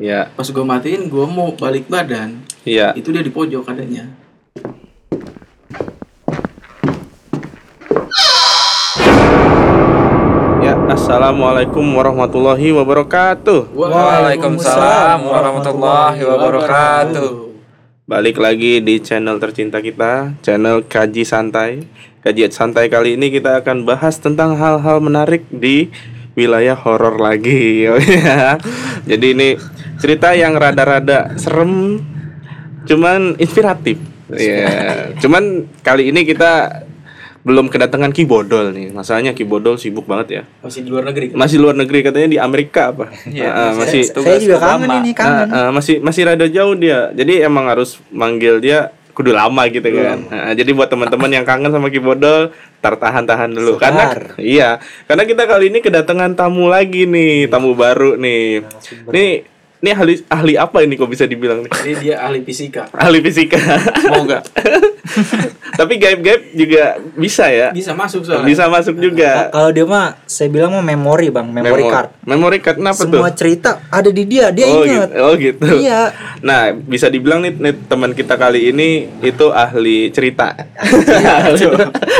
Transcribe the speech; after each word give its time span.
Iya. 0.00 0.32
Pas 0.32 0.48
gue 0.48 0.64
matiin, 0.64 1.12
gue 1.12 1.26
mau 1.28 1.52
balik 1.52 1.84
badan. 1.92 2.40
Iya. 2.64 2.96
Itu 2.96 3.12
dia 3.12 3.20
di 3.20 3.28
pojok 3.28 3.68
adanya. 3.68 4.08
Ya, 10.64 10.72
assalamualaikum 10.88 11.84
warahmatullahi 11.84 12.72
wabarakatuh. 12.80 13.76
Waalaikumsalam 13.76 15.20
warahmatullahi 15.20 16.20
wabarakatuh. 16.24 17.28
Balik 18.08 18.40
lagi 18.40 18.80
di 18.80 19.04
channel 19.04 19.36
tercinta 19.36 19.84
kita, 19.84 20.32
channel 20.40 20.80
Kaji 20.80 21.28
Santai. 21.28 21.84
Kajian 22.20 22.52
santai 22.52 22.92
kali 22.92 23.16
ini 23.16 23.32
kita 23.32 23.64
akan 23.64 23.88
bahas 23.88 24.20
tentang 24.20 24.52
hal-hal 24.52 25.00
menarik 25.00 25.40
di 25.48 25.88
wilayah 26.40 26.76
horor 26.76 27.20
lagi. 27.20 27.84
Iya. 27.84 28.56
Jadi 29.10 29.26
ini 29.36 29.48
cerita 30.00 30.32
yang 30.32 30.56
rada-rada 30.56 31.36
serem, 31.36 32.00
cuman 32.88 33.36
inspiratif. 33.36 34.00
Iya. 34.32 35.12
Cuman 35.20 35.68
kali 35.84 36.08
ini 36.08 36.24
kita 36.24 36.82
belum 37.40 37.72
kedatangan 37.72 38.12
Ki 38.12 38.28
Bodol 38.28 38.72
nih. 38.76 38.92
Masalahnya 38.92 39.32
Ki 39.32 39.48
Bodol 39.48 39.80
sibuk 39.80 40.04
banget 40.04 40.28
ya. 40.28 40.42
Masih 40.60 40.84
di 40.84 40.88
luar 40.92 41.08
negeri. 41.08 41.32
kan? 41.32 41.36
Masih 41.40 41.56
luar 41.56 41.72
negeri 41.72 41.98
katanya 42.04 42.28
di 42.28 42.38
Amerika 42.38 42.92
apa? 42.92 43.08
Iya, 43.24 43.48
Ah, 43.48 43.60
ah, 43.60 43.70
masih 43.80 44.02
tugas 44.12 44.28
Saya 44.28 44.38
juga 44.44 44.56
kangen 44.60 44.90
ini 45.00 45.10
kangen. 45.16 45.48
Ah, 45.48 45.56
ah, 45.56 45.70
masih 45.72 46.04
masih 46.04 46.22
rada 46.28 46.46
jauh 46.46 46.76
dia. 46.76 47.08
Jadi 47.16 47.40
emang 47.40 47.64
harus 47.68 47.96
manggil 48.12 48.60
dia 48.60 48.92
kudu 49.12 49.34
lama 49.34 49.66
gitu 49.68 49.84
kan. 49.90 50.18
Ah, 50.30 50.52
jadi 50.54 50.70
buat 50.72 50.86
teman-teman 50.86 51.30
yang 51.30 51.44
kangen 51.44 51.74
sama 51.74 51.90
Ki 51.90 51.98
Bodol, 51.98 52.54
tar 52.78 52.94
tahan-tahan 52.96 53.50
dulu. 53.50 53.76
Karena 53.76 54.14
iya, 54.38 54.78
karena 55.10 55.26
kita 55.26 55.44
kali 55.50 55.68
ini 55.68 55.82
kedatangan 55.82 56.38
tamu 56.38 56.70
lagi 56.70 57.04
nih, 57.04 57.50
tamu 57.50 57.74
baru 57.74 58.14
nih. 58.14 58.64
Nih 59.10 59.49
ini 59.80 59.90
ahli 59.96 60.14
ahli 60.28 60.54
apa 60.60 60.84
ini 60.84 60.92
kok 61.00 61.08
bisa 61.08 61.24
dibilang 61.24 61.64
nih? 61.64 61.72
Jadi 61.72 61.92
dia 62.04 62.14
ahli 62.20 62.44
fisika. 62.44 62.92
Ahli 62.92 63.24
fisika. 63.24 63.56
Semoga. 63.96 64.44
Tapi 65.80 65.96
gaib-gaib 65.96 66.52
juga 66.52 67.00
bisa 67.16 67.48
ya. 67.48 67.72
Bisa 67.72 67.96
masuk 67.96 68.28
soalnya. 68.28 68.44
Bisa 68.44 68.68
masuk 68.68 69.00
juga. 69.00 69.48
Kalau 69.48 69.72
dia 69.72 69.88
mah 69.88 70.20
saya 70.28 70.52
bilang 70.52 70.76
mah 70.76 70.84
memori 70.84 71.32
bang, 71.32 71.48
memory 71.48 71.88
Memo- 71.88 71.92
card. 71.96 72.08
Memory 72.28 72.58
card 72.60 72.76
kenapa 72.76 73.00
tuh? 73.00 73.16
Semua 73.16 73.32
cerita 73.32 73.70
ada 73.88 74.10
di 74.12 74.24
dia, 74.28 74.52
dia 74.52 74.68
oh, 74.68 74.84
ingat. 74.84 75.08
gitu. 75.08 75.24
oh 75.24 75.32
gitu. 75.40 75.66
Iya. 75.80 76.00
Nah, 76.44 76.76
bisa 76.76 77.08
dibilang 77.08 77.40
nih, 77.40 77.56
nih 77.56 77.74
teman 77.88 78.12
kita 78.12 78.36
kali 78.36 78.68
ini 78.68 79.08
itu 79.24 79.48
ahli 79.48 80.12
cerita. 80.12 80.52
ahli, 81.48 81.64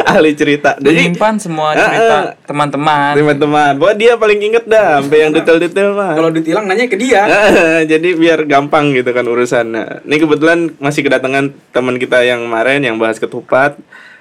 ahli 0.09 0.31
cerita. 0.33 0.81
Jadi 0.81 1.13
Menyimpan 1.13 1.35
semua 1.37 1.77
cerita 1.77 2.41
teman-teman. 2.49 3.13
teman-teman, 3.13 3.73
bahwa 3.77 3.93
dia 3.93 4.17
paling 4.17 4.41
inget 4.41 4.65
dah 4.65 5.05
sampai 5.05 5.19
yang 5.29 5.33
detail-detail 5.37 5.93
mah. 5.93 6.17
Kalau 6.17 6.31
ditilang 6.33 6.65
nanya 6.65 6.89
ke 6.89 6.97
dia. 6.97 7.29
Jadi 7.91 8.09
biar 8.17 8.45
gampang 8.47 8.93
gitu 8.95 9.11
kan 9.11 9.27
urusan. 9.27 9.67
Nah, 9.73 9.89
ini 10.07 10.17
kebetulan 10.21 10.73
masih 10.79 11.07
kedatangan 11.07 11.55
teman 11.75 11.97
kita 11.97 12.23
yang 12.25 12.47
kemarin 12.47 12.81
yang 12.85 12.97
bahas 12.97 13.19
ketupat, 13.19 13.77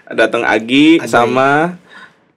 datang 0.10 0.46
Agi 0.46 1.02
sama 1.06 1.78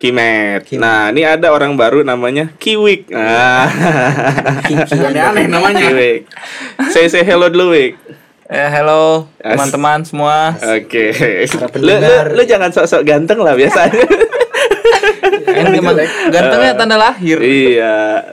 Kimet. 0.02 0.66
Nah, 0.82 1.14
ini 1.14 1.22
ada 1.22 1.54
orang 1.54 1.78
baru 1.78 2.02
namanya 2.02 2.50
Kiwik. 2.58 3.06
Nah. 3.14 3.70
Aneh-aneh 4.66 5.46
namanya. 5.46 5.86
Kiwik. 5.86 6.26
Say 6.90 7.06
say 7.06 7.22
hello 7.22 7.46
dulu, 7.46 7.70
Wik. 7.78 7.94
Eh, 8.52 8.68
hello 8.68 9.30
teman-teman 9.40 10.04
semua. 10.04 10.52
Oke. 10.58 11.14
Para 11.56 11.72
Lu, 11.86 11.94
lu, 11.96 12.14
lu 12.36 12.42
jangan 12.44 12.68
sok-sok 12.68 13.06
ganteng 13.06 13.40
lah 13.40 13.54
biasanya. 13.56 14.04
Kan 15.46 15.72
emang 15.72 15.96
gantengnya 16.28 16.72
tanda 16.76 16.96
lahir. 16.98 17.38
iya. 17.40 18.26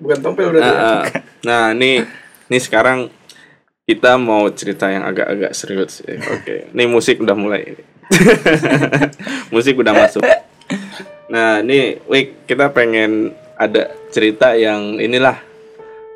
Bukan 0.00 0.18
tompel 0.24 0.56
udah. 0.56 0.62
Ah, 0.64 0.74
ah. 0.74 1.02
Nah, 1.44 1.64
nih 1.76 2.02
nih 2.48 2.60
sekarang 2.60 3.12
kita 3.84 4.16
mau 4.16 4.48
cerita 4.50 4.88
yang 4.88 5.04
agak-agak 5.04 5.52
serius. 5.52 6.00
ya. 6.02 6.16
Oke. 6.18 6.72
Nih 6.72 6.88
musik 6.88 7.20
udah 7.20 7.36
mulai. 7.36 7.76
musik 9.54 9.78
udah 9.78 9.94
masuk. 9.94 10.24
Nah, 11.30 11.62
nih 11.62 12.02
Wik, 12.10 12.48
kita 12.50 12.74
pengen 12.74 13.36
ada 13.54 13.92
cerita 14.10 14.56
yang 14.56 14.98
inilah 14.98 15.38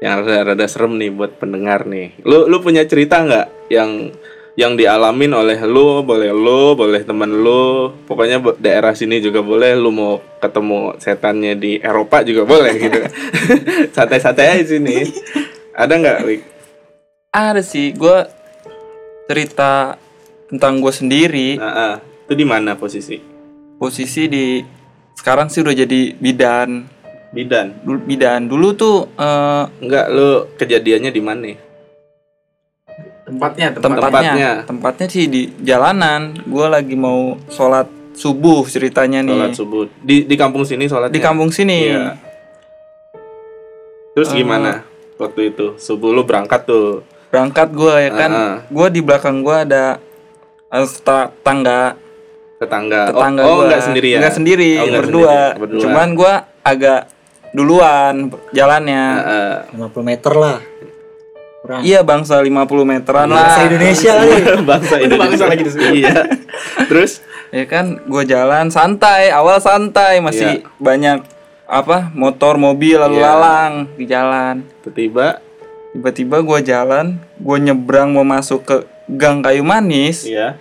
yang 0.03 0.21
rada-rada 0.21 0.67
serem 0.67 0.99
nih 0.99 1.13
buat 1.13 1.39
pendengar 1.39 1.87
nih. 1.87 2.19
Lu 2.27 2.51
lu 2.51 2.59
punya 2.61 2.83
cerita 2.89 3.23
nggak 3.23 3.71
yang 3.71 4.11
yang 4.55 4.79
dialamin 4.79 5.35
oleh 5.35 5.59
lu, 5.67 6.07
boleh 6.07 6.31
lu, 6.31 6.79
boleh 6.79 7.03
temen 7.03 7.27
lu, 7.43 7.91
pokoknya 8.07 8.39
daerah 8.63 8.95
sini 8.95 9.19
juga 9.19 9.43
boleh, 9.43 9.75
lu 9.75 9.91
mau 9.91 10.23
ketemu 10.39 10.95
setannya 11.03 11.59
di 11.59 11.83
Eropa 11.83 12.23
juga 12.23 12.47
boleh 12.47 12.75
gitu. 12.87 13.01
Santai-santai 13.91 14.55
aja 14.55 14.79
sini. 14.79 15.11
Ada 15.75 15.95
nggak, 15.99 16.19
Wik? 16.23 16.43
Ada 17.35 17.63
sih, 17.67 17.91
gue 17.99 18.19
cerita 19.27 19.99
tentang 20.47 20.79
gue 20.79 20.93
sendiri. 20.95 21.59
Nah, 21.59 21.75
ah. 21.75 21.95
itu 21.99 22.35
di 22.39 22.47
mana 22.47 22.79
posisi? 22.79 23.19
Posisi 23.75 24.31
di 24.31 24.63
sekarang 25.19 25.51
sih 25.51 25.67
udah 25.67 25.75
jadi 25.75 26.15
bidan. 26.15 26.87
Bidan. 27.35 27.83
Dulu 27.83 27.99
bidan 28.07 28.47
dulu 28.47 28.79
tuh 28.79 29.11
eh, 29.19 29.65
Enggak, 29.83 30.07
lu 30.15 30.47
kejadiannya 30.55 31.11
di 31.11 31.19
mana? 31.19 31.51
Tempatnya, 33.25 33.73
tempatnya. 33.73 33.81
tempatnya, 33.97 34.21
Tempatnya. 34.21 34.51
tempatnya 34.65 35.07
sih 35.09 35.25
di 35.27 35.43
jalanan. 35.59 36.21
Gue 36.43 36.67
lagi 36.67 36.93
mau 36.95 37.41
sholat 37.49 37.89
subuh 38.13 38.63
ceritanya 38.65 39.21
nih. 39.21 39.33
Sholat 39.33 39.53
subuh. 39.55 39.83
Di 39.99 40.23
di 40.23 40.35
kampung 40.35 40.63
sini 40.63 40.85
sholatnya? 40.85 41.11
Di 41.11 41.21
kampung 41.21 41.49
sini. 41.49 41.79
Iya. 41.87 42.21
Terus 44.13 44.29
Eh. 44.31 44.37
gimana 44.37 44.85
waktu 45.17 45.51
itu? 45.51 45.75
Subuh 45.77 46.11
lu 46.11 46.23
berangkat 46.23 46.65
tuh. 46.65 47.03
berangkat 47.27 47.67
gue 47.69 47.95
ya 47.99 48.11
kan 48.13 48.31
Ah, 48.31 48.39
ah. 48.39 48.55
gue 48.65 48.87
di 48.93 49.03
belakang 49.03 49.43
gue 49.43 49.57
ada 49.59 49.99
eh, 50.69 50.87
sta- 50.87 51.35
tangga 51.43 51.99
Tetangga. 52.57 53.11
tetangga 53.11 53.43
oh, 53.43 53.51
oh 53.51 53.55
gua. 53.59 53.65
enggak 53.67 53.83
sendiri 53.83 54.09
ya? 54.09 54.19
Nggak 54.23 54.35
sendiri 54.35 54.71
Oh, 54.71 54.85
enggak 54.87 55.03
berdua. 55.03 55.27
sendiri, 55.27 55.59
berdua. 55.59 55.81
cuman 55.83 56.09
gue 56.15 56.33
agak 56.63 57.01
duluan 57.51 58.15
jalannya 58.53 59.05
Ah, 59.19 59.35
ah. 59.67 59.75
50 59.75 60.05
meter 60.05 60.31
lah. 60.33 60.59
Kurang. 61.65 61.81
iya 61.81 62.05
bangsa 62.05 62.37
50 62.37 62.53
meteran 62.85 63.25
lah 63.27 63.49
Bahasa 63.49 63.61
Indonesia 63.65 64.13
kali. 64.13 64.37
bangsa 64.69 64.95
Indonesia 65.01 65.25
bangsa 65.25 65.45
lagi 65.49 65.63
di 65.63 65.73
sini. 65.73 65.89
Iya. 65.97 66.17
Terus 66.85 67.13
ya 67.49 67.65
kan 67.65 67.85
gue 67.99 68.23
jalan 68.25 68.69
santai 68.69 69.33
awal 69.33 69.57
santai 69.59 70.21
masih 70.21 70.61
Iya. 70.61 70.69
banyak 70.77 71.19
apa 71.65 72.13
motor 72.13 72.61
mobil 72.61 73.01
lalu 73.01 73.17
Iya. 73.17 73.25
lalang 73.27 73.73
di 73.91 74.05
jalan 74.05 74.55
tiba-tiba 74.83 75.41
tiba-tiba 75.91 76.37
gue 76.39 76.59
jalan 76.63 77.07
gue 77.35 77.57
nyebrang 77.59 78.13
mau 78.13 78.23
masuk 78.23 78.61
ke 78.63 78.77
gang 79.09 79.41
kayu 79.41 79.65
manis 79.65 80.29
iya. 80.29 80.61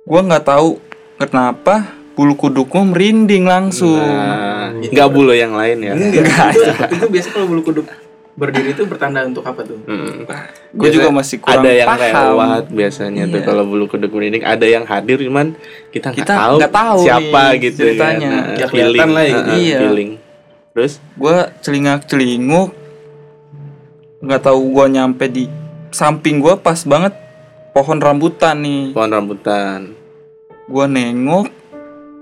gue 0.00 0.20
nggak 0.20 0.46
tahu 0.46 0.78
kenapa 1.16 1.90
bulu 2.12 2.38
kudukku 2.38 2.78
merinding 2.84 3.42
langsung 3.42 3.98
Nah, 3.98 4.70
enggak 4.76 5.08
bulu 5.08 5.32
yang 5.32 5.50
lain 5.52 5.82
ya. 5.82 5.92
Enggak. 5.92 6.54
itu, 6.54 6.70
itu 6.94 7.06
biasa 7.08 7.28
kalau 7.32 7.46
bulu 7.48 7.62
kuduk 7.64 7.86
berdiri 8.30 8.72
itu 8.72 8.86
bertanda 8.86 9.22
untuk 9.22 9.42
apa 9.42 9.60
tuh? 9.62 9.78
Mm. 9.84 10.24
gue 10.70 10.88
juga 10.88 11.10
masih 11.10 11.42
kurang 11.42 11.60
ada 11.60 11.70
yang 11.70 11.88
paham 11.88 12.14
lewat 12.30 12.64
biasanya 12.70 13.22
tuh 13.26 13.40
Iya. 13.42 13.46
kalau 13.46 13.62
bulu 13.64 13.84
kuduk 13.86 14.10
merinding 14.10 14.42
ada 14.42 14.64
yang 14.64 14.86
hadir 14.86 15.18
cuman 15.18 15.58
kita 15.90 16.10
nggak 16.10 16.22
Kita 16.22 16.34
tahu, 16.34 16.56
tahu 16.70 16.98
siapa 17.02 17.42
nih 17.44 17.56
gitu 17.60 17.78
ceritanya. 17.84 18.30
kan. 18.30 18.54
Ya, 18.54 18.66
kelihatan 18.66 19.08
lah 19.10 19.24
ya. 19.24 19.34
Nah, 19.36 19.56
Iya. 19.56 19.78
feeling 19.82 20.10
terus 20.70 20.92
gue 21.12 21.36
celingak 21.60 22.06
celinguk 22.06 22.70
nggak 24.20 24.40
tahu 24.40 24.60
gue 24.70 24.86
nyampe 24.90 25.24
di 25.26 25.44
samping 25.90 26.38
gue 26.38 26.54
pas 26.54 26.78
banget 26.84 27.10
pohon 27.72 27.98
rambutan 27.98 28.54
nih 28.56 28.94
pohon 28.94 29.10
rambutan 29.10 29.96
gue 30.64 30.86
nengok 30.86 31.50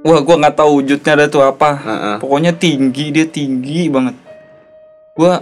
wah 0.00 0.18
gue 0.18 0.36
nggak 0.38 0.56
tahu 0.56 0.70
wujudnya 0.80 1.12
ada 1.12 1.26
tuh 1.28 1.42
apa 1.42 1.70
Heeh. 1.76 2.16
pokoknya 2.22 2.52
tinggi 2.54 3.12
dia 3.12 3.26
tinggi 3.26 3.90
banget 3.90 4.16
gue 5.12 5.32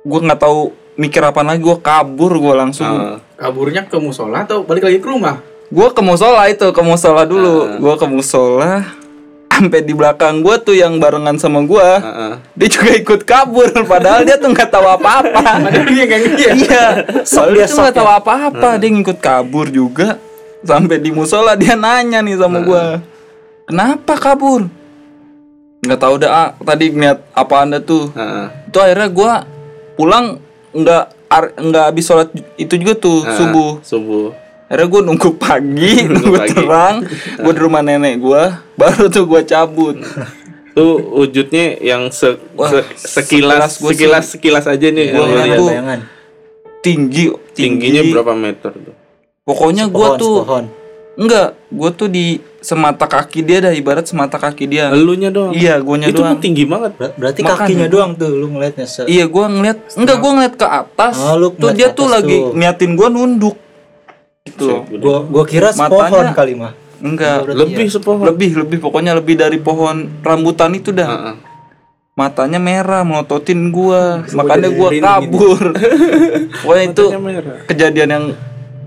gue 0.00 0.20
nggak 0.24 0.40
tahu 0.40 0.72
mikir 0.96 1.20
apa 1.24 1.40
lagi 1.44 1.60
gue 1.60 1.76
kabur 1.80 2.32
gue 2.36 2.54
langsung 2.56 2.88
Heeh. 2.88 3.18
Kaburnya 3.40 3.88
ke 3.88 3.96
musola 3.96 4.44
atau 4.44 4.64
balik 4.68 4.84
lagi 4.84 5.00
ke 5.00 5.08
rumah? 5.08 5.40
gue 5.70 5.88
ke 5.94 6.02
musola 6.02 6.50
itu 6.50 6.66
ke 6.74 6.82
musola 6.82 7.22
dulu 7.22 7.78
gue 7.78 7.94
ke 7.94 8.06
musola 8.10 8.82
sampai 9.54 9.84
di 9.84 9.94
belakang 9.94 10.42
gue 10.42 10.56
tuh 10.66 10.74
yang 10.74 10.98
barengan 10.98 11.38
sama 11.38 11.62
gue 11.62 11.88
Heeh. 12.02 12.34
dia 12.58 12.68
juga 12.74 12.90
ikut 12.98 13.20
kabur 13.22 13.70
padahal 13.86 14.26
dia 14.26 14.34
tuh 14.34 14.50
nggak 14.50 14.66
tahu 14.66 14.86
apa-apa 14.88 15.30
Padahal 15.68 15.86
dia 15.94 16.04
iya. 16.34 16.50
iya 16.58 16.86
soalnya 17.22 17.68
dia 17.68 17.70
tuh 17.70 17.86
nggak 17.86 17.96
tahu 18.02 18.10
apa-apa 18.10 18.68
dia 18.82 18.88
ngikut 18.90 19.18
kabur 19.22 19.70
juga 19.70 20.18
sampai 20.66 20.98
di 20.98 21.14
musola 21.14 21.54
dia 21.54 21.78
nanya 21.78 22.18
nih 22.18 22.34
sama 22.34 22.66
gua 22.66 22.98
kenapa 23.70 24.18
kabur 24.18 24.66
nggak 25.86 26.00
tahu 26.02 26.14
dah 26.18 26.30
ah, 26.34 26.48
tadi 26.66 26.90
ngeliat 26.90 27.18
apa 27.30 27.54
anda 27.62 27.78
tuh 27.78 28.10
Heeh. 28.10 28.46
itu 28.66 28.78
akhirnya 28.82 29.08
gua 29.12 29.32
pulang 29.92 30.38
nggak 30.70 31.04
ar- 31.26 31.54
nggak 31.54 31.84
habis 31.84 32.04
sholat 32.04 32.28
itu 32.54 32.74
juga 32.74 32.94
tuh 32.94 33.20
Heeh. 33.20 33.36
subuh 33.36 33.70
subuh 33.80 34.26
akhirnya 34.66 34.86
gua 34.86 35.00
nunggu 35.02 35.30
pagi 35.34 35.92
Nunggu 36.04 36.14
nunggu 36.14 36.36
pagi. 36.36 36.54
terang 36.54 36.96
gua 37.36 37.52
di 37.52 37.60
rumah 37.60 37.80
nenek 37.80 38.14
gua 38.16 38.42
baru 38.80 39.06
tuh 39.06 39.24
gua 39.24 39.42
cabut 39.42 39.98
Tuh 40.70 41.02
wujudnya 41.02 41.82
yang 41.82 42.08
se, 42.08 42.38
Wah, 42.54 42.70
se- 42.70 42.86
sekilas 42.94 43.18
sekilas 43.18 43.72
gua 43.74 43.90
sih- 43.90 43.98
sekilas 43.98 44.24
sekilas 44.28 44.64
aja 44.64 44.86
nih. 44.88 45.10
Ngeliat 45.10 45.26
lihat. 45.44 45.58
tuh 45.58 45.66
bayangan 45.66 46.00
tinggi, 46.80 47.24
Tingginya 47.52 48.00
tinggi. 48.00 48.14
berapa 48.14 48.32
meter 48.32 48.70
tuh? 48.72 48.94
Pokoknya 49.42 49.90
gua 49.90 50.14
tuh 50.14 50.40
sepohon. 50.40 50.64
Enggak, 51.20 51.52
gua 51.68 51.90
tuh 51.92 52.08
di 52.08 52.40
semata 52.58 53.04
kaki 53.04 53.40
dia 53.40 53.60
dah 53.60 53.72
ibarat 53.72 54.04
semata 54.04 54.36
kaki 54.36 54.64
dia. 54.64 54.88
Elunya 54.88 55.28
doang. 55.28 55.52
Iya, 55.52 55.76
guanya 55.78 56.08
Itu 56.08 56.20
doang. 56.20 56.32
kan 56.32 56.40
tinggi 56.40 56.64
banget. 56.64 56.92
Ber- 56.96 57.12
berarti 57.14 57.40
Makanya. 57.40 57.60
kakinya 57.60 57.86
doang 57.86 58.10
tuh 58.14 58.28
lu 58.30 58.46
ngeliatnya 58.48 58.84
se 58.84 59.04
Iya, 59.04 59.24
gua 59.26 59.46
ngeliat 59.46 59.78
enggak 59.94 60.16
gua 60.16 60.30
ngeliat 60.34 60.54
ke 60.56 60.66
atas. 60.66 61.14
Oh, 61.16 61.36
lu 61.36 61.48
tuh 61.52 61.70
dia 61.70 61.88
tuh 61.90 62.04
atas 62.06 62.14
lagi 62.16 62.36
tuh. 62.36 62.52
niatin 62.54 62.92
gua 62.94 63.08
nunduk. 63.08 63.56
Gitu. 64.40 64.66
gua 64.96 65.20
gua 65.22 65.44
kira 65.44 65.68
sepohon 65.70 66.32
kali 66.32 66.56
mah 66.56 66.72
Enggak, 66.98 67.44
Berarti 67.46 67.60
Lebih 67.60 67.86
ya. 67.86 67.92
sepohon. 67.96 68.24
lebih 68.26 68.50
lebih 68.58 68.78
pokoknya 68.78 69.12
lebih 69.14 69.34
dari 69.34 69.56
pohon 69.56 70.20
rambutan 70.20 70.72
itu 70.72 70.90
dah. 70.90 71.08
Heeh. 71.08 71.34
Matanya 72.12 72.60
merah 72.60 73.00
melototin 73.00 73.72
gua. 73.72 74.20
Makanya 74.28 74.68
gua 74.68 74.88
kabur. 74.92 75.72
Pokoknya 76.60 76.84
itu 76.86 77.04
merah. 77.16 77.56
kejadian 77.64 78.08
yang 78.10 78.24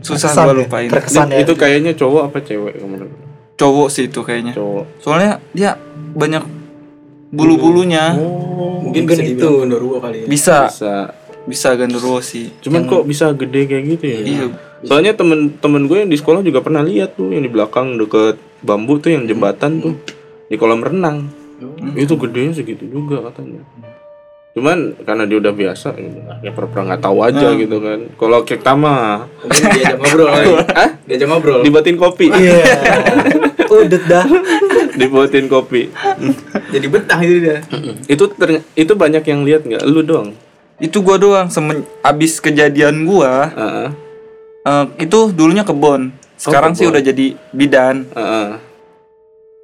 susah 0.04 0.30
Terkesan 0.30 0.44
gua 0.44 0.52
ya, 0.52 0.60
lupain. 0.60 0.90
terkesan 0.92 1.28
ya 1.32 1.40
Itu 1.42 1.54
kayaknya 1.56 1.92
cowok 1.96 2.22
apa 2.28 2.38
cewek 2.44 2.74
kemarin? 2.78 3.10
Cowok 3.56 3.88
sih 3.88 4.04
itu 4.06 4.20
kayaknya. 4.20 4.52
Cowok. 4.54 4.86
Soalnya 5.00 5.32
dia 5.56 5.80
banyak 6.14 6.44
bulu-bulunya. 7.32 8.14
Oh, 8.20 8.84
Mungkin 8.84 9.08
Mungkin 9.08 9.18
bisa 9.18 9.24
itu. 9.26 9.50
genderuwo 9.64 9.98
kali 9.98 10.18
ya. 10.24 10.28
Bisa, 10.28 10.58
bisa. 10.70 10.94
bisa 11.48 11.70
genderuwo 11.74 12.20
sih. 12.20 12.52
Cuman 12.62 12.86
kok 12.86 13.08
bisa 13.08 13.32
gede 13.34 13.62
kayak 13.66 13.84
gitu 13.98 14.06
ya? 14.06 14.20
Iya. 14.22 14.46
Soalnya 14.84 15.16
temen-temen 15.16 15.88
gue 15.88 15.98
yang 16.04 16.12
di 16.12 16.20
sekolah 16.20 16.44
juga 16.44 16.60
pernah 16.60 16.84
lihat 16.84 17.16
tuh 17.16 17.32
yang 17.32 17.42
di 17.42 17.50
belakang 17.50 17.96
deket 17.96 18.36
bambu 18.60 19.00
tuh 19.00 19.16
yang 19.16 19.24
jembatan 19.24 19.80
tuh 19.80 19.96
di 20.52 20.56
kolam 20.60 20.84
renang. 20.84 21.32
Itu 21.96 22.20
gedenya 22.20 22.52
segitu 22.54 22.84
juga 22.86 23.24
katanya. 23.32 23.64
Cuman 24.54 24.94
karena 25.02 25.26
dia 25.26 25.42
udah 25.42 25.50
biasa, 25.50 25.98
ya 26.46 26.54
pernah 26.54 26.94
nggak 26.94 27.02
tahu 27.02 27.18
aja 27.26 27.58
gitu 27.58 27.82
kan. 27.82 28.00
Kalau 28.14 28.40
kita 28.46 28.78
mah 28.78 29.26
Mungkin 29.42 29.66
diajak 29.74 29.98
ngobrol. 29.98 30.30
Hah? 30.78 30.90
Diajak 31.04 31.28
ngobrol. 31.28 31.62
dibuatin 31.66 31.98
kopi, 31.98 32.30
iya 32.30 32.62
udah 33.74 34.02
dah 34.06 34.26
dibuatin 34.94 35.50
kopi. 35.50 35.90
Jadi 36.70 36.86
betah 36.86 37.18
itu 37.18 37.42
dia. 37.42 37.66
itu 38.06 38.24
terny- 38.38 38.62
itu 38.78 38.94
banyak 38.94 39.26
yang 39.26 39.42
lihat 39.42 39.66
nggak? 39.66 39.82
Lu 39.84 40.06
doang. 40.06 40.38
Itu 40.78 41.02
gua 41.02 41.18
doang 41.18 41.50
semen 41.50 41.82
abis 42.02 42.38
kejadian 42.38 43.10
gua 43.10 43.50
Heeh. 43.50 43.88
eh, 44.64 44.86
itu 45.02 45.34
dulunya 45.34 45.66
kebon. 45.66 46.14
Sekarang 46.38 46.78
sih 46.78 46.86
kebon. 46.86 46.94
udah 46.94 47.02
jadi 47.02 47.26
bidan. 47.50 48.06
Heeh. 48.06 48.50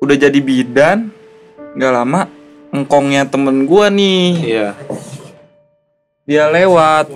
Udah 0.01 0.15
jadi 0.17 0.39
bidan 0.41 1.13
nggak 1.77 1.93
lama 1.93 2.25
engkongnya 2.71 3.25
temen 3.25 3.63
gua 3.63 3.87
nih 3.87 4.25
Iya. 4.39 4.67
dia 6.23 6.45
lewat 6.47 7.09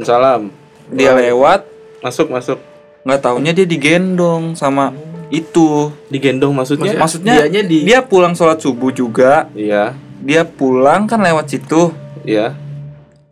Salam. 0.00 0.52
dia 0.88 1.12
lewat 1.12 1.64
Masuk 1.98 2.28
masuk. 2.28 2.58
nggak 3.02 3.20
taunya 3.20 3.50
dia 3.50 3.64
digendong 3.64 4.52
sama 4.52 4.92
itu 5.28 5.92
Digendong 6.06 6.52
maksudnya? 6.52 6.94
maksudnya 6.94 7.40
dianya 7.42 7.62
di- 7.62 7.84
dia 7.84 8.00
pulang 8.00 8.32
sholat 8.32 8.58
subuh 8.58 8.88
juga 8.90 9.48
Iya. 9.50 9.96
dia 10.18 10.42
pulang 10.42 11.04
kan 11.04 11.18
lewat 11.18 11.48
situ 11.48 11.90
Iya. 12.22 12.52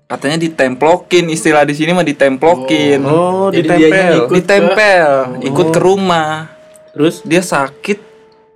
katanya 0.07 0.41
ditemplokin 0.41 1.29
istilah 1.29 1.63
di 1.63 1.73
sini 1.73 1.91
mah 1.91 2.03
ditemplokin 2.03 3.01
Oh, 3.03 3.49
Jadi 3.49 3.63
ditempel. 3.63 4.13
ikut 4.17 4.33
ditempel 4.33 5.09
ikut 5.43 5.67
ke 5.71 5.79
rumah 5.79 6.49
Terus? 6.91 7.21
dia 7.23 7.41
sakit 7.41 7.99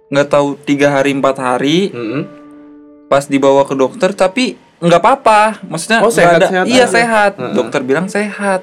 nggak 0.09 0.29
tahu 0.29 0.57
tiga 0.59 0.91
hari 0.91 1.13
empat 1.13 1.37
hari 1.37 1.91
Mm-mm. 1.91 2.23
Pas 3.11 3.27
dibawa 3.27 3.63
ke 3.63 3.75
dokter 3.75 4.15
tapi 4.15 4.55
nggak 4.79 4.97
apa-apa 4.97 5.67
maksudnya 5.67 5.99
Oh, 5.99 6.07
nggak 6.07 6.15
sehat- 6.15 6.39
ada 6.39 6.47
sehat 6.49 6.65
iya 6.67 6.85
aja. 6.85 6.95
sehat 6.95 7.33
dokter 7.53 7.83
bilang 7.83 8.07
sehat 8.07 8.63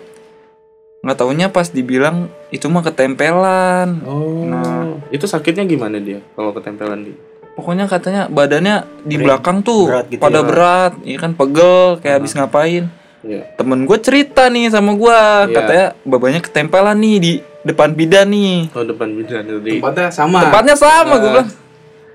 nggak 0.99 1.13
taunya 1.15 1.47
pas 1.47 1.67
dibilang 1.67 2.25
itu 2.49 2.65
mah 2.65 2.81
ketempelan 2.81 4.01
Oh. 4.01 4.43
Nah. 4.43 4.97
Itu 5.07 5.23
sakitnya 5.25 5.63
gimana 5.63 5.99
dia 5.99 6.23
kalau 6.31 6.51
ketempelan 6.51 7.03
dia? 7.03 7.17
pokoknya 7.53 7.85
katanya 7.85 8.21
badannya 8.27 8.75
di 9.01 9.15
belakang 9.15 9.61
tuh 9.61 9.85
berat 9.85 10.05
gitu 10.07 10.21
pada 10.21 10.39
ya. 10.39 10.45
berat 10.45 10.93
iya 11.01 11.17
kan 11.17 11.31
pegel 11.33 11.77
kayak 11.99 12.15
habis 12.15 12.31
ngapain 12.31 12.85
Iya. 13.19 13.41
temen 13.53 13.83
gue 13.83 13.97
cerita 13.97 14.45
nih 14.45 14.69
sama 14.69 14.93
gua 14.93 15.43
Iya. 15.43 15.55
katanya 15.55 15.85
babanya 16.03 16.39
ketempelan 16.39 16.95
nih 16.95 17.15
di 17.17 17.31
depan 17.63 17.91
bidan 17.91 18.29
nih 18.29 18.69
Oh, 18.71 18.85
depan 18.85 19.09
bidan 19.11 19.41
tadi. 19.43 19.73
Tempatnya 19.75 20.07
sama. 20.07 20.39
tempatnya 20.39 20.75
sama 20.75 21.13
gue 21.15 21.25
Ah. 21.25 21.33
bilang 21.33 21.49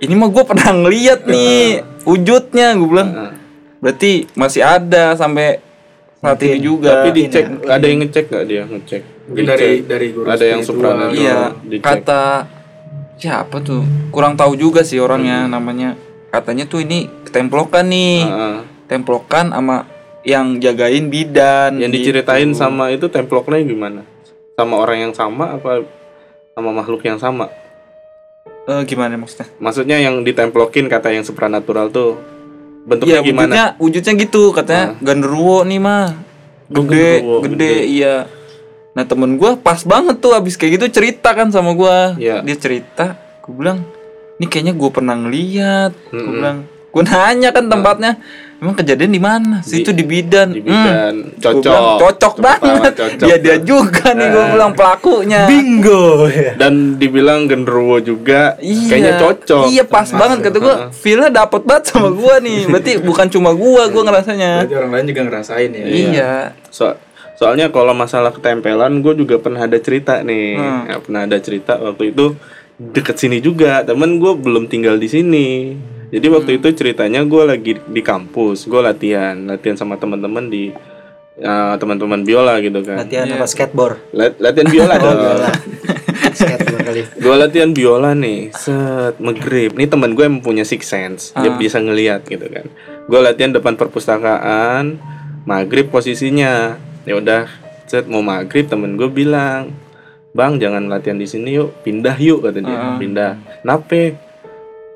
ini 0.02 0.12
mah 0.12 0.28
gue 0.28 0.44
pernah 0.44 0.70
ngeliat 0.75 1.20
nih 1.25 1.62
wujudnya 2.02 2.75
gue 2.75 2.88
bilang 2.88 3.10
berarti 3.78 4.26
masih 4.34 4.60
ada 4.60 5.14
sampai 5.14 5.62
saat 6.19 6.38
ini 6.40 6.58
juga 6.60 7.02
Tapi 7.02 7.10
dicek 7.12 7.44
ada 7.64 7.82
yang 7.82 7.99
ngecek 7.99 8.25
nggak 8.26 8.44
dia 8.44 8.62
ngecek? 8.62 9.02
Mungkin 9.22 9.44
dari 9.44 9.70
dari 9.82 10.06
guru 10.10 10.26
ada 10.26 10.44
yang 10.44 10.62
supranatural. 10.62 11.14
iya 11.14 11.38
dicek. 11.62 11.82
kata 11.82 12.22
siapa 13.16 13.56
tuh 13.58 13.82
kurang 14.10 14.34
tahu 14.34 14.54
juga 14.54 14.82
sih 14.82 14.99
orangnya 14.99 15.46
namanya 15.46 15.94
katanya 16.28 16.66
tuh 16.66 16.82
ini 16.82 17.10
ketemplokan 17.22 17.87
nih 17.87 18.22
Heeh. 18.22 18.56
templokan 18.87 19.50
sama 19.50 19.87
yang 20.22 20.58
jagain 20.58 21.06
bidan 21.06 21.78
Yang 21.78 21.90
gitu. 21.90 21.98
diceritain 22.14 22.50
sama 22.52 22.90
itu 22.90 23.06
temploknya 23.06 23.58
gimana? 23.60 24.00
Sama 24.55 24.78
orang 24.78 24.98
yang 25.00 25.12
sama 25.12 25.58
apa 25.58 25.82
sama 26.52 26.70
makhluk 26.70 27.02
yang 27.02 27.19
sama? 27.19 27.50
Eh, 28.62 28.82
gimana 28.84 29.16
maksudnya 29.16 29.50
Maksudnya 29.58 29.96
yang 29.98 30.22
ditemplokin 30.22 30.86
kata 30.86 31.10
yang 31.10 31.22
supranatural 31.22 31.88
tuh 31.88 32.14
bentuknya 32.82 33.18
Iya 33.18 33.20
gimana? 33.20 33.42
wujudnya 33.44 33.66
wujudnya 33.76 34.12
gitu 34.20 34.42
katanya 34.50 34.86
genderuwo 34.98 35.62
nih 35.62 35.78
mah 35.78 36.18
gede 36.68 37.10
gede, 37.20 37.48
gede. 37.48 37.72
iya 37.86 38.14
nah 38.92 39.02
temen 39.02 39.34
gua 39.34 39.54
pas 39.54 39.80
banget 39.80 40.18
tuh 40.18 40.32
abis 40.32 40.54
kayak 40.54 40.76
gitu 40.76 40.86
cerita 40.92 41.30
kan 41.30 41.46
sama 41.48 41.72
gua 41.72 42.14
Iya. 42.14 42.40
dia 42.40 42.54
cerita 42.54 43.14
gua 43.40 43.54
bilang 43.54 43.78
ini 44.36 44.46
kayaknya 44.46 44.74
gua 44.74 44.90
pernah 44.90 45.14
ngeliat 45.16 45.92
gua 46.04 46.10
Mm-mm. 46.12 46.32
bilang 46.32 46.56
gua 46.88 47.02
nanya 47.04 47.50
kan 47.50 47.64
tempatnya 47.66 48.12
emang 48.62 48.72
kejadian 48.72 49.10
di 49.10 49.18
mana 49.18 49.56
Di- 49.58 49.68
situ 49.74 49.90
di 49.90 50.00
bidan 50.02 50.48
Di 50.48 50.58
Hmm. 50.58 50.68
bidan 50.70 51.14
Gua 51.18 51.42
cocok. 51.42 51.62
bilang, 51.66 51.98
cocok 51.98 52.34
tangan, 52.36 52.46
banget 52.62 52.92
cocok. 52.94 53.18
dia 53.20 53.36
dia 53.36 53.56
juga 53.58 54.06
nih 54.12 54.28
gua 54.28 54.44
bilang 54.48 54.72
pelakunya 54.72 55.40
bingo 55.44 56.04
ya 56.24 56.52
Dan 56.54 56.72
dibilang 56.94 57.40
genderuwo 57.44 57.98
juga 57.98 58.54
Iya, 58.56 58.86
kayaknya 58.86 59.12
cocok. 59.18 59.64
Iya 59.66 59.84
pas 59.84 60.08
banget 60.08 60.38
kata 60.40 60.58
gua, 60.58 60.74
feelnya 60.90 61.30
dapet 61.34 61.62
banget 61.62 61.84
sama 61.88 62.08
gua 62.08 62.38
nih. 62.38 62.62
Berarti 62.70 62.92
bukan 63.00 63.26
cuma 63.28 63.50
gua, 63.52 63.82
gua 63.86 64.02
ngerasanya. 64.04 64.62
Berarti 64.62 64.76
orang 64.76 64.92
lain 64.92 65.06
juga 65.08 65.20
ngerasain 65.24 65.70
ya. 65.72 65.84
Iya. 65.84 66.32
So- 66.68 66.94
soalnya 67.34 67.66
kalau 67.68 67.90
masalah 67.92 68.31
ketempelan 68.31 69.02
gue 69.02 69.19
juga 69.19 69.34
pernah 69.36 69.58
ada 69.60 69.74
cerita 69.76 70.22
nih 70.22 70.54
Hmm. 70.54 70.82
Ya, 70.86 70.96
pernah 70.96 71.20
ada 71.24 71.36
cerita 71.36 71.74
waktu 71.76 72.14
itu 72.14 72.38
deket 72.78 73.16
sini 73.16 73.38
juga 73.38 73.82
temen 73.82 74.16
gue 74.16 74.32
belum 74.32 74.64
tinggal 74.64 74.94
di 74.94 75.06
sini 75.06 75.74
jadi 76.12 76.22
Hmm. 76.22 76.36
waktu 76.36 76.50
itu 76.54 76.69
ceritanya 76.72 77.20
gue 77.22 77.42
lagi 77.42 77.72
di 77.81 78.00
kampus 78.00 78.64
gue 78.64 78.78
latihan 78.78 79.34
latihan 79.42 79.74
sama 79.74 79.96
teman-teman 79.96 80.46
di 80.46 80.69
uh, 81.34 81.74
teman-teman 81.74 82.20
biola 82.20 82.60
gitu 82.60 82.81
kan. 82.81 83.00
Latihan 83.00 83.24
Iya. 83.24 83.34
apa 83.34 83.46
skateboard? 83.46 83.96
Lat- 84.12 84.36
latihan 84.38 84.69
biola 84.69 84.94
dong. 85.02 85.16
skateboard 86.32 86.82
kali. 86.82 87.02
Gue 87.14 87.34
latihan 87.34 87.70
biola 87.70 88.12
nih 88.12 88.52
set 88.52 89.16
megrip 89.19 89.72
nih 89.72 89.88
teman 89.88 90.12
gue 90.12 90.22
yang 90.22 90.38
punya 90.38 90.62
six 90.62 90.86
sense 90.86 91.32
dia 91.34 91.48
Ah. 91.48 91.56
bisa 91.56 91.78
ngelihat 91.78 92.22
gitu 92.24 92.44
kan. 92.44 92.69
Gue 93.04 93.19
latihan 93.19 93.50
depan 93.50 93.74
perpustakaan 93.74 95.00
maghrib 95.42 95.88
posisinya. 95.88 96.76
Ya 97.02 97.16
udah 97.16 97.50
set 97.84 98.06
mau 98.06 98.20
maghrib 98.20 98.64
temen 98.64 98.94
gue 98.94 99.08
bilang 99.08 99.74
bang 100.31 100.56
jangan 100.56 100.86
latihan 100.86 101.16
di 101.16 101.26
sini 101.26 101.52
yuk 101.54 101.82
pindah 101.82 102.16
yuk 102.16 102.40
kata 102.40 102.58
dia. 102.58 102.70
Ah. 102.70 102.96
pindah. 102.96 103.32
Nape 103.62 104.16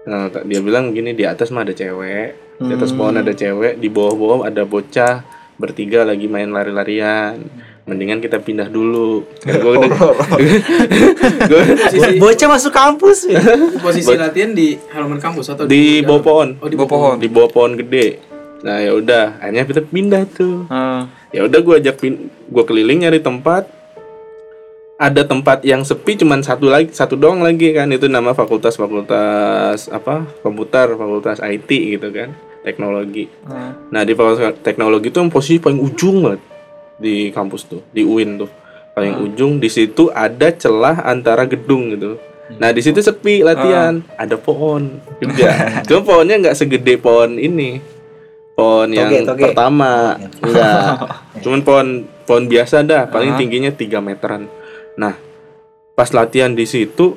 nah, 0.06 0.26
dia 0.40 0.60
bilang 0.60 0.90
gini 0.90 1.12
di 1.12 1.22
atas 1.22 1.50
mah 1.50 1.60
ada 1.60 1.72
cewek 1.72 2.28
di 2.56 2.72
atas 2.72 2.88
pohon 2.90 3.14
ada 3.14 3.30
cewek 3.30 3.76
di 3.76 3.86
bawah-bawah 3.86 4.46
ada 4.46 4.62
bocah 4.62 5.20
bertiga 5.56 6.02
lagi 6.02 6.24
main 6.24 6.48
lari-larian. 6.48 7.36
Mendingan 7.84 8.18
kita 8.18 8.38
pindah 8.38 8.66
dulu. 8.66 9.22
Kan 9.38 9.56
gua 9.58 9.72
udah- 9.78 9.88
gua- 11.46 11.66
Posisi 11.86 12.18
bocah 12.18 12.48
masuk 12.48 12.72
kampus 12.72 13.18
ya 13.26 13.38
posisi 13.78 14.10
latihan 14.12 14.50
di 14.50 14.74
halaman 14.90 15.16
kampus 15.16 15.46
atau 15.48 15.64
di 15.64 16.00
bawah 16.00 16.18
pohon. 16.20 16.48
Oh, 16.58 16.66
di 16.66 16.74
Bawah 16.74 16.90
pohon. 16.90 17.14
di 17.16 17.28
bawah 17.28 17.46
pohon 17.48 17.72
gede. 17.74 18.18
Nah 18.58 18.80
ya 18.80 18.90
udah. 18.90 19.38
Akhirnya 19.38 19.64
kita 19.64 19.80
pindah 19.82 20.22
tuh. 20.26 20.66
Ah, 20.66 21.06
ya 21.30 21.44
udah 21.44 21.58
gue 21.58 21.74
ajak 21.78 21.96
pin 21.96 22.14
gue 22.28 22.64
keliling 22.64 23.06
nyari 23.06 23.20
tempat 23.20 23.68
ada 24.96 25.28
tempat 25.28 25.60
yang 25.60 25.84
sepi 25.84 26.16
cuman 26.16 26.40
satu 26.40 26.72
lagi 26.72 26.88
satu 26.90 27.20
doang 27.20 27.44
lagi 27.44 27.72
kan. 27.72 27.92
Itu 27.92 28.08
nama 28.08 28.32
fakultas 28.32 28.76
fakultas 28.76 29.92
apa 29.92 30.24
komputer 30.40 30.96
fakultas 30.96 31.38
IT 31.40 31.68
gitu 31.68 32.08
kan 32.10 32.32
teknologi. 32.64 33.30
Ah. 33.46 33.78
nah 33.94 34.02
di 34.02 34.10
fakultas 34.10 34.58
teknologi 34.58 35.14
itu 35.14 35.22
yang 35.22 35.30
posisi 35.30 35.62
paling 35.62 35.78
ujung 35.78 36.26
banget 36.26 36.42
di 36.98 37.30
kampus 37.30 37.68
tuh 37.68 37.84
di 37.92 38.02
UIN 38.02 38.40
tuh. 38.40 38.50
Paling 38.96 39.20
ujung 39.22 39.60
di 39.60 39.68
situ 39.68 40.08
ada 40.08 40.48
celah 40.50 41.04
antara 41.04 41.44
gedung 41.44 41.92
gitu. 41.92 42.16
Nah 42.56 42.72
di 42.72 42.80
situ 42.80 42.96
sepi 42.98 43.44
latihan, 43.44 44.00
ada 44.16 44.40
pohon. 44.40 44.96
Juga. 45.20 45.82
Cuma 45.84 46.00
pohonnya 46.00 46.40
nggak 46.40 46.56
segede 46.56 46.96
pohon 46.96 47.36
ini, 47.36 47.76
pohon 48.56 48.88
yang 48.88 49.12
Toge, 49.12 49.26
toge. 49.28 49.42
pertama, 49.44 50.16
enggak. 50.40 50.96
Cuman 51.44 51.60
pohon 51.60 51.86
pohon 52.24 52.44
biasa 52.48 52.86
dah, 52.86 53.04
paling 53.04 53.34
Ah. 53.34 53.38
tingginya 53.38 53.68
3 53.68 54.00
meteran. 54.00 54.48
Nah 54.96 55.14
pas 55.92 56.08
latihan 56.10 56.50
di 56.50 56.64
situ 56.64 57.16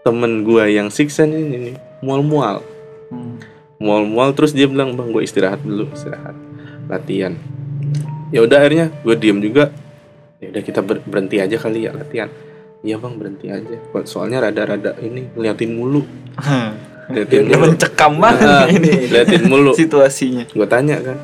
temen 0.00 0.42
gua 0.42 0.66
yang 0.66 0.88
siksen 0.88 1.30
ini 1.30 1.56
nih, 1.64 1.76
mual-mual, 2.00 2.62
Hmm. 3.08 3.40
mual-mual 3.76 4.30
terus 4.32 4.52
dia 4.52 4.64
bilang 4.64 4.92
bang 4.92 5.08
gue 5.08 5.20
istirahat 5.20 5.60
dulu, 5.60 5.88
istirahat, 5.90 6.36
latihan. 6.86 7.34
Ya 8.28 8.40
udah 8.40 8.58
akhirnya 8.58 8.92
gue 9.00 9.14
diem 9.14 9.38
juga. 9.38 9.72
Ya 10.38 10.48
udah 10.48 10.62
kita 10.62 10.80
ber- 10.80 11.02
berhenti 11.02 11.38
aja 11.38 11.56
kali 11.56 11.84
ya 11.84 11.92
latihan. 11.92 12.30
Iya 12.80 12.94
bang 12.96 13.14
berhenti 13.16 13.48
aja. 13.48 13.76
Soalnya 14.04 14.38
rada-rada 14.40 14.94
ini 15.00 15.32
ngeliatin 15.32 15.72
mulu. 15.72 16.06
Liatin 17.08 17.48
Udah 17.48 17.58
mulu. 17.58 17.66
mencekam 17.72 18.12
banget 18.16 18.48
ini 18.70 18.90
liatin 19.08 19.42
mulu. 19.44 19.72
situasinya. 19.80 20.44
Gue 20.46 20.68
tanya 20.68 21.00
kan, 21.00 21.18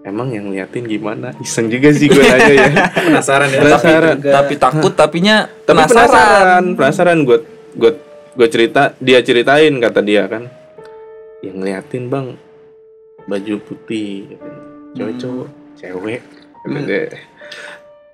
emang 0.00 0.28
yang 0.28 0.48
liatin 0.48 0.84
gimana? 0.84 1.34
Iseng 1.38 1.66
juga 1.66 1.90
sih 1.90 2.06
gue 2.06 2.18
nanya 2.18 2.48
ya. 2.50 2.66
Penasaran 3.06 3.48
ya. 3.48 3.60
Penasaran. 3.60 4.16
Tapi 4.18 4.54
takut 4.56 4.92
tapinya 4.92 5.46
Tapi 5.62 5.74
penasaran. 5.74 6.06
penasaran, 6.06 6.64
penasaran 6.74 7.18
gue 7.22 7.38
gue 7.74 7.92
gue 8.34 8.48
cerita, 8.48 8.94
dia 8.96 9.18
ceritain 9.18 9.70
kata 9.74 9.98
dia 9.98 10.26
kan, 10.26 10.46
yang 11.40 11.58
ngeliatin 11.58 12.06
bang 12.06 12.38
baju 13.24 13.54
putih, 13.60 14.30
katanya. 14.30 14.60
cowok-cowok, 14.94 15.48
cewek, 15.74 16.20
dia. 16.80 17.02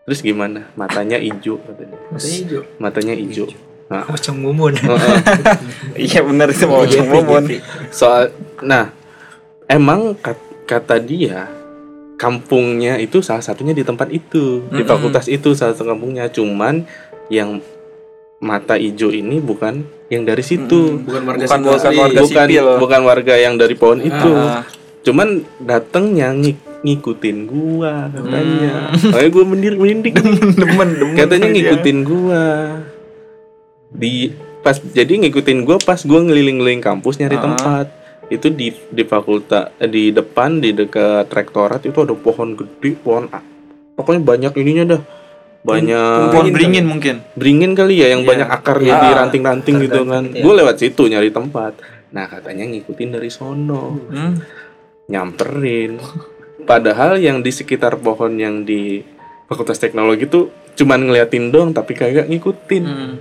Terus 0.04 0.20
gimana? 0.20 0.68
Matanya 0.74 1.16
hijau 1.16 1.56
katanya. 1.58 1.96
Matanya 2.10 2.34
hijau. 2.34 2.62
Matanya 2.76 3.14
hijau. 3.14 3.46
Nah, 3.84 4.04
Macam 4.04 4.34
mumun. 4.34 4.72
heeh. 4.74 5.16
Iya 6.08 6.20
benar 6.20 6.48
itu 6.48 6.64
mau 6.64 6.82
Jeffrey, 6.82 7.04
ngomong. 7.06 7.44
Jeffrey. 7.46 7.60
soal 7.90 8.32
nah 8.60 8.90
emang 9.64 10.12
kat- 10.14 10.40
kata 10.64 10.96
dia 10.98 11.46
kampungnya 12.14 12.96
itu 12.96 13.20
salah 13.20 13.40
satunya 13.40 13.70
di 13.70 13.82
tempat 13.82 14.08
itu 14.08 14.62
di 14.64 14.80
Mm-mm. 14.80 14.86
fakultas 14.86 15.26
itu 15.26 15.52
salah 15.52 15.72
satu 15.72 15.88
kampungnya 15.88 16.26
cuman 16.26 16.86
yang 17.28 17.58
mata 18.38 18.74
hijau 18.74 19.08
ini 19.08 19.38
bukan 19.38 19.82
yang 20.06 20.22
dari 20.22 20.40
situ 20.40 21.00
Bukan 21.00 21.22
warga 21.24 21.44
Bukan- 21.44 21.62
bukan 21.64 21.92
warga 21.96 22.20
bukan 22.20 22.46
sipil. 22.46 22.66
bukan 22.78 23.00
warga 23.02 23.34
yang 23.34 23.54
dari 23.54 23.74
pohon 23.74 23.98
itu 23.98 24.30
Ah, 24.30 24.62
cuman 25.00 25.28
datangnya 25.58 26.30
ngik- 26.30 26.82
ngikutin 26.82 27.36
gua 27.44 28.08
katanya 28.10 28.92
Hmm. 28.92 29.08
makanya 29.10 29.30
gua 29.30 29.44
mendir 29.46 29.72
merinding 29.74 30.14
demen 30.60 30.88
demen. 30.92 31.16
katanya 31.16 31.46
dia. 31.46 31.54
ngikutin 31.56 31.98
gua 32.04 32.44
di 33.90 34.32
pas 34.60 34.76
jadi 34.78 35.12
ngikutin 35.20 35.58
gua 35.62 35.76
pas 35.78 36.00
gua 36.02 36.20
ngeliling-ngeliling 36.20 36.80
kampus 36.80 37.16
nyari 37.16 37.36
Ah. 37.36 37.42
tempat 37.42 37.86
itu 38.26 38.48
di 38.48 38.68
di 38.70 39.02
fakultas 39.02 39.74
eh, 39.76 39.86
di 39.86 40.08
depan 40.10 40.58
di 40.58 40.70
dekat 40.70 41.28
rektorat 41.28 41.82
itu 41.82 41.98
ada 41.98 42.12
pohon 42.12 42.52
gede 42.52 42.96
pohon 42.96 43.28
a- 43.28 43.44
pokoknya 43.94 44.22
banyak 44.22 44.52
ininya 44.56 44.84
dah 44.90 45.02
banyak 45.62 46.28
Pohon 46.28 46.48
beringin 46.50 46.84
mungkin. 46.84 47.24
beringin 47.32 47.72
kali 47.72 47.96
ya 47.96 48.10
yang 48.10 48.20
Iya. 48.20 48.28
banyak 48.28 48.48
akarnya 48.50 48.92
Ah. 48.92 49.00
di 49.00 49.10
ranting-ranting 49.14 49.76
gitu 49.80 50.00
kan 50.02 50.28
Ranting-ranting, 50.28 50.42
gue 50.42 50.54
lewat 50.54 50.76
situ 50.76 51.02
nyari 51.04 51.30
tempat 51.30 51.72
nah 52.10 52.24
katanya 52.24 52.64
ngikutin 52.66 53.10
dari 53.10 53.28
sono 53.28 53.96
Hmm. 54.06 54.36
nyamperin 55.06 56.00
padahal 56.62 57.16
yang 57.16 57.40
di 57.40 57.50
sekitar 57.50 57.96
pohon 57.98 58.36
yang 58.36 58.62
di 58.62 59.04
fakultas 59.44 59.76
teknologi 59.76 60.24
tuh 60.24 60.48
cuman 60.74 61.00
ngeliatin 61.02 61.48
dong 61.48 61.70
tapi 61.70 61.92
kagak 61.92 62.26
ngikutin 62.26 62.84
Hmm. 62.84 63.14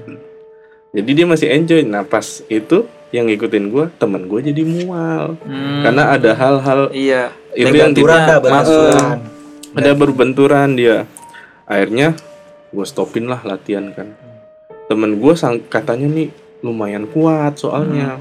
jadi 0.91 1.11
dia 1.13 1.25
masih 1.25 1.47
enjoy 1.49 1.81
nah 1.81 2.03
pas 2.03 2.23
itu 2.45 2.87
yang 3.13 3.29
ngikutin 3.29 3.69
gua 3.69 3.93
temen 3.95 4.25
gua 4.25 4.41
jadi 4.41 4.65
mual. 4.65 5.37
Hmm. 5.45 5.85
karena 5.85 6.03
ada 6.17 6.31
hal-hal 6.33 6.89
iya. 6.91 7.29
itu 7.53 7.69
yang 7.69 7.93
di- 7.93 8.01
Benturan 8.01 8.21
dah, 8.25 8.39
Mas- 8.41 8.67
benturan. 8.67 9.17
ada 9.77 9.91
berbenturan 9.93 10.69
dia. 10.73 10.97
Akhirnya 11.69 12.17
gue 12.73 12.85
stopin 12.89 13.29
lah 13.29 13.39
latihan 13.45 13.93
kan. 13.93 14.17
Temen 14.89 15.21
gue 15.21 15.33
sang 15.37 15.61
katanya 15.61 16.09
nih 16.09 16.33
lumayan 16.65 17.05
kuat 17.05 17.61
soalnya. 17.61 18.17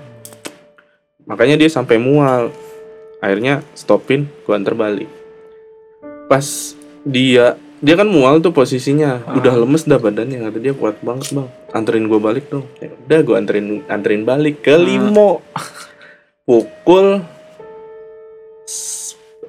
Makanya 1.24 1.56
dia 1.56 1.72
sampai 1.72 1.96
mual. 1.96 2.52
Akhirnya 3.24 3.64
stopin 3.72 4.28
gue 4.44 4.54
antar 4.54 4.76
balik. 4.76 5.08
Pas 6.28 6.44
dia 7.02 7.56
dia 7.82 7.94
kan 7.98 8.06
mual 8.06 8.38
tuh 8.38 8.54
posisinya. 8.54 9.26
Udah 9.34 9.58
lemes 9.58 9.82
dah 9.84 9.98
badannya 9.98 10.38
kata 10.48 10.58
dia 10.62 10.72
kuat 10.72 11.02
banget 11.02 11.34
bang. 11.34 11.48
Anterin 11.74 12.06
gue 12.06 12.20
balik 12.22 12.46
dong. 12.48 12.64
Ya 12.78 12.94
udah 12.94 13.18
gue 13.26 13.34
anterin 13.34 13.66
anterin 13.90 14.22
balik 14.22 14.62
ke 14.62 14.78
limo. 14.78 15.42
Pukul 16.46 17.26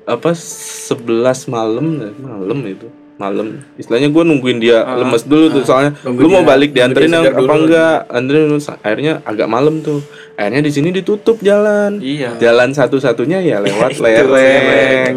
apa 0.04 0.36
11 0.36 1.48
malam 1.48 1.88
ya, 1.96 2.12
malam 2.20 2.60
itu 2.68 2.92
malam. 3.24 3.48
Istilahnya 3.74 4.08
gue 4.08 4.24
nungguin 4.24 4.60
dia 4.60 4.84
Ah. 4.84 5.00
lemes 5.00 5.24
dulu 5.24 5.48
tuh 5.50 5.64
soalnya 5.64 5.96
lu 6.04 6.28
mau 6.28 6.44
balik 6.44 6.70
nunggu 6.70 6.78
dianterin 6.78 7.12
apa 7.16 7.40
dulu. 7.40 7.54
enggak? 7.64 7.98
Anterin 8.10 8.44
akhirnya 8.78 9.14
agak 9.24 9.48
malam 9.48 9.80
tuh. 9.80 10.04
Akhirnya 10.34 10.62
di 10.62 10.72
sini 10.72 10.90
ditutup 10.92 11.40
jalan. 11.40 11.98
Iya. 11.98 12.36
jalan 12.38 12.70
satu-satunya 12.72 13.40
ya 13.40 13.58
lewat 13.58 13.96
Itu 13.96 14.04
lereng. 14.04 15.14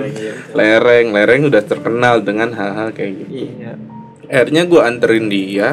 lereng. 0.55 1.07
Lereng 1.11 1.41
udah 1.45 1.63
terkenal 1.63 2.23
dengan 2.23 2.53
hal-hal 2.53 2.91
kayak 2.91 3.13
gitu. 3.19 3.51
Iya. 3.51 3.73
akhirnya 4.27 4.63
gue 4.65 4.81
anterin 4.81 5.27
dia. 5.27 5.69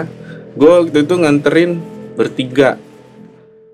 Gue 0.53 0.71
waktu 0.81 0.97
itu 1.01 1.13
nganterin 1.13 1.71
bertiga. 2.13 2.81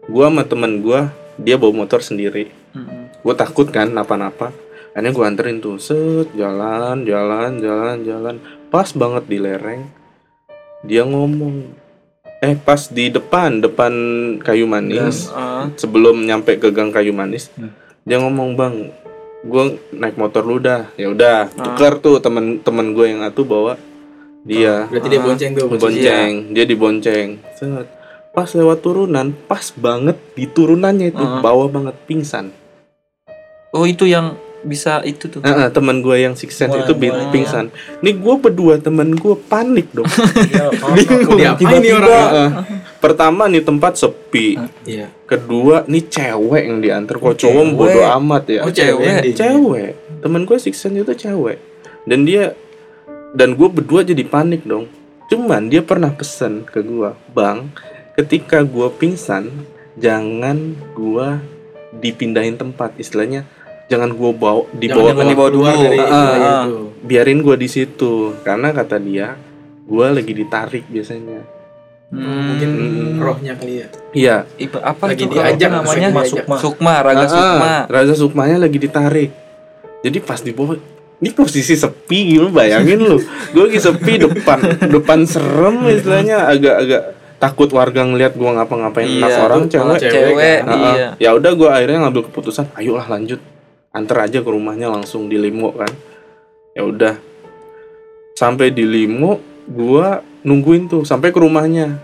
Gue 0.05 0.25
sama 0.25 0.43
temen 0.43 0.79
gue 0.79 1.01
dia 1.37 1.55
bawa 1.55 1.83
motor 1.83 1.99
sendiri. 1.99 2.51
Hmm. 2.69 3.09
gue 3.19 3.35
takut 3.35 3.65
kan 3.67 3.89
napa-napa 3.89 4.53
akhirnya 4.91 5.11
gue 5.11 5.25
anterin 5.25 5.57
tuh 5.59 5.77
set 5.77 6.27
jalan 6.33 7.03
jalan 7.03 7.57
jalan 7.57 7.97
jalan 8.01 8.35
pas 8.67 8.89
banget 8.91 9.23
di 9.25 9.37
lereng 9.37 9.81
dia 10.81 11.03
ngomong 11.03 11.75
eh 12.39 12.55
pas 12.55 12.87
di 12.87 13.07
depan 13.07 13.59
depan 13.59 13.93
kayu 14.39 14.63
manis 14.63 15.27
Ah. 15.29 15.67
sebelum 15.75 16.21
nyampe 16.21 16.55
ke 16.55 16.69
gang 16.69 16.89
kayu 16.89 17.11
manis 17.11 17.51
Hmm. 17.53 17.75
dia 18.01 18.17
ngomong 18.17 18.55
bang 18.55 18.75
gue 19.41 19.63
naik 19.91 20.15
motor 20.15 20.41
lu 20.41 20.57
dah 20.57 20.87
ya 20.95 21.09
udah 21.09 21.47
Ah. 21.49 21.63
tuker 21.65 21.99
tuh 21.99 22.17
temen-temen 22.17 22.87
gue 22.91 23.05
yang 23.07 23.21
atuh 23.21 23.43
bawa 23.43 23.75
dia 24.41 24.87
Berarti 24.87 25.07
dia 25.09 25.21
bonceng 25.21 25.51
tuh. 25.53 25.67
bonceng 25.69 26.31
dia 26.49 26.63
dibonceng 26.63 27.29
Set. 27.53 27.87
pas 28.29 28.47
lewat 28.49 28.79
turunan 28.79 29.35
pas 29.45 29.65
banget 29.73 30.15
di 30.31 30.45
turunannya 30.45 31.07
itu 31.09 31.19
Ah. 31.19 31.39
bawah 31.39 31.67
banget 31.67 31.95
pingsan 32.03 32.55
Oh 33.69 33.83
itu 33.83 34.03
yang 34.03 34.33
bisa 34.61 34.99
itu 35.01 35.25
tuh. 35.25 35.39
Heeh, 35.39 35.67
teman 35.69 35.99
gue 35.99 36.15
yang 36.17 36.33
six 36.33 36.51
sense 36.51 36.73
itu 36.73 36.91
wah. 36.91 37.31
pingsan 37.31 37.71
nih 37.99 38.11
gue 38.13 38.35
berdua 38.35 38.75
temen 38.75 39.13
gue 39.13 39.35
panik 39.47 39.87
dong 39.89 40.03
Bingung. 40.95 41.35
Diapain 41.35 41.79
nih 41.79 41.93
orang? 41.93 42.11
Heeh. 42.27 42.49
pertama 42.97 43.45
nih 43.45 43.61
tempat 43.61 43.95
sepi 43.95 44.59
Iya. 44.83 45.07
kedua 45.23 45.83
nih 45.85 46.03
cewek 46.05 46.63
yang 46.65 46.79
diantar 46.79 47.15
kok 47.15 47.39
cowok 47.39 47.39
cewek. 47.63 47.73
bodo 47.73 47.99
amat 48.13 48.43
ya 48.45 48.61
Oh, 48.61 48.69
cewek. 48.69 49.31
cewek 49.31 49.91
temen 50.19 50.43
gue 50.43 50.57
six 50.57 50.75
sense 50.75 50.97
itu 50.97 51.13
cewek 51.17 51.57
dan 52.03 52.23
dia 52.23 52.51
dan 53.31 53.53
gue 53.53 53.67
berdua 53.67 54.03
jadi 54.03 54.21
panik 54.21 54.63
dong 54.63 54.91
cuman 55.27 55.69
dia 55.69 55.79
pernah 55.79 56.09
pesen 56.09 56.65
ke 56.65 56.81
gue 56.81 57.15
bang 57.31 57.71
ketika 58.13 58.59
gue 58.61 58.91
pingsan 58.91 59.47
jangan 59.95 60.57
gue 60.91 61.27
dipindahin 61.95 62.53
tempat 62.53 62.93
istilahnya 62.95 63.47
jangan 63.89 64.09
gue 64.11 64.31
bawa 64.31 64.63
dibawa 64.71 65.09
Jangan 65.11 65.25
dibawa 65.25 65.49
dulu. 65.49 65.65
dari 65.65 65.97
Ah, 65.97 66.05
wilayah 66.05 66.37
ah. 66.39 66.63
itu. 66.63 66.77
biarin 67.01 67.39
gue 67.39 67.55
di 67.57 67.67
situ 67.67 68.13
karena 68.39 68.69
kata 68.69 68.97
dia 68.97 69.33
gue 69.81 70.05
lagi 70.07 70.31
ditarik 70.31 70.85
biasanya 70.85 71.57
Hmm. 72.09 72.25
Mungkin 72.49 72.69
Hmm. 72.71 73.17
rohnya 73.19 73.53
kali 73.53 73.73
ya. 73.75 73.87
iya 74.11 74.35
apa 74.79 75.03
Lagi 75.07 75.23
itu 75.23 75.29
diajak, 75.31 75.69
namanya? 75.71 76.09
sukma, 76.09 76.23
sukma. 76.25 76.55
Sukma, 76.57 76.93
Raga 76.99 77.21
Ah, 77.21 77.29
Sukma. 77.29 77.73
Raja 77.85 78.13
Sukmanya 78.15 78.57
lagi 78.59 78.77
ditarik 78.77 79.29
jadi 79.99 80.17
pas 80.17 80.37
di 80.37 80.49
bawah 80.49 80.73
ini 81.15 81.29
posisi 81.29 81.75
sepi 81.75 82.33
gitu 82.33 82.49
bayangin 82.49 82.97
lu 82.97 83.21
gue 83.21 83.63
lagi 83.63 83.77
sepi 83.77 84.17
depan 84.17 84.57
depan 84.89 85.19
serem 85.23 85.85
istilahnya 85.87 86.47
agak-agak 86.47 87.01
takut 87.37 87.69
warga 87.69 88.01
ngelihat 88.01 88.33
gua 88.33 88.51
ngapa-ngapain 88.53 89.05
Iya, 89.05 89.23
anak 89.23 89.39
orang 89.43 89.61
cewek 89.65 89.97
cewek 90.01 90.11
Cewek, 90.33 90.57
kan. 90.59 90.77
Iya. 90.89 91.07
ya 91.15 91.29
udah 91.31 91.51
gue 91.53 91.69
akhirnya 91.69 91.97
ngambil 92.01 92.23
keputusan 92.25 92.65
ayolah 92.73 93.05
lanjut 93.05 93.37
anter 93.89 94.17
aja 94.21 94.39
ke 94.41 94.49
rumahnya 94.49 94.89
langsung 94.89 95.25
di 95.27 95.37
limo 95.37 95.73
kan. 95.73 95.89
Ya 96.77 96.85
udah. 96.85 97.15
Sampai 98.37 98.71
di 98.71 98.85
limo 98.85 99.41
gua 99.67 100.23
nungguin 100.45 100.87
tuh 100.87 101.03
sampai 101.03 101.33
ke 101.33 101.39
rumahnya. 101.41 101.99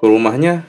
Ke 0.00 0.06
rumahnya 0.08 0.64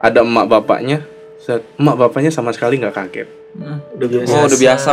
ada 0.00 0.24
emak 0.24 0.46
bapaknya. 0.48 1.04
Set, 1.40 1.62
emak 1.78 1.96
bapaknya 1.96 2.32
sama 2.32 2.50
sekali 2.50 2.80
nggak 2.80 2.96
kaget. 2.96 3.28
Hmm. 3.56 3.80
Udah 3.96 4.08
biasa. 4.08 4.32
Oh 4.36 4.44
udah 4.44 4.60
biasa 4.60 4.88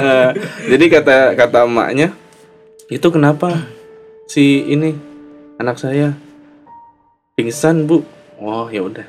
jadi 0.70 0.84
kata 0.92 1.16
kata 1.32 1.64
emaknya 1.64 2.12
itu 2.92 3.08
kenapa? 3.08 3.66
Si 4.28 4.62
ini 4.68 4.92
anak 5.56 5.80
saya 5.80 6.12
pingsan 7.34 7.88
bu. 7.88 8.04
Oh 8.36 8.68
ya 8.68 8.84
udah. 8.84 9.06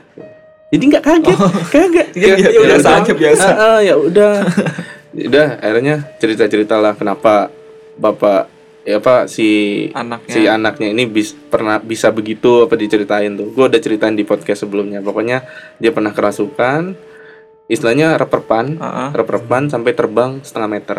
Jadi 0.72 0.84
nggak 0.88 1.04
kaget. 1.04 1.38
Kagak 1.72 2.08
Iya, 2.18 2.34
iya, 2.40 2.50
Ya 2.52 2.62
biasa 2.64 2.88
udah. 2.88 3.00
aja, 3.04 3.14
biasa. 3.14 3.48
Ah, 3.48 3.60
ah, 3.60 3.80
ya 3.84 3.96
udah. 4.00 4.34
Ya 4.44 4.96
udah 5.18 5.58
akhirnya 5.58 5.96
cerita 6.22 6.46
cerita 6.46 6.76
lah 6.78 6.94
kenapa 6.94 7.50
bapak 7.98 8.54
ya 8.88 9.02
apa 9.02 9.28
si 9.28 9.50
Anaknya. 9.92 10.32
si 10.32 10.40
anaknya 10.48 10.88
ini 10.94 11.04
bis, 11.10 11.36
pernah 11.36 11.82
bisa 11.82 12.14
begitu 12.14 12.70
apa 12.70 12.78
diceritain 12.80 13.36
tuh 13.36 13.52
gue 13.52 13.66
udah 13.68 13.82
ceritain 13.82 14.16
di 14.16 14.24
podcast 14.24 14.64
sebelumnya 14.64 15.04
pokoknya 15.04 15.44
dia 15.82 15.92
pernah 15.92 16.16
kerasukan 16.16 16.96
istilahnya 17.68 18.16
reperpan 18.16 18.80
Heeh. 18.80 19.10
reperpan 19.12 19.68
sampai 19.68 19.92
terbang 19.92 20.40
setengah 20.40 20.70
meter 20.72 20.98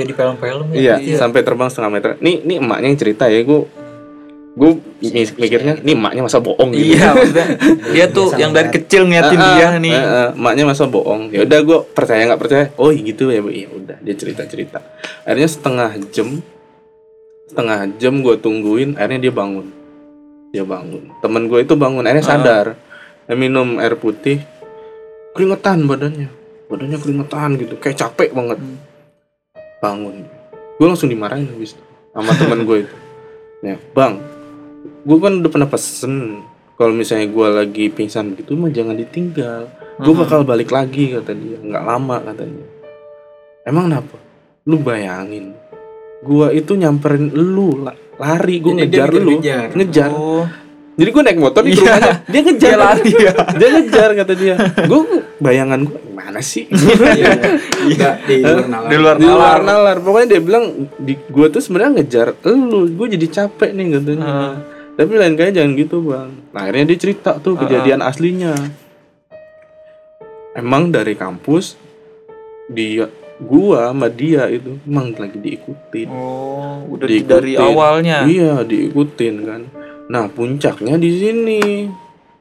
Kayak 0.00 0.06
di 0.06 0.14
film-film 0.16 0.64
Iya, 0.72 0.96
sampai 1.12 1.44
terbang 1.44 1.68
setengah 1.68 1.92
meter. 1.92 2.10
Nih, 2.24 2.40
nih 2.40 2.56
emaknya 2.56 2.88
yang 2.88 2.96
cerita 2.96 3.28
ya, 3.28 3.44
gue 3.44 3.68
gue 4.50 4.70
mikirnya, 5.38 5.78
nih 5.78 5.94
emaknya 5.94 6.26
masa 6.26 6.42
bohong 6.42 6.74
gitu. 6.74 6.98
Iya, 6.98 7.14
maksudnya 7.14 7.46
dia 7.94 8.06
tuh 8.10 8.34
yang 8.34 8.50
dari 8.50 8.68
kecil 8.74 9.06
ngeliatin 9.06 9.38
dia 9.38 9.68
nih. 9.78 9.94
ah, 9.94 10.02
ah, 10.02 10.28
emaknya 10.34 10.64
masa 10.66 10.90
bohong. 10.90 11.30
Ya 11.30 11.46
udah 11.46 11.58
gue 11.62 11.78
percaya 11.94 12.26
nggak 12.26 12.40
percaya. 12.40 12.64
Oh 12.74 12.90
gitu 12.90 13.30
ya, 13.30 13.38
Bu. 13.38 13.54
Ya 13.54 13.70
udah, 13.70 13.96
dia 14.02 14.14
cerita 14.18 14.42
cerita. 14.50 14.82
Akhirnya 15.22 15.48
setengah 15.48 15.90
jam, 16.10 16.42
setengah 17.46 17.78
jam 18.02 18.14
gue 18.26 18.34
tungguin. 18.42 18.98
Akhirnya 18.98 19.30
dia 19.30 19.32
bangun. 19.32 19.66
Dia 20.50 20.66
bangun. 20.66 21.14
Temen 21.22 21.42
gue 21.46 21.60
itu 21.62 21.74
bangun. 21.78 22.02
Akhirnya 22.02 22.26
sadar. 22.26 22.66
Dia 23.30 23.36
minum 23.38 23.78
air 23.78 23.94
putih. 23.94 24.42
Keringetan 25.38 25.86
badannya. 25.86 26.26
Badannya 26.66 26.98
keringetan 26.98 27.54
gitu. 27.54 27.78
Kayak 27.78 28.02
capek 28.02 28.34
banget. 28.34 28.58
Hmm. 28.58 28.78
Bangun. 29.78 30.26
Gue 30.74 30.86
langsung 30.90 31.06
dimarahin 31.06 31.46
habis 31.54 31.78
itu 31.78 31.84
sama 32.10 32.34
temen 32.34 32.66
gue 32.66 32.78
itu. 32.82 32.96
Ya, 33.60 33.76
bang, 33.92 34.16
gue 35.00 35.16
kan 35.16 35.32
udah 35.38 35.50
pernah 35.50 35.68
pesen 35.68 36.44
kalau 36.74 36.92
misalnya 36.92 37.28
gue 37.28 37.46
lagi 37.50 37.84
pingsan 37.88 38.32
gitu 38.34 38.56
mah 38.56 38.68
jangan 38.68 38.96
ditinggal. 38.96 39.68
Gue 39.96 40.14
bakal 40.16 40.42
balik 40.42 40.72
lagi 40.72 41.12
kata 41.12 41.32
dia. 41.32 41.60
Nggak 41.60 41.84
lama 41.84 42.16
katanya 42.22 42.64
emang 43.64 43.84
kenapa? 43.86 44.16
Lu 44.64 44.80
bayangin. 44.80 45.52
Gue 46.20 46.52
itu 46.52 46.72
nyamperin 46.72 47.32
lu 47.32 47.80
la- 47.80 47.96
lari. 48.16 48.60
Gue 48.60 48.76
ngejar 48.76 49.08
lu. 49.10 49.40
ngejar. 49.40 49.68
ngejar. 49.72 50.10
Oh. 50.10 50.44
jadi 50.96 51.16
gue 51.16 51.22
naik 51.24 51.40
motor 51.40 51.64
di 51.64 51.72
Iya. 51.72 51.80
rumahnya 51.80 52.14
dia 52.28 52.40
ngejar. 52.44 52.68
Dia 52.68 52.76
lari 52.76 53.10
ya. 53.14 53.32
dia 53.56 53.68
ngejar 53.72 54.10
kata 54.16 54.32
dia. 54.36 54.54
Gue 54.84 55.00
bayangan 55.38 55.80
gue 55.84 55.96
mana 56.12 56.40
sih? 56.40 56.64
Enggak 56.68 58.14
di 58.24 58.40
luar 58.40 58.66
nalar. 58.68 58.88
Di 58.88 58.96
luar 58.96 59.16
di 59.16 59.24
luar 59.24 59.60
nalar. 59.60 59.60
nalar. 59.64 59.96
Pokoknya 60.00 60.28
dia 60.36 60.40
bilang 60.40 60.64
di 60.96 61.14
gue 61.16 61.46
tuh 61.48 61.60
sebenarnya 61.60 62.00
ngejar 62.00 62.36
lu. 62.44 62.88
Gue 62.92 63.06
jadi 63.08 63.26
capek 63.28 63.70
nih 63.72 63.84
katanya. 63.96 64.24
Heeh. 64.24 64.52
Tapi 65.00 65.16
lain 65.16 65.32
kali 65.32 65.50
jangan 65.50 65.72
gitu 65.74 65.96
bang. 66.04 66.28
Nah, 66.52 66.60
akhirnya 66.60 66.84
dia 66.86 66.98
cerita 67.00 67.32
tuh 67.36 67.56
kejadian 67.56 68.00
aslinya. 68.00 68.52
Emang 70.52 70.90
dari 70.90 71.14
kampus 71.14 71.78
dia 72.66 73.06
gua 73.40 73.88
sama 73.88 74.06
dia 74.06 74.44
itu 74.46 74.76
emang 74.84 75.14
lagi 75.14 75.38
diikutin. 75.38 76.08
Oh, 76.10 76.84
udah 76.90 77.06
Diikutin. 77.06 77.30
dari 77.30 77.52
awalnya. 77.56 78.26
iya 78.26 78.60
diikutin 78.60 79.34
kan. 79.40 79.62
Nah 80.06 80.28
puncaknya 80.28 80.98
di 80.98 81.10
sini. 81.12 81.62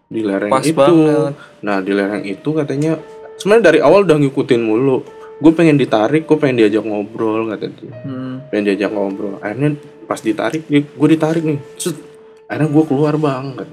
Di 0.04 0.20
lereng 0.20 0.50
Pas 0.50 0.66
itu. 0.66 0.74
banget. 0.74 1.38
nah 1.62 1.80
di 1.80 1.94
lereng 1.94 2.26
itu 2.26 2.50
katanya 2.50 2.98
sebenarnya 3.38 3.66
dari 3.68 3.80
awal 3.80 4.04
udah 4.04 4.18
ngikutin 4.18 4.60
mulu. 4.60 5.06
Gue 5.40 5.54
pengen 5.54 5.78
ditarik 5.78 6.26
gue 6.26 6.36
pengen 6.36 6.60
diajak 6.60 6.84
ngobrol 6.84 7.48
dia 7.48 7.72
Hmm. 8.04 8.44
pengen 8.50 8.64
diajak 8.68 8.92
ngobrol. 8.92 9.38
Akhirnya 9.40 9.78
pas 10.04 10.20
ditarik 10.20 10.66
gue 10.68 11.08
ditarik 11.08 11.46
nih. 11.46 11.62
Set. 11.78 12.09
Akhirnya 12.50 12.68
gue 12.68 12.84
keluar 12.84 13.16
banget 13.16 13.70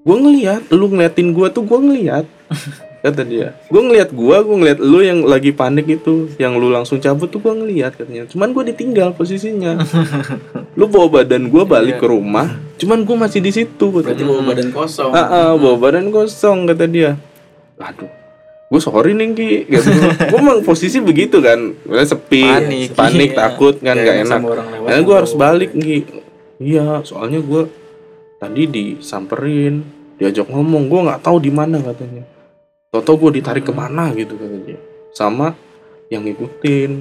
gue 0.00 0.16
ngeliat 0.16 0.62
lu 0.72 0.88
ngeliatin 0.88 1.30
gue 1.30 1.46
tuh 1.52 1.62
gue 1.62 1.78
ngeliat 1.78 2.24
kata 3.00 3.24
dia. 3.24 3.56
Gue 3.72 3.80
ngeliat 3.80 4.12
gue 4.12 4.36
gue 4.44 4.56
ngeliat 4.60 4.76
lu 4.76 5.00
yang 5.00 5.24
lagi 5.24 5.56
panik 5.56 5.88
itu 5.88 6.28
yang 6.36 6.60
lu 6.60 6.68
langsung 6.68 7.00
cabut 7.00 7.32
tuh 7.32 7.40
gue 7.40 7.48
ngeliat 7.48 7.96
katanya. 7.96 8.28
Cuman 8.28 8.52
gue 8.52 8.60
ditinggal 8.68 9.16
posisinya. 9.16 9.80
Lu 10.76 10.84
bawa 10.84 11.08
badan 11.08 11.48
gue 11.48 11.64
balik 11.64 11.96
ke 11.96 12.04
rumah 12.04 12.60
cuman 12.76 13.08
gue 13.08 13.16
masih 13.16 13.40
di 13.40 13.52
situ 13.52 13.88
Berarti 13.88 14.20
katanya 14.20 14.24
bawa 14.28 14.42
badan 14.44 14.68
kosong. 14.68 15.10
ah 15.12 15.24
ah, 15.24 15.50
bawa 15.56 15.76
badan 15.80 16.12
kosong 16.12 16.68
kata 16.68 16.84
dia. 16.84 17.16
Aduh 17.80 18.08
gue 18.68 18.80
sorry 18.84 19.16
nih 19.16 19.32
ki 19.32 19.48
gitu 19.66 19.88
gue 20.30 20.36
emang 20.36 20.60
posisi 20.60 21.00
begitu 21.00 21.40
kan. 21.40 21.72
Udah 21.88 22.04
sepi 22.04 22.44
Panik. 22.44 22.88
panik 22.92 23.30
Iya. 23.32 23.38
takut 23.48 23.74
kan 23.80 23.96
Kayak 23.96 24.04
gak 24.04 24.16
enak. 24.28 24.40
Karena 24.76 25.00
gue 25.00 25.08
mau 25.08 25.16
harus 25.16 25.32
balik 25.32 25.70
nih 25.72 26.04
iya 26.60 27.00
soalnya 27.00 27.40
gue 27.40 27.64
tadi 28.40 28.62
disamperin 28.64 29.84
diajak 30.16 30.48
ngomong 30.48 30.88
gue 30.88 31.00
nggak 31.02 31.20
tahu 31.20 31.36
di 31.38 31.48
mana 31.48 31.76
katanya 31.78 32.24
Toto 32.90 33.14
gue 33.14 33.30
ditarik 33.32 33.62
ke 33.62 33.70
mana 33.70 34.10
gitu 34.12 34.34
katanya 34.34 34.80
sama 35.12 35.54
yang 36.08 36.24
ngikutin 36.24 36.92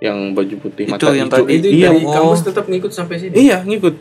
yang 0.00 0.32
baju 0.32 0.56
putih 0.58 0.84
Itu 0.84 0.92
mata 0.92 1.12
yang 1.12 1.28
hijau 1.28 1.46
tadi. 1.46 1.52
Itu 1.54 1.68
iya 1.70 1.88
dari 1.88 2.02
Oh. 2.02 2.10
kampus 2.10 2.40
tetap 2.42 2.64
ngikut 2.66 2.90
sampai 2.90 3.16
sini. 3.16 3.34
iya 3.38 3.62
ngikut 3.62 3.94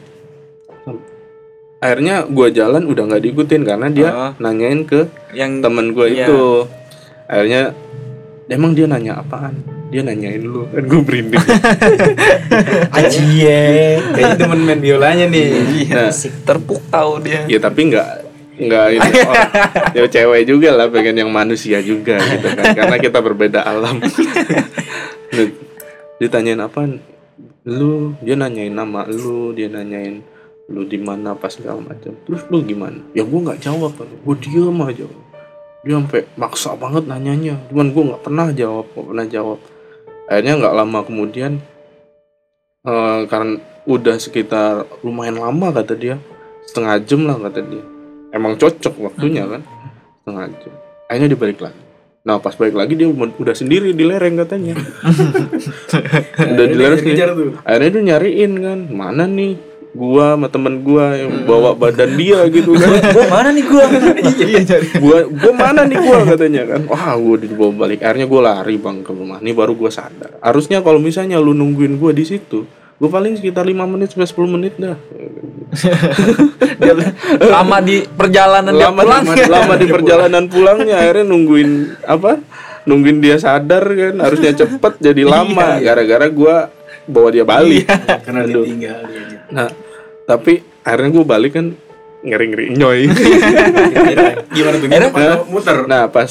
akhirnya 1.77 2.25
gue 2.25 2.47
jalan 2.51 2.83
udah 2.85 3.03
nggak 3.05 3.23
diikutin 3.23 3.61
karena 3.61 3.87
dia 3.89 4.09
Ah. 4.09 4.31
nanyain 4.37 4.85
ke 4.85 5.09
Yang 5.33 5.51
temen 5.59 5.85
gue 5.91 6.07
Iya. 6.07 6.25
itu 6.25 6.41
akhirnya 7.25 7.61
emang 8.51 8.75
dia 8.75 8.85
nanya 8.85 9.23
apaan? 9.23 9.55
Dia 9.91 10.03
nanyain 10.03 10.39
lu 10.39 10.67
kan 10.71 10.87
gue 10.87 11.01
berinding 11.03 11.43
Acie. 12.95 13.99
Kayaknya 14.15 14.35
temen 14.39 14.59
main 14.63 14.79
biolanya 14.79 15.25
nih. 15.27 15.47
iya, 15.83 16.07
Nah. 16.07 16.15
terpukau 16.47 17.19
dia. 17.19 17.43
ya 17.47 17.59
tapi 17.59 17.91
nggak 17.91 18.09
nggak 18.61 18.85
itu 18.93 19.09
oh, 19.31 19.35
ya 19.97 20.03
cewek 20.05 20.41
juga 20.45 20.69
lah 20.75 20.87
pengen 20.87 21.17
yang 21.25 21.31
manusia 21.33 21.81
juga 21.81 22.21
gitu 22.21 22.47
kan 22.55 22.71
karena 22.77 22.95
kita 22.99 23.19
berbeda 23.19 23.67
alam. 23.67 23.99
Ditanyain 26.21 26.61
apa 26.61 26.85
lu 27.67 28.13
dia 28.21 28.37
nanyain 28.37 28.73
nama 28.73 29.05
lu 29.09 29.53
dia 29.53 29.67
nanyain 29.67 30.21
lu 30.71 30.87
di 30.87 30.95
mana 31.01 31.35
pas 31.35 31.51
segala 31.51 31.83
macam. 31.83 32.15
Terus 32.23 32.47
lu 32.47 32.63
gimana? 32.63 33.01
Ya 33.11 33.27
gua 33.27 33.51
nggak 33.51 33.59
jawab 33.59 33.91
kan 33.99 34.07
gue 34.07 34.35
diem 34.39 34.79
aja 34.87 35.03
dia 35.81 35.97
sampai 35.97 36.21
maksa 36.37 36.77
banget 36.77 37.03
nanyanya. 37.09 37.57
Cuman 37.69 37.89
gua 37.93 38.03
nggak 38.13 38.23
pernah 38.23 38.47
jawab 38.53 38.85
nggak 38.93 39.07
pernah 39.09 39.27
jawab. 39.27 39.59
Akhirnya 40.29 40.53
nggak 40.61 40.75
lama 40.77 40.99
kemudian 41.03 41.51
eh, 42.85 43.19
karena 43.27 43.59
udah 43.89 44.15
sekitar 44.21 44.85
lumayan 45.01 45.41
lama 45.41 45.73
kata 45.73 45.93
dia. 45.97 46.15
Setengah 46.69 47.01
jam 47.01 47.25
lah 47.25 47.37
kata 47.41 47.59
dia. 47.65 47.83
Emang 48.31 48.55
cocok 48.55 49.11
waktunya 49.11 49.43
kan? 49.49 49.61
Setengah 50.21 50.45
jam. 50.61 50.73
Akhirnya 51.09 51.27
dia 51.33 51.39
balik 51.41 51.59
lagi. 51.59 51.81
Nah 52.21 52.37
pas 52.37 52.53
balik 52.53 52.77
lagi 52.77 52.93
dia 52.93 53.09
udah 53.09 53.55
sendiri 53.57 53.97
di 53.97 54.05
lereng 54.05 54.37
katanya. 54.37 54.77
Udah 56.53 56.65
di 56.69 56.77
lereng 56.77 57.01
akhirnya 57.65 57.89
dia 57.89 58.03
nyariin 58.13 58.51
kan? 58.61 58.79
Mana 58.93 59.25
nih 59.25 59.70
gua 59.91 60.39
sama 60.39 60.47
temen 60.47 60.79
gua 60.81 61.19
yang 61.19 61.43
bawa 61.43 61.75
badan 61.75 62.15
dia 62.15 62.47
gitu 62.47 62.71
kan. 62.79 62.89
Gua 63.15 63.25
mana 63.27 63.49
nih 63.51 63.65
gua? 63.67 63.85
Iya, 64.23 64.61
jadi. 64.63 64.87
gua 65.03 65.17
gua 65.27 65.53
mana 65.53 65.81
nih 65.83 65.97
gua 65.99 66.17
katanya 66.23 66.63
kan. 66.63 66.81
Wah 66.87 67.13
gua 67.19 67.35
dibawa 67.35 67.71
balik. 67.75 67.99
Akhirnya 67.99 68.27
gua 68.27 68.41
lari 68.47 68.75
bang 68.79 69.03
ke 69.03 69.11
rumah. 69.11 69.43
Ini 69.43 69.51
baru 69.51 69.75
gua 69.75 69.91
sadar. 69.91 70.39
Harusnya 70.39 70.79
kalau 70.79 70.99
misalnya 71.03 71.43
lu 71.43 71.51
nungguin 71.51 71.99
gua 71.99 72.15
di 72.15 72.23
situ 72.23 72.63
gua 73.01 73.09
paling 73.09 73.33
sekitar 73.33 73.65
5 73.65 73.73
menit 73.89 74.13
sampai 74.13 74.29
10 74.29 74.53
menit 74.53 74.73
dah. 74.77 74.93
Dia 76.81 76.93
lama 77.49 77.77
di 77.81 78.05
perjalanan 78.05 78.73
dia 78.77 78.89
lama 78.89 79.01
pulang. 79.01 79.23
di, 79.25 79.43
lama 79.57 79.73
di 79.73 79.87
perjalanan 79.89 80.43
pulangnya 80.45 80.95
akhirnya 81.01 81.25
nungguin 81.25 81.71
apa 82.05 82.37
nungguin 82.85 83.17
dia 83.17 83.37
sadar 83.41 83.81
kan. 83.85 84.15
Harusnya 84.21 84.53
cepet 84.53 84.93
jadi 85.01 85.25
lama. 85.25 85.81
Gara-gara 85.81 86.29
gua 86.29 86.69
bawa 87.05 87.29
dia 87.29 87.45
balik 87.45 87.85
Karena 88.25 88.45
Aduh. 88.45 88.63
ditinggal 88.63 88.99
dia. 89.07 89.39
nah 89.49 89.67
tapi 90.23 90.61
akhirnya 90.81 91.09
gua 91.11 91.25
balik 91.27 91.51
kan 91.55 91.73
ngeri 92.21 92.45
ngeri 92.53 92.65
nyoy 92.77 93.01
Gimana 94.55 94.75
tuh? 94.77 94.87
Gimana? 94.87 95.41
Muter. 95.49 95.77
nah 95.89 96.05
pas 96.07 96.29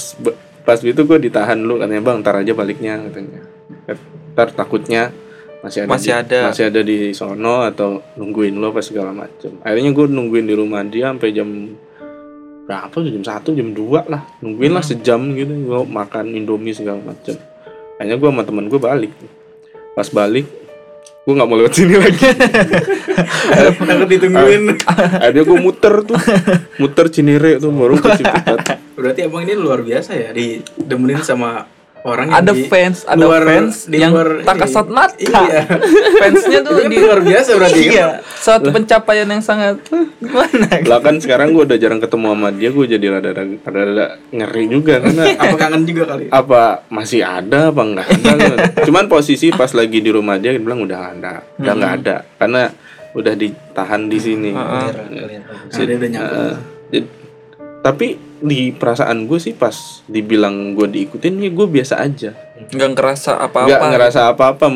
pas 0.63 0.79
itu 0.79 1.01
gua 1.03 1.19
ditahan 1.19 1.59
dulu 1.59 1.81
katanya 1.81 2.03
bang 2.03 2.17
ntar 2.23 2.35
aja 2.39 2.53
baliknya 2.55 3.01
katanya 3.11 3.41
ntar 4.35 4.49
takutnya 4.55 5.11
masih 5.61 5.85
ada 5.85 5.91
Masih 5.93 6.09
di, 6.09 6.17
ada. 6.17 6.39
masih 6.49 6.65
ada 6.73 6.81
di 6.81 6.99
sono 7.13 7.57
atau 7.69 8.01
nungguin 8.17 8.57
lo 8.57 8.73
apa 8.73 8.81
segala 8.81 9.13
macem 9.13 9.61
akhirnya 9.61 9.93
gue 9.93 10.07
nungguin 10.09 10.49
di 10.49 10.57
rumah 10.57 10.81
dia 10.89 11.13
sampai 11.13 11.37
jam 11.37 11.49
berapa 12.65 12.89
tuh 12.89 13.13
jam 13.13 13.21
satu 13.21 13.53
jam 13.53 13.77
dua 13.77 14.09
lah 14.09 14.25
nungguin 14.41 14.73
lah 14.73 14.81
sejam 14.81 15.21
gitu 15.37 15.53
gue 15.53 15.81
makan 15.85 16.33
indomie 16.33 16.73
segala 16.73 17.05
macem 17.05 17.37
akhirnya 18.01 18.17
gue 18.17 18.29
sama 18.33 18.43
temen 18.49 18.73
gue 18.73 18.81
balik 18.81 19.13
pas 19.93 20.09
balik 20.09 20.49
gue 21.21 21.35
nggak 21.37 21.49
mau 21.49 21.57
lewat 21.61 21.73
sini 21.77 21.95
lagi. 22.01 22.29
Takut 23.85 24.09
ditungguin. 24.09 24.63
akhirnya 25.21 25.43
gue 25.45 25.59
muter 25.61 25.95
tuh. 26.05 26.19
Muter 26.81 27.07
cinere 27.13 27.61
tuh 27.61 27.71
baru 27.71 28.01
ke 28.01 28.09
Ciputat 28.19 28.59
Berarti 28.97 29.21
abang 29.25 29.45
ini 29.45 29.55
luar 29.57 29.81
biasa 29.85 30.17
ya 30.17 30.31
didemenin 30.33 31.21
sama 31.21 31.65
orang 32.03 32.27
yang 32.27 32.39
ada 32.39 32.53
di 32.53 32.65
fans, 32.65 33.05
ada 33.05 33.21
luar- 33.21 33.45
fans 33.45 33.75
di 33.85 33.97
yang 33.97 34.13
luar 34.13 34.41
tak 34.41 34.57
kasat 34.59 34.87
mata. 34.89 35.15
Iya. 35.17 35.63
Fansnya 36.17 36.59
tuh 36.61 36.73
kan 36.75 36.87
di 36.87 36.99
luar 36.99 37.21
biasa 37.21 37.51
berarti 37.55 37.81
kan? 37.83 37.93
Iya, 37.93 38.07
suatu 38.35 38.69
pencapaian 38.71 39.29
yang 39.29 39.41
sangat 39.41 39.77
gimana? 40.17 40.67
Lah 40.83 40.99
kan 40.99 41.17
sekarang 41.17 41.53
gue 41.53 41.63
udah 41.63 41.77
jarang 41.77 42.01
ketemu 42.01 42.27
sama 42.31 42.49
dia, 42.51 42.69
gue 42.71 42.87
jadi 42.89 43.07
rada-rada 43.11 43.57
rada 43.63 44.07
ngeri 44.29 44.65
juga 44.67 44.95
karena 44.99 45.23
Apa 45.43 45.57
kangen 45.57 45.83
juga 45.85 46.03
kali? 46.07 46.25
apa 46.31 46.63
masih 46.89 47.21
ada 47.21 47.69
apa 47.69 47.83
enggak 47.83 48.07
ada 48.09 48.33
kan. 48.33 48.59
cuman 48.83 49.05
posisi 49.07 49.51
pas 49.51 49.71
lagi 49.71 49.99
di 49.99 50.11
rumah 50.11 50.37
dia 50.37 50.51
dia 50.51 50.59
bilang 50.59 50.81
udah 50.81 50.99
nggak 51.13 51.15
ada 51.17 51.35
udah 51.57 51.73
nggak 51.75 51.93
ada 52.01 52.17
karena 52.37 52.63
udah 53.11 53.35
ditahan 53.35 54.03
di 54.07 54.19
sini 54.19 54.51
nyampe. 54.51 54.97
Heeh. 56.31 56.55
Jadi- 56.91 57.20
tapi 57.81 58.07
di 58.41 58.73
perasaan 58.73 59.25
gue 59.25 59.37
sih 59.37 59.53
pas 59.53 59.73
dibilang 60.05 60.73
gue 60.73 60.87
diikutin 60.87 61.41
ya 61.41 61.51
gue 61.51 61.67
biasa 61.67 61.95
aja. 61.97 62.31
Nggak 62.69 62.91
ngerasa 62.93 63.31
nggak 63.35 63.49
apa-apa. 63.49 63.87
ngerasa 63.89 64.21
apa-apa 64.29 64.67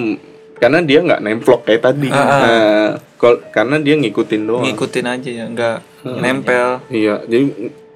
karena 0.54 0.78
dia 0.80 0.98
nggak 1.00 1.20
nemplok 1.20 1.60
kayak 1.64 1.82
tadi. 1.82 2.08
Nah, 2.08 2.96
kol- 3.16 3.44
karena 3.50 3.76
dia 3.76 3.94
ngikutin 3.94 4.42
doang. 4.44 4.64
Ngikutin 4.64 5.06
aja 5.06 5.30
ya, 5.30 5.44
nggak 5.46 5.78
nempel. 6.16 6.84
iya 6.88 7.20
jadi 7.24 7.44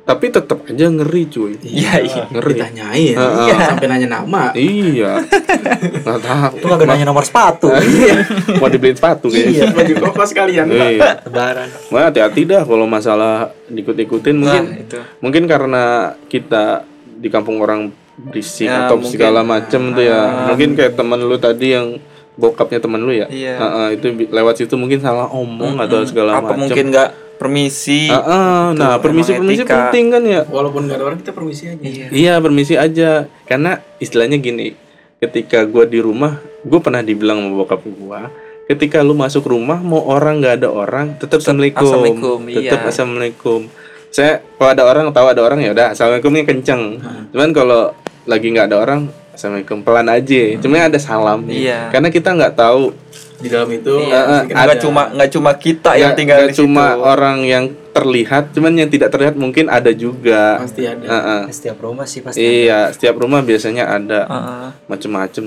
tapi 0.08 0.26
tetap 0.28 0.64
aja 0.64 0.88
ngeri 0.88 1.22
cuy 1.26 1.52
Iya, 1.60 1.92
iya. 2.00 2.22
ngeri 2.26 2.52
Ditanyain. 2.54 3.12
Heeh. 3.14 3.58
Sampai 3.60 3.86
nanya 3.86 4.08
nama. 4.10 4.48
iya 4.52 5.20
nggak 6.02 6.18
tahu 6.18 6.54
Itu 6.56 6.66
kagak 6.66 6.88
nanya 6.88 7.04
nomor 7.04 7.22
sepatu. 7.22 7.68
mau 8.60 8.66
dibeliin 8.66 8.96
sepatu 8.96 9.28
kayaknya 9.28 9.68
Baju 9.70 9.92
koko 10.02 10.22
sekalian. 10.24 10.66
iya 10.66 11.20
Lebaran. 11.20 11.68
Wah, 11.90 12.08
hati-hati 12.08 12.40
dah 12.42 12.62
kalau 12.62 12.84
masalah 12.84 13.34
dikut-ikutin 13.66 14.34
mungkin 14.34 14.64
Nah, 14.66 14.80
itu. 14.80 14.98
mungkin 15.20 15.44
karena 15.44 15.84
kita 16.24 16.88
di 17.14 17.28
kampung 17.28 17.60
orang 17.60 17.92
berisik 18.16 18.66
Ya, 18.66 18.86
atau 18.86 18.96
mungkin. 18.96 19.12
segala 19.12 19.40
macem 19.42 19.92
tuh 19.92 20.02
ya. 20.02 20.48
Mungkin 20.48 20.72
kayak 20.72 20.94
teman 20.94 21.20
lu 21.20 21.36
tadi 21.36 21.70
yang 21.70 22.00
bokapnya 22.34 22.78
teman 22.78 22.98
lu 22.98 23.12
ya. 23.12 23.26
Iya. 23.26 23.54
Heeh, 23.56 23.88
itu 23.94 24.06
bi- 24.10 24.26
lewat 24.26 24.56
situ 24.56 24.74
mungkin 24.74 24.98
salah 24.98 25.28
omong 25.28 25.76
atau 25.76 26.00
segala 26.02 26.38
Apa 26.38 26.54
macem. 26.54 26.64
mungkin 26.64 26.84
nggak 26.88 27.10
permisi? 27.38 28.10
Heeh, 28.10 28.62
nah, 28.74 28.98
emang 28.98 29.00
permisi-permisi 29.00 29.64
penting 29.64 30.04
kan 30.10 30.22
ya. 30.26 30.42
Walaupun 30.44 30.90
nggak 30.90 30.98
ada 30.98 31.04
orang 31.06 31.18
kita 31.22 31.32
permisi 31.32 31.70
aja. 31.70 31.80
Iya. 31.80 32.06
Iya, 32.10 32.34
permisi 32.42 32.74
aja. 32.74 33.30
Karena 33.46 33.78
istilahnya 34.02 34.36
gini, 34.42 34.74
ketika 35.22 35.62
gua 35.64 35.86
di 35.86 36.02
rumah, 36.02 36.42
gue 36.66 36.80
pernah 36.82 37.00
dibilang 37.00 37.38
sama 37.40 37.54
bokap 37.62 37.82
gua, 37.86 38.28
ketika 38.68 39.00
lu 39.00 39.16
masuk 39.16 39.48
rumah 39.48 39.80
mau 39.80 40.04
orang 40.04 40.44
nggak 40.44 40.54
ada 40.60 40.68
orang, 40.68 41.16
tetap 41.16 41.40
assalamualaikum. 41.40 41.86
assalamualaikum, 41.86 42.38
Tetap 42.52 42.80
iya. 42.84 42.90
assalamualaikum. 42.90 43.60
Saya 44.08 44.32
kalau 44.56 44.70
ada 44.72 44.82
orang 44.84 45.04
tahu 45.12 45.26
ada 45.30 45.40
orang 45.44 45.58
ya 45.64 45.70
udah 45.72 45.96
assalamualaikumnya 45.96 46.44
kenceng. 46.44 47.00
Cuman 47.32 47.50
kalau 47.56 47.92
lagi 48.28 48.46
nggak 48.52 48.66
ada 48.72 48.76
orang, 48.76 49.00
assalamualaikum 49.32 49.80
pelan 49.86 50.08
aja. 50.10 50.42
Cuma 50.60 50.84
ada 50.84 50.98
salam. 51.00 51.46
Iya. 51.48 51.88
Karena 51.94 52.08
kita 52.10 52.34
nggak 52.34 52.54
tahu 52.58 52.92
Di 53.38 53.48
dalam 53.48 53.70
itu 53.70 53.94
Iya. 54.00 54.20
pasti 54.20 54.50
Nggak 54.50 54.66
ada. 54.68 54.82
cuma 54.82 55.02
nggak 55.08 55.30
cuma 55.30 55.50
kita 55.54 55.90
yang 55.92 56.10
nggak- 56.10 56.18
tinggal 56.18 56.38
nggak 56.40 56.50
di 56.50 56.56
cuma 56.56 56.84
situ. 56.88 57.02
orang 57.04 57.38
yang 57.44 57.64
terlihat, 57.88 58.44
cuman 58.50 58.72
yang 58.74 58.88
tidak 58.88 59.08
terlihat 59.08 59.34
mungkin 59.34 59.66
ada 59.68 59.90
juga. 59.90 60.58
pasti 60.58 60.82
ada. 60.84 61.06
Heeh. 61.06 61.42
Setiap 61.48 61.78
rumah 61.78 62.02
sih 62.04 62.20
pasti. 62.20 62.38
Iya, 62.38 62.90
setiap 62.90 63.14
rumah 63.16 63.40
biasanya 63.40 63.84
ada 63.88 64.20
Heeh. 64.24 64.68
macem-macem. 64.86 65.44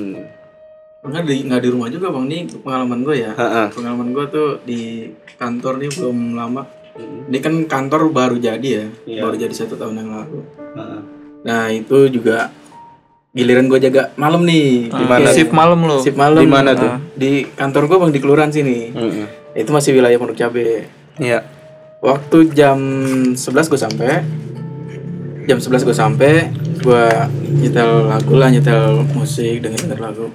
Enggak 1.02 1.24
di 1.26 1.36
nggak 1.44 1.62
di 1.62 1.70
rumah 1.70 1.90
juga 1.90 2.08
bang 2.10 2.26
nih 2.28 2.42
pengalaman 2.60 3.00
gue 3.02 3.16
ya. 3.18 3.32
Heeh. 3.34 3.68
Pengalaman 3.72 4.08
gue 4.12 4.26
tuh 4.30 4.50
di 4.62 4.82
kantor 5.34 5.74
nih 5.78 5.90
belum 5.92 6.18
lama. 6.34 6.64
Ini 7.28 7.38
kan 7.40 7.54
kantor 7.66 8.12
baru 8.12 8.36
jadi 8.38 8.68
ya, 8.70 8.86
Iya. 9.10 9.22
baru 9.22 9.36
jadi 9.38 9.52
satu 9.52 9.76
tahun 9.76 9.96
yang 9.98 10.12
lalu. 10.14 10.40
Nah 11.42 11.68
itu 11.68 11.98
juga 12.10 12.52
giliran 13.32 13.72
gue 13.72 13.80
jaga 13.80 14.12
malam 14.20 14.44
nih. 14.44 14.92
Di 14.92 15.06
mana? 15.08 15.32
Shift 15.32 15.56
malam 15.56 15.80
lo. 15.88 16.04
Sip 16.04 16.16
malam. 16.20 16.44
Di 16.44 16.50
mana 16.52 16.76
tuh? 16.76 17.00
Di 17.16 17.48
kantor 17.56 17.88
gue 17.88 17.98
bang 18.04 18.12
di 18.12 18.20
kelurahan 18.20 18.52
sini. 18.52 18.92
Heeh. 18.92 19.28
Itu 19.56 19.72
masih 19.72 19.96
wilayah 19.96 20.20
Pondok 20.20 20.36
Cabe. 20.36 20.88
Iya. 21.20 21.44
Waktu 22.04 22.52
jam 22.52 22.80
11 23.36 23.72
gue 23.72 23.80
sampai. 23.80 24.12
Jam 25.48 25.58
11 25.58 25.88
gue 25.88 25.96
sampai, 25.98 26.54
gue 26.86 27.06
nyetel 27.66 28.06
lagu 28.06 28.34
lah, 28.38 28.54
nyetel 28.54 29.02
musik, 29.18 29.58
denger 29.58 29.90
denger 29.90 30.00
lagu. 30.00 30.28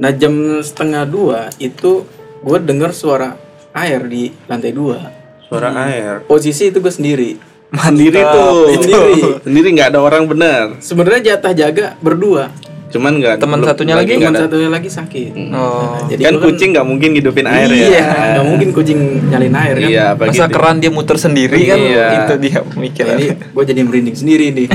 Nah 0.00 0.14
jam 0.16 0.64
setengah 0.64 1.04
dua 1.04 1.52
itu 1.60 2.08
gue 2.40 2.58
denger 2.62 2.94
suara 2.94 3.36
air 3.76 4.00
di 4.08 4.32
lantai 4.48 4.72
dua. 4.72 5.12
Suara 5.44 5.74
air. 5.88 6.24
Posisi 6.24 6.72
itu 6.72 6.80
gue 6.80 6.92
sendiri. 6.92 7.30
Mandiri 7.68 8.20
tuh. 8.20 8.72
Sendiri. 8.80 9.20
Sendiri 9.44 9.68
nggak 9.76 9.88
ada 9.92 10.00
orang 10.00 10.24
benar. 10.24 10.80
Sebenarnya 10.80 11.34
jatah 11.34 11.52
jaga 11.52 11.86
berdua. 12.00 12.48
Cuman 12.88 13.20
nggak. 13.20 13.36
Teman 13.36 13.60
satunya 13.60 13.94
lagi 13.96 14.16
Teman 14.16 14.32
satunya 14.32 14.70
lagi 14.72 14.88
sakit. 14.88 15.32
Oh. 15.52 16.00
Jadi 16.08 16.20
kan 16.24 16.32
gua 16.40 16.44
kucing 16.48 16.68
nggak 16.72 16.86
mungkin 16.88 17.10
hidupin 17.12 17.44
air 17.44 17.68
iya, 17.68 17.88
ya. 17.88 18.04
nggak 18.40 18.46
mungkin 18.48 18.68
kucing 18.72 19.00
nyalin 19.28 19.54
air 19.54 19.76
kan. 19.76 19.88
Iya, 19.92 20.06
Masa 20.16 20.48
gitu. 20.48 20.56
keran 20.56 20.76
dia 20.80 20.90
muter 20.90 21.16
sendiri 21.20 21.58
kan? 21.68 21.78
Iya. 21.78 22.06
Itu 22.24 22.34
dia 22.40 22.56
Nah, 22.58 22.72
pemikiran. 22.72 23.14
ini 23.20 23.26
gue 23.36 23.64
jadi 23.68 23.80
merinding 23.84 24.16
sendiri 24.16 24.46
nih. 24.56 24.66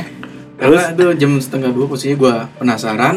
Karena 0.60 0.92
itu 0.92 1.04
jam 1.16 1.32
setengah 1.40 1.70
dua 1.72 1.86
posisinya 1.88 2.16
gue 2.16 2.34
penasaran. 2.60 3.16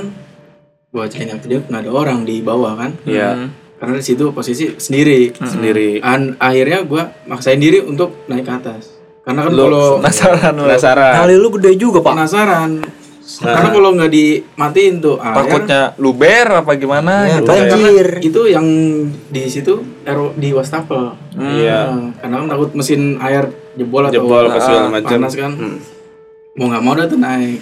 Gue 0.94 1.04
cek 1.10 1.24
yang 1.26 1.40
dia 1.40 1.60
nggak 1.64 1.82
ada 1.88 1.92
orang 1.92 2.28
di 2.28 2.44
bawah 2.44 2.76
kan. 2.76 2.92
Iya. 3.08 3.48
Karena 3.80 3.96
di 4.00 4.06
situ 4.06 4.32
posisi 4.36 4.76
sendiri. 4.76 5.32
Sendiri. 5.40 6.04
An 6.04 6.36
akhirnya 6.40 6.84
gue 6.84 7.04
maksain 7.32 7.60
diri 7.60 7.80
untuk 7.80 8.28
naik 8.28 8.44
ke 8.48 8.54
atas. 8.54 8.93
Karena 9.24 9.40
kan 9.42 9.52
Lu 9.52 9.62
kalau 9.66 9.86
Penasaran 9.98 10.54
lo. 10.54 10.64
Penasaran. 10.66 11.14
Kali 11.16 11.36
lu 11.36 11.48
gede 11.56 11.72
juga 11.76 11.98
pak. 12.00 12.14
penasaran. 12.14 12.72
Karena 13.24 13.70
kalau 13.72 13.90
nggak 13.96 14.12
dimatiin 14.12 14.96
tuh 15.00 15.16
air, 15.16 15.32
Takutnya 15.34 15.82
luber 15.96 16.48
apa 16.54 16.72
gimana 16.76 17.14
Ya, 17.24 17.40
gitu. 17.40 17.48
banjir. 17.48 18.08
itu 18.20 18.42
yang 18.46 18.68
di 19.26 19.44
situ 19.48 19.74
ero 20.04 20.36
di 20.36 20.52
wastafel. 20.52 21.16
Iya. 21.34 21.80
Nah, 21.88 22.12
karena 22.20 22.36
kan 22.38 22.48
takut 22.50 22.70
mesin 22.76 23.16
air 23.18 23.48
jebol 23.74 24.04
atau 24.04 24.14
Jebol 24.14 24.44
apa 24.46 24.60
segala 24.60 24.82
ah, 24.82 24.92
macam. 24.92 25.18
panas 25.18 25.34
kan. 25.34 25.52
Hmm. 25.56 25.78
Mau 26.54 26.68
nggak 26.68 26.84
mau 26.84 26.94
dah 26.94 27.08
tuh 27.08 27.18
naik. 27.18 27.62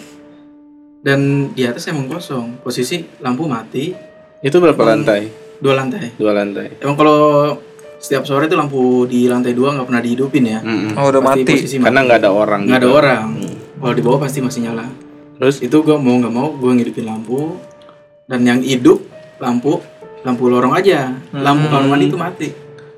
Dan 1.00 1.20
di 1.54 1.64
atas 1.64 1.86
emang 1.88 2.06
kosong. 2.08 2.58
Posisi 2.60 2.98
lampu 3.20 3.46
mati, 3.46 3.94
Itu 4.40 4.58
berapa 4.58 4.82
lantai? 4.84 5.30
dua 5.58 5.74
lantai. 5.76 6.10
Dua 6.16 6.34
lantai. 6.34 6.74
Emang 6.78 6.98
kalau 6.98 7.54
setiap 8.02 8.26
sore 8.26 8.50
itu 8.50 8.58
lampu 8.58 9.06
di 9.06 9.30
lantai 9.30 9.54
dua 9.54 9.78
nggak 9.78 9.88
pernah 9.88 10.02
dihidupin 10.02 10.44
ya. 10.44 10.60
Mm-mm. 10.60 10.98
Oh, 10.98 11.14
udah 11.14 11.22
Pasti 11.22 11.42
mati. 11.46 11.52
posisi 11.54 11.76
mati. 11.78 11.86
Karena 11.86 12.00
nggak 12.02 12.20
ada 12.26 12.32
orang. 12.34 12.62
Nggak 12.66 12.80
ada 12.82 12.88
juga. 12.90 12.98
orang. 12.98 13.28
Kalau 13.78 13.94
di 13.94 14.02
bawah 14.02 14.20
pasti 14.20 14.40
masih 14.42 14.60
nyala. 14.66 14.86
Terus 15.38 15.56
Itu 15.62 15.78
gua 15.82 15.98
mau 15.98 16.18
nggak 16.18 16.34
mau 16.34 16.50
gue 16.52 16.72
ngidupin 16.76 17.06
lampu. 17.06 17.62
Dan 18.26 18.42
yang 18.42 18.60
hidup 18.62 19.06
lampu 19.38 19.78
lampu 20.22 20.44
lorong 20.50 20.74
aja. 20.74 21.14
Lampu 21.30 21.70
kamar 21.70 21.88
mandi 21.88 22.10
itu 22.10 22.18
mati. 22.18 22.50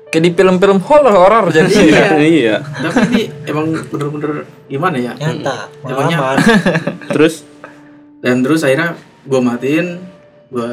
Kayak 0.08 0.22
di 0.24 0.30
film-film 0.32 0.78
horor 0.78 1.10
horor 1.10 1.44
jadi. 1.50 1.68
iya. 1.74 2.06
iya. 2.16 2.56
Tapi 2.62 3.00
ini 3.12 3.22
emang 3.44 3.66
bener-bener 3.90 4.46
gimana 4.64 4.96
ya? 4.96 5.12
Nyata. 5.16 5.68
Emang 5.84 6.08
Pengalaman. 6.08 6.36
Terus 7.14 7.34
Dan 8.24 8.40
terus 8.40 8.64
akhirnya 8.64 8.96
gue 9.20 9.36
matiin, 9.36 10.00
gue 10.48 10.68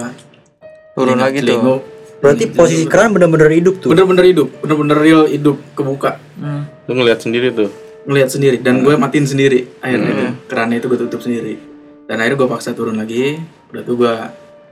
Turun 0.96 1.20
lagi 1.20 1.44
tuh. 1.44 1.84
Berarti 2.22 2.44
posisi 2.54 2.86
keran 2.86 3.18
bener-bener 3.18 3.50
hidup 3.50 3.82
tuh. 3.82 3.90
bener-bener 3.90 4.30
hidup, 4.30 4.48
bener-bener 4.62 4.98
real 5.02 5.22
hidup 5.26 5.58
kebuka. 5.74 6.22
Hmm. 6.38 6.70
lu 6.90 6.98
ngeliat 6.98 7.22
sendiri 7.22 7.50
tuh. 7.54 7.70
ngelihat 8.02 8.34
sendiri 8.34 8.58
dan 8.58 8.82
gue 8.82 8.98
matiin 8.98 9.30
sendiri. 9.30 9.78
Akhirnya 9.78 10.10
itu 10.10 10.26
kerannya 10.50 10.82
itu 10.82 10.90
gue 10.90 11.00
tutup 11.06 11.22
sendiri. 11.22 11.54
Dan 12.10 12.18
akhirnya 12.18 12.38
gue 12.42 12.50
paksa 12.50 12.74
turun 12.74 12.98
lagi. 12.98 13.38
Udah 13.70 13.82
tuh 13.86 13.94
gue 13.94 14.14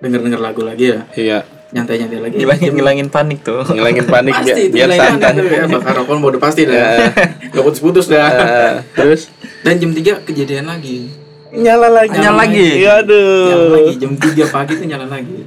denger 0.01 0.19
denger 0.25 0.41
lagu 0.41 0.61
lagi 0.65 0.85
ya. 0.93 0.99
Iya. 1.13 1.39
nyantai 1.69 2.01
nyantai 2.01 2.19
lagi. 2.25 2.35
Ngilangin 2.41 2.71
ngilangin 2.73 3.07
panik 3.13 3.45
tuh. 3.45 3.61
Ngilangin 3.61 4.05
panik 4.09 4.33
biar, 4.33 4.41
pasti 4.41 4.61
itu 4.65 4.73
biar 4.73 4.87
nilainya 4.89 5.09
santai. 5.13 5.33
ya. 5.45 5.63
Bakar 5.69 5.93
rokok 6.01 6.15
mau 6.17 6.29
udah 6.33 6.41
pasti 6.41 6.61
dah. 6.65 7.13
Gak 7.53 7.63
putus 7.65 7.81
putus 7.85 8.05
dah 8.09 8.81
terus? 8.97 9.29
Dan 9.61 9.77
jam 9.77 9.93
3 9.93 10.25
kejadian 10.25 10.65
lagi. 10.65 11.13
Nyala 11.53 11.89
lagi. 11.93 12.17
Nyala 12.17 12.37
lagi. 12.49 12.69
Iya 12.81 13.05
aduh. 13.05 13.45
nyala 13.45 13.65
lagi. 13.77 13.93
Jam 14.01 14.11
3 14.17 14.49
pagi 14.49 14.73
tuh 14.73 14.85
nyala 14.89 15.05
lagi 15.05 15.39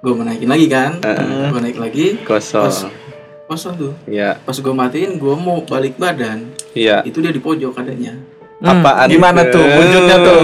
Gue 0.00 0.12
menaikin 0.12 0.48
lagi 0.48 0.66
kan 0.66 0.96
gue 1.46 1.60
naik 1.60 1.76
lagi 1.76 2.06
Kosong. 2.22 2.88
kosong 3.46 3.74
tuh 3.74 3.92
Iya. 4.06 4.38
pas 4.38 4.54
gue 4.54 4.72
matiin 4.72 5.14
gue 5.14 5.34
mau 5.36 5.60
balik 5.62 5.94
badan 5.94 6.48
Iya. 6.70 7.02
itu 7.02 7.18
dia 7.18 7.28
di 7.28 7.38
pojok 7.38 7.76
adanya 7.76 8.16
Hmm, 8.60 8.76
Apaan 8.76 9.08
Gimana 9.08 9.40
tuh 9.46 9.64
wujudnya 9.64 10.16
tuh? 10.20 10.36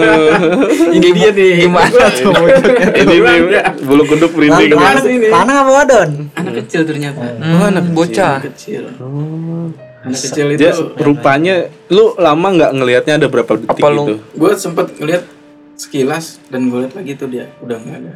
Ini 0.97 1.09
dia 1.11 1.29
nih. 1.31 1.69
Gimana 1.69 1.93
tuh 2.11 2.33
wujudnya? 2.33 2.89
Ini 2.97 3.15
nih 3.15 3.37
bulu 3.79 4.03
kuduk 4.07 4.33
merinding. 4.33 4.73
Lanang, 4.73 5.05
lanang 5.05 5.57
apa 5.59 5.71
wadon? 5.75 6.11
anak 6.33 6.55
kecil 6.59 6.81
ternyata 6.83 7.21
Hmm, 7.37 7.61
anak 7.67 7.93
bocah. 7.93 8.41
anak 8.41 8.57
kecil 8.57 8.89
Oh. 8.97 9.69
anak 10.01 10.17
kecil 10.19 10.47
itu 10.49 10.59
Dia 10.59 10.73
rupanya 10.97 11.55
lu 11.87 12.17
lama 12.17 12.49
nggak 12.51 12.73
ngelihatnya 12.73 13.15
ada 13.17 13.29
berapa 13.29 13.53
detik 13.55 13.69
Apa 13.75 13.89
lu- 13.91 14.09
gitu? 14.09 14.17
gue 14.33 14.51
sempet 14.55 14.87
ngeliat 14.97 15.23
sekilas 15.75 16.41
dan 16.49 16.61
gue 16.67 16.79
liat 16.83 16.95
lagi 16.95 17.13
tuh 17.15 17.29
dia 17.29 17.53
udah 17.61 17.77
nggak 17.77 17.97
ada 18.01 18.13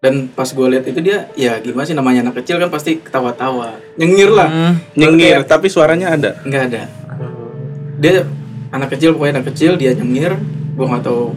dan 0.00 0.32
pas 0.32 0.48
gue 0.48 0.64
liat 0.66 0.80
itu 0.82 0.96
dia 0.98 1.28
ya 1.36 1.60
gimana 1.60 1.84
sih 1.84 1.92
namanya 1.92 2.24
anak 2.24 2.40
kecil 2.40 2.56
kan 2.56 2.72
pasti 2.72 2.96
ketawa-tawa 2.98 3.76
nyengir 4.00 4.32
lah 4.32 4.48
Hmm. 4.48 4.74
Nyengir, 4.96 5.44
tapi 5.44 5.68
suaranya 5.68 6.16
ada. 6.16 6.40
nggak 6.40 6.62
ada 6.66 6.82
dia 8.00 8.24
anak 8.72 8.88
kecil 8.90 9.12
pokoknya 9.12 9.32
anak 9.36 9.52
kecil 9.52 9.76
dia 9.76 9.92
nyengir 9.92 10.40
gue 10.74 10.86
nggak 10.88 11.04
tahu 11.04 11.36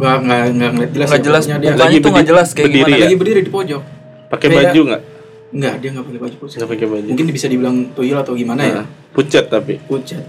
Gua 0.00 0.16
nggak 0.16 0.56
nggak 0.56 0.70
ngeliat 0.72 0.92
jelas. 0.96 1.06
Nggak 1.06 1.20
ya, 1.20 1.26
jelas, 1.28 1.42
dia 1.44 1.56
lagi 1.76 1.96
tuh 2.00 2.08
nggak 2.08 2.24
berdiri- 2.24 2.30
jelas 2.32 2.48
kayak 2.48 2.64
berdiri 2.64 2.80
gimana. 2.80 2.96
ya? 2.96 3.04
lagi 3.04 3.16
berdiri 3.20 3.40
di 3.42 3.52
pojok. 3.52 3.82
pakai 4.30 4.46
Kayak- 4.48 4.56
baju 4.64 4.80
nggak 4.80 5.02
Enggak, 5.50 5.74
dia 5.76 5.88
nggak 5.90 6.06
pakai 6.06 6.20
baju 6.20 6.36
nggak 6.40 6.70
pakai 6.70 6.86
baju 6.88 7.04
Mungkin 7.04 7.24
bisa 7.28 7.46
dibilang 7.46 7.76
tuyul 7.92 8.16
atau 8.16 8.32
gimana 8.32 8.60
ya? 8.62 8.74
Nah, 8.74 8.86
pucat 9.12 9.44
tapi 9.44 9.76
Pucat. 9.84 10.24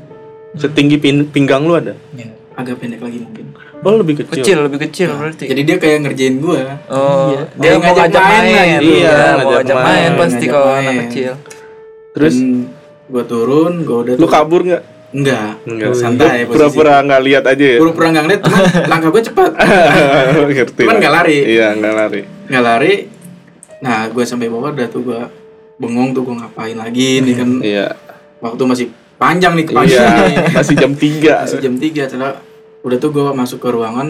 setinggi 0.53 0.97
pin- 0.97 1.23
pinggang 1.25 1.63
lu 1.63 1.71
ada 1.73 1.95
Agak 2.51 2.75
pendek 2.77 2.99
lagi 2.99 3.17
mungkin. 3.17 3.45
oh 3.81 3.95
lebih 3.95 4.13
kecil, 4.17 4.35
Kecil, 4.35 4.57
lebih 4.61 4.79
kecil 4.81 5.09
berarti. 5.11 5.45
Jadi 5.47 5.61
dia 5.63 5.77
kayak 5.77 5.97
ngerjain 6.03 6.35
gua. 6.37 6.77
Oh, 6.85 7.31
Iya. 7.31 7.43
dia 7.55 7.71
mau 7.73 7.93
ngajak 7.95 8.11
main, 8.21 8.43
lah 8.45 8.65
gitu. 8.67 8.83
Iya, 8.83 8.91
Iya, 9.01 9.09
mau 9.09 9.23
ngajak 9.23 9.49
ngajak 9.55 9.77
main, 9.77 9.87
main, 9.87 10.11
pasti 10.19 10.45
kalau 10.45 10.67
main. 10.67 10.79
anak 10.81 10.95
kecil. 11.05 11.33
terus 12.11 12.35
Dan 12.35 12.67
gua 13.07 13.23
turun, 13.23 13.73
gua 13.81 13.97
udah 14.01 14.13
lu 14.15 14.27
kabur 14.27 14.61
nggak 14.61 14.83
Enggak. 15.11 15.59
Enggak. 15.65 15.91
Santai 15.93 16.43
posisi. 16.43 16.51
pura-pura 16.53 16.95
nggak 17.01 17.21
lihat 17.21 17.43
aja 17.45 17.65
ya 17.65 17.77
Pura-pura 17.77 18.07
nggak 18.09 18.23
ngeliat, 18.23 18.41
cuman 18.41 18.63
langkah 18.91 19.09
gua 19.09 19.23
cepat. 19.23 19.51
ngerti 20.47 20.81
Cuman 20.81 20.87
lah. 20.89 20.99
nggak 20.99 21.13
lari. 21.13 21.37
iya 21.45 21.67
nggak 21.73 21.93
lari 21.93 22.21
Nggak 22.45 22.63
lari. 22.63 22.93
Nah, 23.81 23.99
gua 24.07 24.23
sampai 24.23 24.47
bawah 24.47 24.69
udah 24.69 24.87
tuh 24.87 25.01
gua 25.01 25.21
bengong 25.75 26.11
tuh 26.11 26.21
gua 26.21 26.35
ngapain 26.37 26.75
lagi 26.75 27.19
nih 27.19 27.33
kan 27.33 27.49
iya 27.61 27.87
waktu 28.37 28.61
masih 28.63 28.87
panjang 29.21 29.53
nih 29.53 29.65
pagi 29.69 29.93
iya 29.93 30.49
masih 30.49 30.75
jam 30.75 30.91
3 30.91 31.45
Masih 31.45 31.59
jam 31.61 31.75
3 31.77 32.09
setelah 32.09 32.33
udah 32.81 32.97
tuh 32.97 33.09
gua 33.09 33.29
masuk 33.31 33.61
ke 33.61 33.69
ruangan 33.69 34.07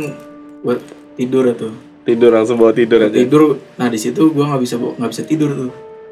buat 0.64 0.80
tidur 1.14 1.52
tuh. 1.54 1.76
tidur 2.02 2.32
langsung 2.32 2.56
bawa 2.56 2.72
tidur 2.72 3.04
aja 3.04 3.12
Tidur. 3.12 3.60
Nah, 3.76 3.86
di 3.86 4.00
situ 4.00 4.32
gua 4.32 4.48
nggak 4.50 4.62
bisa 4.62 4.76
nggak 4.80 5.12
bisa 5.12 5.24
tidur 5.24 5.52
tuh. 5.52 5.72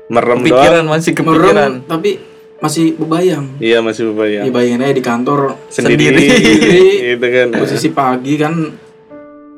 merem 0.10 0.38
doang 0.38 0.44
Kepikiran 0.44 0.86
masih 0.86 1.12
kepikiran. 1.14 1.54
Merem 1.56 1.74
tapi 1.86 2.12
masih 2.60 2.86
bebayang. 2.94 3.46
iya 3.58 3.80
masih 3.80 4.12
bebayang 4.12 4.44
Ya 4.44 4.52
bayangin 4.52 4.84
aja 4.84 4.92
di 4.92 5.02
kantor 5.02 5.40
sendiri, 5.72 6.20
Sendiri. 6.20 6.84
gitu 7.16 7.26
kan 7.26 7.48
posisi 7.56 7.88
pagi 7.90 8.34
kan 8.36 8.54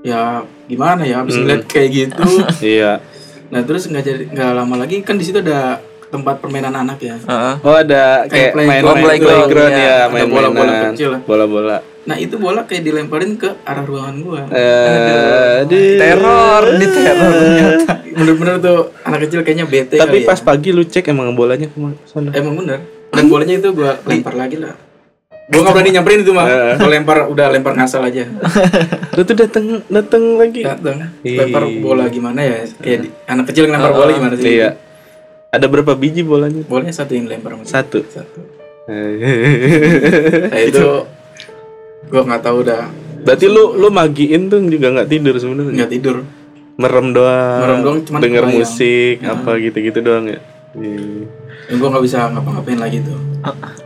ya 0.01 0.21
gimana 0.65 1.01
ya 1.01 1.19
habis 1.19 1.33
ngeliat 1.35 1.65
kayak 1.65 1.89
gitu 1.89 2.23
iya 2.77 3.01
nah 3.49 3.61
terus 3.61 3.85
nggak 3.85 4.03
jadi 4.03 4.23
nggak 4.29 4.49
lama 4.53 4.75
lagi 4.77 5.01
kan 5.01 5.17
di 5.17 5.25
situ 5.25 5.41
ada 5.41 5.81
tempat 6.11 6.35
permainan 6.37 6.75
anak 6.75 6.99
ya 6.99 7.15
Heeh. 7.17 7.53
oh 7.57 7.73
ada 7.73 8.03
kayak 8.25 8.51
Kayak 8.51 8.51
main 8.53 8.67
playground. 8.67 8.99
main 8.99 9.19
playground 9.23 9.71
Iya. 9.71 9.79
ya 9.79 9.95
Ada 9.97 10.11
main 10.11 10.27
bola-bola 10.27 10.67
mainan 10.67 10.91
kecil 10.91 11.09
lah. 11.09 11.21
bola-bola 11.23 11.77
nah 12.01 12.17
itu 12.17 12.35
bola 12.35 12.61
kayak 12.63 12.83
dilemparin 12.83 13.31
ke 13.35 13.49
arah 13.61 13.83
ruangan 13.83 14.15
gua 14.19 14.41
eh 14.49 15.61
aduh. 15.61 15.95
Teror, 15.95 16.63
di 16.75 16.87
teror 16.87 17.31
ternyata. 17.31 17.93
bener-bener 18.17 18.55
tuh 18.59 18.79
anak 19.01 19.19
kecil 19.23 19.39
kayaknya 19.39 19.65
bete 19.65 19.95
tapi 19.95 20.17
kali 20.17 20.27
pas 20.27 20.35
ya. 20.35 20.43
pagi 20.43 20.69
lu 20.69 20.83
cek 20.83 21.05
emang 21.07 21.31
bolanya 21.31 21.65
ke 21.65 21.77
mana 21.77 21.95
sana 22.03 22.29
emang 22.31 22.53
bener 22.55 22.79
dan 23.07 23.25
bolanya 23.25 23.53
itu 23.55 23.69
gua 23.71 24.01
lempar 24.03 24.33
lagi 24.35 24.57
lah 24.57 24.73
gua 25.43 25.59
nggak 25.59 25.73
berani 25.73 25.89
nyamperin 25.91 26.19
itu 26.21 26.31
mah 26.31 26.45
gua 26.75 26.89
lempar 26.89 27.17
udah 27.27 27.47
lempar 27.49 27.73
ngasal 27.75 28.01
aja 28.01 28.23
lu 29.15 29.21
tuh 29.21 29.35
dateng 29.37 29.65
dateng 29.87 30.23
lagi 30.35 30.61
datang 30.61 30.97
Ih. 31.21 31.37
lempar 31.37 31.63
bola 31.77 32.03
gimana 32.07 32.39
ya 32.41 32.57
kayak 32.75 32.99
di- 32.99 33.13
anak 33.25 33.45
kecil 33.47 33.63
yang 33.63 33.75
lempar 33.75 33.93
bola 33.93 34.11
gimana 34.11 34.33
sih 34.35 34.57
iya 34.57 34.69
ada 35.51 35.67
berapa 35.67 35.99
biji 35.99 36.23
bolanya? 36.23 36.63
Bolanya 36.63 36.95
satu 36.95 37.11
yang 37.11 37.27
lempar 37.27 37.59
satu. 37.67 37.99
satu. 38.07 38.39
Nah 40.47 40.61
itu 40.63 40.87
gua 42.07 42.21
nggak 42.27 42.43
tahu 42.43 42.57
udah 42.65 42.87
berarti 43.21 43.45
lu 43.45 43.77
lu 43.77 43.93
magiin 43.93 44.49
tuh 44.49 44.63
juga 44.71 44.95
nggak 44.95 45.09
tidur 45.11 45.35
sebenarnya? 45.37 45.73
Nggak 45.83 45.91
tidur. 45.91 46.17
Merem 46.79 47.07
doang. 47.13 47.59
Merem 47.61 47.79
doang, 47.83 47.99
cuman 48.07 48.19
denger 48.23 48.43
kebayang. 48.47 48.57
musik 48.63 49.15
apa 49.21 49.51
gitu-gitu 49.61 49.99
doang 50.01 50.25
ya? 50.31 50.39
Iya. 50.71 51.27
dan 51.67 51.75
gue 51.77 51.87
nggak 51.87 52.03
bisa 52.03 52.17
ngapa-ngapain 52.31 52.79
lagi 52.79 52.97
tuh. 53.03 53.19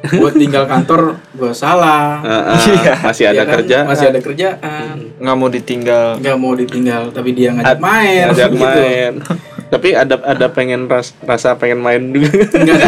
Gue 0.06 0.32
tinggal 0.38 0.70
kantor 0.70 1.18
gue 1.34 1.52
salah. 1.52 2.22
Ah, 2.22 2.56
ah, 2.56 2.98
masih 3.10 3.26
ada 3.34 3.42
Ya 3.42 3.44
kan? 3.44 3.54
kerja 3.60 3.78
masih 3.90 4.06
ada 4.14 4.20
kerjaan. 4.22 4.96
Nggak 5.18 5.36
mau 5.36 5.50
ditinggal. 5.50 6.08
nggak 6.22 6.38
mau 6.38 6.54
ditinggal 6.54 7.10
tapi 7.10 7.34
dia 7.34 7.58
ngajak 7.58 7.82
main. 7.82 8.26
ngajak 8.32 8.50
gitu. 8.54 8.62
main 8.64 9.14
tapi 9.76 9.92
ada 9.92 10.16
ada 10.24 10.48
pengen 10.48 10.88
ras, 10.88 11.12
rasa 11.28 11.60
pengen 11.60 11.84
main 11.84 12.16
juga. 12.16 12.32
Enggak 12.56 12.80
ada. 12.80 12.88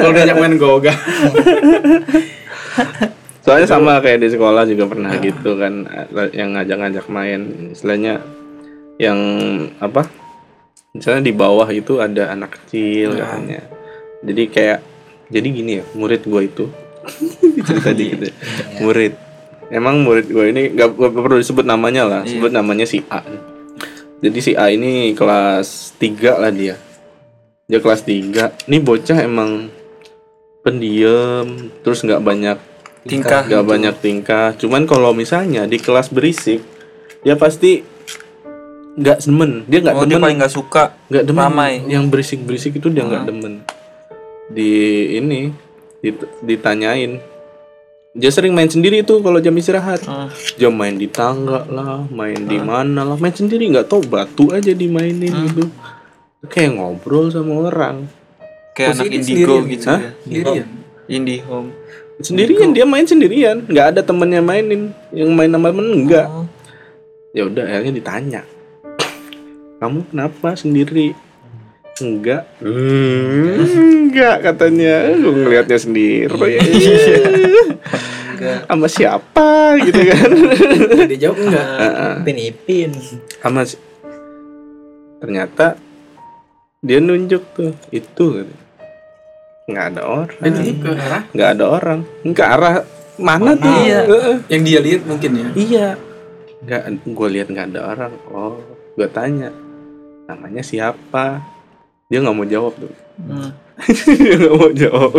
kalau 0.00 0.12
diajak 0.16 0.36
main 0.40 0.52
gue 0.56 0.70
ogah 0.70 0.96
soalnya 3.46 3.68
sama 3.70 4.02
kayak 4.02 4.26
di 4.26 4.28
sekolah 4.34 4.66
juga 4.66 4.90
pernah 4.90 5.14
gitu 5.22 5.54
kan 5.54 5.86
yang 6.34 6.58
ngajak-ngajak 6.58 7.06
main. 7.06 7.70
Istilahnya 7.70 8.18
yang 8.98 9.18
apa 9.78 10.10
misalnya 10.90 11.22
di 11.22 11.32
bawah 11.36 11.68
itu 11.70 12.02
ada 12.02 12.34
anak 12.34 12.58
kecil 12.58 13.14
katanya. 13.14 13.62
Jadi 14.26 14.42
kayak 14.50 14.78
jadi 15.30 15.46
gini 15.46 15.72
ya 15.78 15.84
murid 15.94 16.26
gue 16.26 16.42
itu. 16.42 16.64
Cerita 17.70 17.94
dikit 17.94 18.18
ya. 18.26 18.32
murid. 18.82 19.14
Emang 19.70 20.02
murid 20.02 20.26
gue 20.26 20.50
ini 20.50 20.74
nggak 20.74 20.98
nggak 20.98 21.22
perlu 21.22 21.38
disebut 21.38 21.62
namanya 21.62 22.02
lah. 22.02 22.20
Sebut 22.26 22.50
namanya 22.50 22.82
si 22.82 23.06
A 23.06 23.22
jadi 24.18 24.38
si 24.38 24.52
A 24.54 24.68
ini 24.68 25.12
kelas 25.12 25.92
3 25.96 26.42
lah 26.42 26.50
dia 26.50 26.76
dia 27.66 27.78
kelas 27.78 28.02
3 28.02 28.66
ini 28.66 28.78
bocah 28.78 29.18
emang 29.20 29.68
pendiam 30.62 31.46
terus 31.80 32.02
nggak 32.02 32.20
banyak 32.20 32.58
Tingkah. 33.06 33.46
nggak 33.46 33.62
banyak 33.62 33.94
tingkah 33.96 34.50
cuman 34.54 34.82
kalau 34.82 35.14
misalnya 35.14 35.62
di 35.62 35.78
kelas 35.78 36.10
berisik 36.10 36.58
dia 37.22 37.38
pasti 37.38 37.86
nggak 38.96 39.22
demen 39.22 39.62
dia 39.64 39.78
nggak 39.78 39.94
Oh, 39.94 40.02
dia 40.02 40.10
demen 40.10 40.24
paling 40.24 40.38
nggak 40.42 40.50
suka. 40.52 40.84
nggak 41.06 41.24
demen 41.24 41.42
ramai. 41.44 41.72
yang 41.86 42.10
berisik 42.10 42.42
berisik 42.42 42.74
itu 42.74 42.90
dia 42.90 43.06
nggak 43.06 43.24
demen 43.24 43.62
di 44.48 44.70
ini 45.14 45.54
dit- 46.00 46.26
ditanyain 46.40 47.22
dia 48.16 48.30
sering 48.32 48.56
main 48.56 48.66
sendiri 48.66 49.04
tuh 49.04 49.20
kalau 49.20 49.36
jam 49.44 49.52
istirahat. 49.52 50.00
Hmm. 50.08 50.32
dia 50.56 50.72
main 50.72 50.96
di 50.96 51.04
tangga 51.04 51.68
lah 51.68 52.08
main 52.08 52.48
di 52.48 52.56
mana 52.56 53.04
lah. 53.04 53.16
Main 53.20 53.36
sendiri 53.36 53.68
nggak 53.68 53.92
tahu 53.92 54.08
batu 54.08 54.48
aja 54.56 54.72
dimainin 54.72 55.32
gitu. 55.52 55.68
Kayak 56.48 56.80
ngobrol 56.80 57.28
sama 57.28 57.68
orang. 57.68 58.08
Kayak 58.72 58.96
anak 58.96 59.12
indigo 59.12 59.60
sendirian. 59.60 59.72
gitu 59.72 59.86
Hah? 59.92 60.00
ya. 60.00 60.10
sendirian. 60.24 60.68
Indie 61.06 61.40
home. 61.44 61.70
sendirian 62.24 62.68
dia 62.72 62.84
main 62.88 63.04
sendirian. 63.04 63.56
Nggak 63.68 63.86
ada 63.92 64.00
temennya 64.00 64.40
mainin. 64.40 64.96
Yang 65.12 65.30
main 65.36 65.50
sama 65.52 65.68
temen 65.68 65.88
enggak 65.92 66.26
Oh. 66.32 66.48
ya 67.36 67.44
udah 67.44 67.64
akhirnya 67.68 67.94
ditanya. 68.00 68.42
Kamu 69.76 70.08
kenapa 70.08 70.56
sendiri 70.56 71.12
enggak. 71.98 72.42
"Hmm, 72.60 73.56
enggak 74.06 74.36
katanya. 74.42 75.16
Gue 75.16 75.32
ngelihatnya 75.32 75.78
sendiri 75.80 76.32
sama 78.68 78.86
siapa 78.86 79.80
gitu 79.80 80.00
kan? 80.12 80.30
Dia 81.08 81.18
jawab 81.28 81.38
enggak. 81.40 81.66
Ipin 82.20 82.36
Ipin. 82.38 82.90
sama 83.40 83.64
si- 83.64 83.80
ternyata 85.18 85.80
dia 86.84 86.98
nunjuk 87.00 87.42
tuh 87.56 87.72
itu. 87.90 88.44
Katanya. 88.44 88.64
nggak 89.66 89.86
ada 89.90 90.02
orang. 90.06 90.38
Ke 90.78 90.90
arah? 90.94 91.22
Nggak 91.34 91.48
ada 91.50 91.64
orang. 91.66 92.00
Ke 92.30 92.44
arah 92.44 92.74
mana, 93.18 93.50
tuh? 93.56 93.72
Iya. 93.82 93.98
Yang 94.46 94.62
dia 94.62 94.80
lihat 94.84 95.02
mungkin 95.08 95.30
ya? 95.34 95.48
Iya. 95.56 95.88
Nggak, 96.62 96.82
gue 97.02 97.28
lihat 97.34 97.46
nggak 97.50 97.66
ada 97.74 97.80
orang. 97.90 98.12
Oh, 98.30 98.60
gue 98.94 99.08
tanya, 99.10 99.50
namanya 100.28 100.62
siapa? 100.62 101.42
Dia 102.06 102.22
nggak 102.22 102.36
mau 102.36 102.46
jawab 102.46 102.72
tuh. 102.78 102.92
Hmm. 103.18 103.50
Dia 104.22 104.34
nggak 104.38 104.54
mau 104.54 104.70
jawab. 104.70 105.12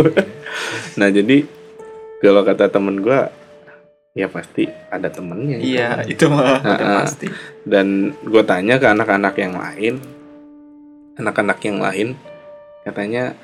nah 0.96 1.08
jadi 1.08 1.44
kalau 2.18 2.42
kata 2.42 2.66
temen 2.66 2.98
gue, 2.98 3.20
ya 4.12 4.26
pasti 4.26 4.66
ada 4.88 5.06
temennya. 5.06 5.60
itu. 5.60 5.78
Iya, 5.78 5.90
itu 6.04 6.24
mah 6.26 6.58
udah 6.58 6.74
Ah, 6.74 6.82
ah. 6.82 6.96
pasti. 7.04 7.28
Dan 7.62 8.16
gue 8.18 8.42
tanya 8.42 8.80
ke 8.80 8.88
anak-anak 8.88 9.34
yang 9.36 9.54
lain, 9.54 9.94
anak-anak 11.16 11.58
yang 11.62 11.78
lain 11.78 12.08
katanya 12.82 13.36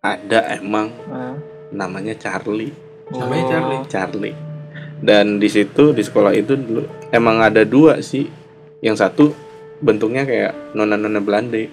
ada 0.00 0.56
emang 0.56 0.90
Ah. 1.06 1.36
namanya 1.70 2.16
Charlie. 2.16 2.72
namanya 3.06 3.44
Oh. 3.44 3.50
Charlie 3.50 3.82
Charlie. 3.86 4.36
Dan 4.96 5.38
di 5.38 5.46
situ 5.46 5.92
di 5.92 6.02
sekolah 6.02 6.32
itu 6.32 6.56
dulu 6.56 6.82
emang 7.12 7.38
ada 7.38 7.62
dua 7.62 8.00
sih. 8.00 8.26
Yang 8.80 8.96
satu 8.98 9.24
bentuknya 9.78 10.24
kayak 10.24 10.74
nona-nona 10.74 11.20
Belanda 11.20 11.54
Oh, 11.54 11.70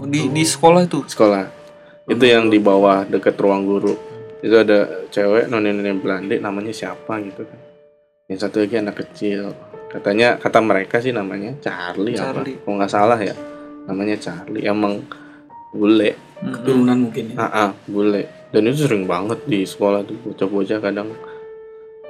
Di 0.00 0.28
di 0.28 0.42
sekolah 0.42 0.84
itu. 0.84 1.02
sekolah. 1.04 1.44
Itu 2.06 2.22
yang 2.22 2.46
di 2.46 2.58
bawah 2.58 3.02
deket 3.04 3.34
ruang 3.36 3.64
guru. 3.64 3.94
Itu 4.40 4.56
ada 4.56 5.04
cewek 5.06 5.46
nona-nona 5.46 5.92
Belanda 5.94 6.34
namanya 6.36 6.70
siapa 6.70 7.20
gitu 7.20 7.42
kan. 7.42 7.58
Yang 8.26 8.38
satu 8.40 8.56
lagi 8.60 8.76
anak 8.76 8.96
kecil. 8.98 9.52
Katanya 9.86 10.38
kata 10.38 10.58
mereka 10.60 10.98
sih 10.98 11.10
namanya 11.10 11.58
Charlie, 11.58 12.14
Charlie. 12.14 12.54
apa? 12.54 12.62
Kalau 12.62 12.74
nggak 12.78 12.90
salah 12.90 13.18
ya. 13.18 13.34
Namanya 13.84 14.16
Charlie. 14.16 14.64
Emang 14.64 15.02
bule. 15.70 16.14
keturunan 16.40 16.96
mungkin 17.04 17.24
ya 17.30 17.36
Ah, 17.36 17.70
bule. 17.84 18.24
Dan 18.48 18.64
itu 18.64 18.82
sering 18.82 19.04
banget 19.04 19.44
di 19.44 19.60
sekolah 19.62 20.00
tuh 20.02 20.16
bocah-bocah 20.24 20.80
kadang 20.80 21.12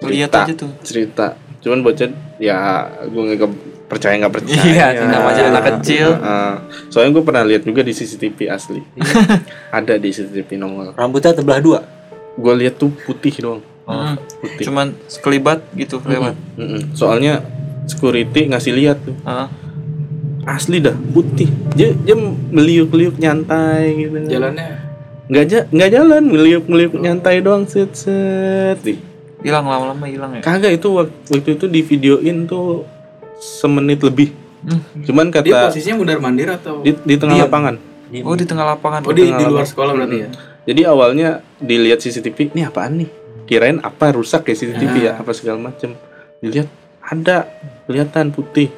Lihat 0.01 0.31
cerita 0.31 0.38
aja 0.40 0.55
tuh. 0.57 0.71
cerita 0.81 1.27
cuman 1.61 1.85
bocah 1.85 2.09
ya 2.40 2.57
gue 3.05 3.21
nggak 3.21 3.53
percaya 3.90 4.14
nggak 4.16 4.35
percaya. 4.38 4.62
Iya, 4.94 5.03
namanya 5.03 5.42
anak 5.50 5.64
kecil. 5.76 6.14
Heeh. 6.14 6.53
soalnya 6.88 7.11
gue 7.11 7.24
pernah 7.26 7.42
lihat 7.42 7.66
juga 7.66 7.83
di 7.83 7.90
CCTV 7.90 8.46
asli. 8.46 8.81
Ada 9.74 9.98
di 9.98 10.14
CCTV 10.14 10.57
nongol. 10.57 10.94
Rambutnya 10.94 11.35
terbelah 11.35 11.59
dua. 11.59 11.81
gue 12.31 12.55
lihat 12.57 12.79
tuh 12.79 12.94
putih 13.05 13.35
doang. 13.37 13.61
Hmm. 13.85 14.14
putih. 14.38 14.70
Cuman 14.70 14.94
sekelibat 15.11 15.66
gitu 15.74 15.98
lewat. 16.00 16.38
Mm-mm. 16.55 16.94
soalnya 16.94 17.42
security 17.85 18.46
ngasih 18.46 18.72
lihat 18.72 19.03
tuh. 19.03 19.18
Hah? 19.26 19.50
asli 20.46 20.81
dah 20.81 20.94
putih. 20.94 21.50
Dia 21.74 21.92
dia 21.92 22.16
meliuk-liuk 22.55 23.18
nyantai 23.18 23.92
gitu. 23.98 24.14
Jalannya? 24.31 24.88
Nggak 25.26 25.44
ja 25.46 25.61
nggak 25.68 25.90
jalan 25.90 26.22
meliuk-meliuk 26.26 26.92
nyantai 26.96 27.42
doang 27.42 27.66
set 27.66 27.92
set 27.92 28.79
hilang 29.40 29.64
lama-lama 29.64 30.05
hilang 30.07 30.37
ya? 30.37 30.40
Kagak 30.44 30.81
itu 30.81 30.88
wak- 30.92 31.16
waktu 31.29 31.57
itu 31.57 31.66
di 31.66 31.81
videoin 31.81 32.44
tuh 32.44 32.85
semenit 33.40 34.05
lebih. 34.05 34.37
Hmm. 34.61 34.76
cuman 35.09 35.33
dia 35.33 35.40
kata 35.40 35.72
posisinya 35.72 35.96
mundar 36.05 36.20
mandir 36.20 36.53
atau 36.53 36.85
di, 36.85 36.92
di 36.92 37.16
tengah 37.16 37.48
lapangan. 37.48 37.81
Oh 38.20 38.37
di 38.37 38.44
tengah 38.44 38.76
lapangan. 38.76 39.00
Oh 39.09 39.14
di, 39.16 39.24
di 39.24 39.44
luar 39.48 39.64
sekolah 39.64 39.96
berarti 39.96 40.16
ya? 40.20 40.29
Jadi 40.68 40.81
awalnya 40.85 41.40
dilihat 41.57 42.05
CCTV 42.05 42.53
ini 42.53 42.68
apaan 42.68 43.00
nih? 43.00 43.09
Kirain 43.48 43.81
apa 43.81 44.12
rusak 44.12 44.53
ya 44.53 44.55
CCTV 44.55 44.94
ya? 45.00 45.12
Apa 45.16 45.33
segala 45.33 45.57
macem. 45.57 45.96
Dilihat 46.44 46.68
ada 47.00 47.48
kelihatan 47.88 48.37
putih. 48.37 48.68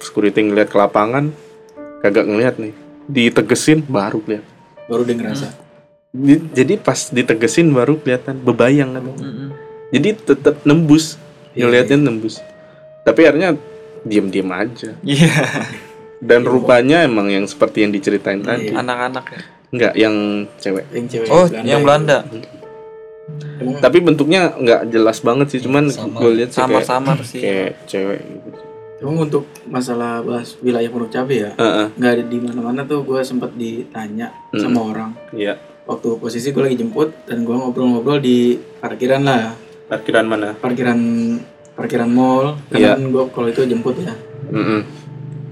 Security 0.00 0.40
ngeliat 0.48 0.72
ke 0.72 0.80
lapangan 0.80 1.28
kagak 2.00 2.24
ngeliat 2.24 2.56
nih. 2.56 2.72
Ditegesin 3.12 3.84
baru 3.84 4.24
kelihatan. 4.24 4.48
Baru 4.88 5.04
dia 5.04 5.16
ngerasa. 5.20 5.52
Di- 6.08 6.44
jadi 6.56 6.80
pas 6.80 7.12
ditegesin 7.12 7.68
baru 7.68 8.00
kelihatan. 8.00 8.40
Bebayang 8.40 8.96
kan. 8.96 9.04
Mm-mm. 9.12 9.48
jadi 9.92 10.16
tetap 10.16 10.64
nembus. 10.64 11.20
Ngeliatnya 11.52 12.00
nembus 12.00 12.40
tapi 13.02 13.20
akhirnya 13.22 13.54
diem-diem 14.02 14.48
aja. 14.48 14.90
Iya. 15.00 15.34
Dan 16.18 16.42
rupanya 16.44 17.02
emang 17.02 17.26
yang 17.26 17.44
seperti 17.44 17.82
yang 17.82 17.90
diceritain 17.90 18.40
tadi. 18.40 18.70
Anak-anak 18.70 19.24
ya? 19.26 19.42
Nggak 19.70 19.92
yang 19.96 20.14
cewek. 20.56 20.84
Yang 20.90 21.06
cewek 21.10 21.28
oh 21.28 21.46
Belanda. 21.46 21.66
yang. 21.66 21.82
Belanda. 21.82 22.18
Emang 23.58 23.78
tapi 23.78 23.98
bentuknya 23.98 24.40
nggak 24.52 24.90
jelas 24.90 25.18
banget 25.18 25.46
sih 25.48 25.60
cuman 25.62 25.86
gue 25.88 26.30
lihat 26.36 26.50
sih 26.50 26.58
samar-samar 26.58 27.18
sih. 27.22 27.38
kayak 27.38 27.86
cewek 27.86 28.20
gitu. 28.20 28.58
Emang 28.98 29.16
untuk 29.20 29.44
masalah 29.66 30.22
bahas 30.22 30.54
wilayah 30.58 30.86
Pondok 30.86 31.10
Cabe 31.10 31.34
ya 31.40 31.50
Heeh, 31.52 31.86
nggak 31.92 32.10
ada 32.12 32.24
di 32.24 32.38
mana-mana 32.38 32.80
tuh 32.84 33.02
gue 33.02 33.18
sempat 33.22 33.50
ditanya 33.52 34.30
Hmm. 34.50 34.60
sama 34.60 34.80
orang. 34.84 35.10
Iya. 35.32 35.58
Waktu 35.82 36.18
posisi 36.18 36.50
gue 36.50 36.62
lagi 36.62 36.78
jemput 36.78 37.10
dan 37.26 37.42
gue 37.42 37.50
ngobrol-ngobrol 37.50 38.18
di 38.18 38.54
parkiran 38.78 39.22
lah. 39.22 39.54
Parkiran 39.88 40.24
mana? 40.24 40.54
Parkiran 40.54 40.98
parkiran 41.82 42.06
mall 42.06 42.54
Iya. 42.70 42.94
karena 42.94 43.10
gue 43.10 43.24
kalau 43.34 43.48
itu 43.48 43.66
jemput 43.66 43.98
ya. 43.98 44.14
Mm-mm, 44.48 44.80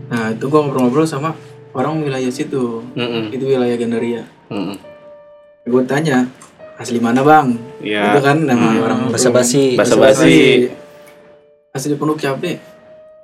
nah 0.07 0.31
itu 0.31 0.45
gue 0.45 0.55
ngobrol-ngobrol 0.57 1.03
sama 1.03 1.35
orang 1.73 1.99
wilayah 2.01 2.31
situ. 2.31 2.87
Mm-mm, 2.95 3.31
itu 3.31 3.43
wilayah 3.45 3.75
Gandaria. 3.75 4.23
Mm-mm. 4.47 4.79
gue 5.61 5.83
tanya 5.85 6.31
asli 6.77 6.97
mana 6.97 7.21
bang? 7.21 7.59
Iya. 7.81 8.15
itu 8.15 8.21
kan 8.21 8.39
nama 8.41 8.79
orang 8.79 9.11
Basa-basi. 9.11 9.75
Basa-basi. 9.75 10.71
asli 11.71 11.95
Pondok 11.95 12.19
Cabe. 12.19 12.59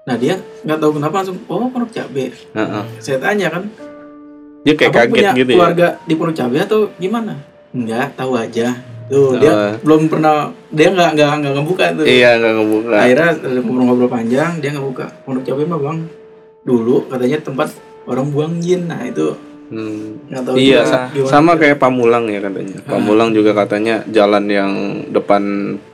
Nah 0.04 0.14
dia 0.14 0.38
nggak 0.62 0.78
tahu 0.78 0.98
kenapa 0.98 1.22
langsung 1.22 1.38
oh 1.46 1.66
Pondok 1.66 1.90
Cabe. 1.90 2.30
Heeh. 2.30 2.84
saya 2.98 3.18
tanya 3.18 3.48
kan 3.48 3.62
dia 4.62 4.74
kayak 4.74 4.90
Abang 4.90 4.98
kaget 5.00 5.12
punya 5.14 5.30
gitu 5.32 5.46
ya? 5.46 5.56
keluarga 5.56 5.86
di 6.02 6.14
Pondok 6.14 6.36
Cabe 6.36 6.56
atau 6.60 6.80
gimana? 6.96 7.34
Enggak 7.70 8.14
tahu 8.14 8.34
aja 8.34 8.74
tuh 9.06 9.38
dia 9.38 9.52
belum 9.80 10.06
pernah 10.06 10.50
dia 10.68 10.88
nggak 10.88 11.10
nggak 11.14 11.30
nggak 11.38 11.52
ngebuka 11.54 11.84
tuh. 11.94 12.04
Iya 12.04 12.30
nggak 12.36 12.52
ngebuka. 12.54 12.96
Akhirnya 12.96 13.30
ngobrol-ngobrol 13.60 14.10
panjang 14.10 14.50
dia 14.58 14.68
nggak 14.70 14.86
buka. 14.86 15.06
Pondok 15.22 15.44
Cabe 15.44 15.62
mah 15.62 15.78
bang 15.78 15.98
dulu 16.62 17.06
katanya 17.06 17.38
tempat 17.40 17.68
orang 18.04 18.26
buang 18.28 18.58
jin. 18.58 18.86
Nah 18.86 19.02
itu 19.02 19.34
Hmm. 19.66 20.22
tahu 20.30 20.54
Iya, 20.54 20.86
sa- 20.86 21.10
gimana. 21.10 21.26
sama 21.26 21.52
kayak 21.54 21.82
Pamulang 21.82 22.30
ya 22.30 22.38
katanya. 22.38 22.78
Pamulang 22.86 23.34
juga 23.34 23.50
katanya 23.52 23.98
jalan 24.06 24.46
yang 24.46 24.72
depan 25.10 25.42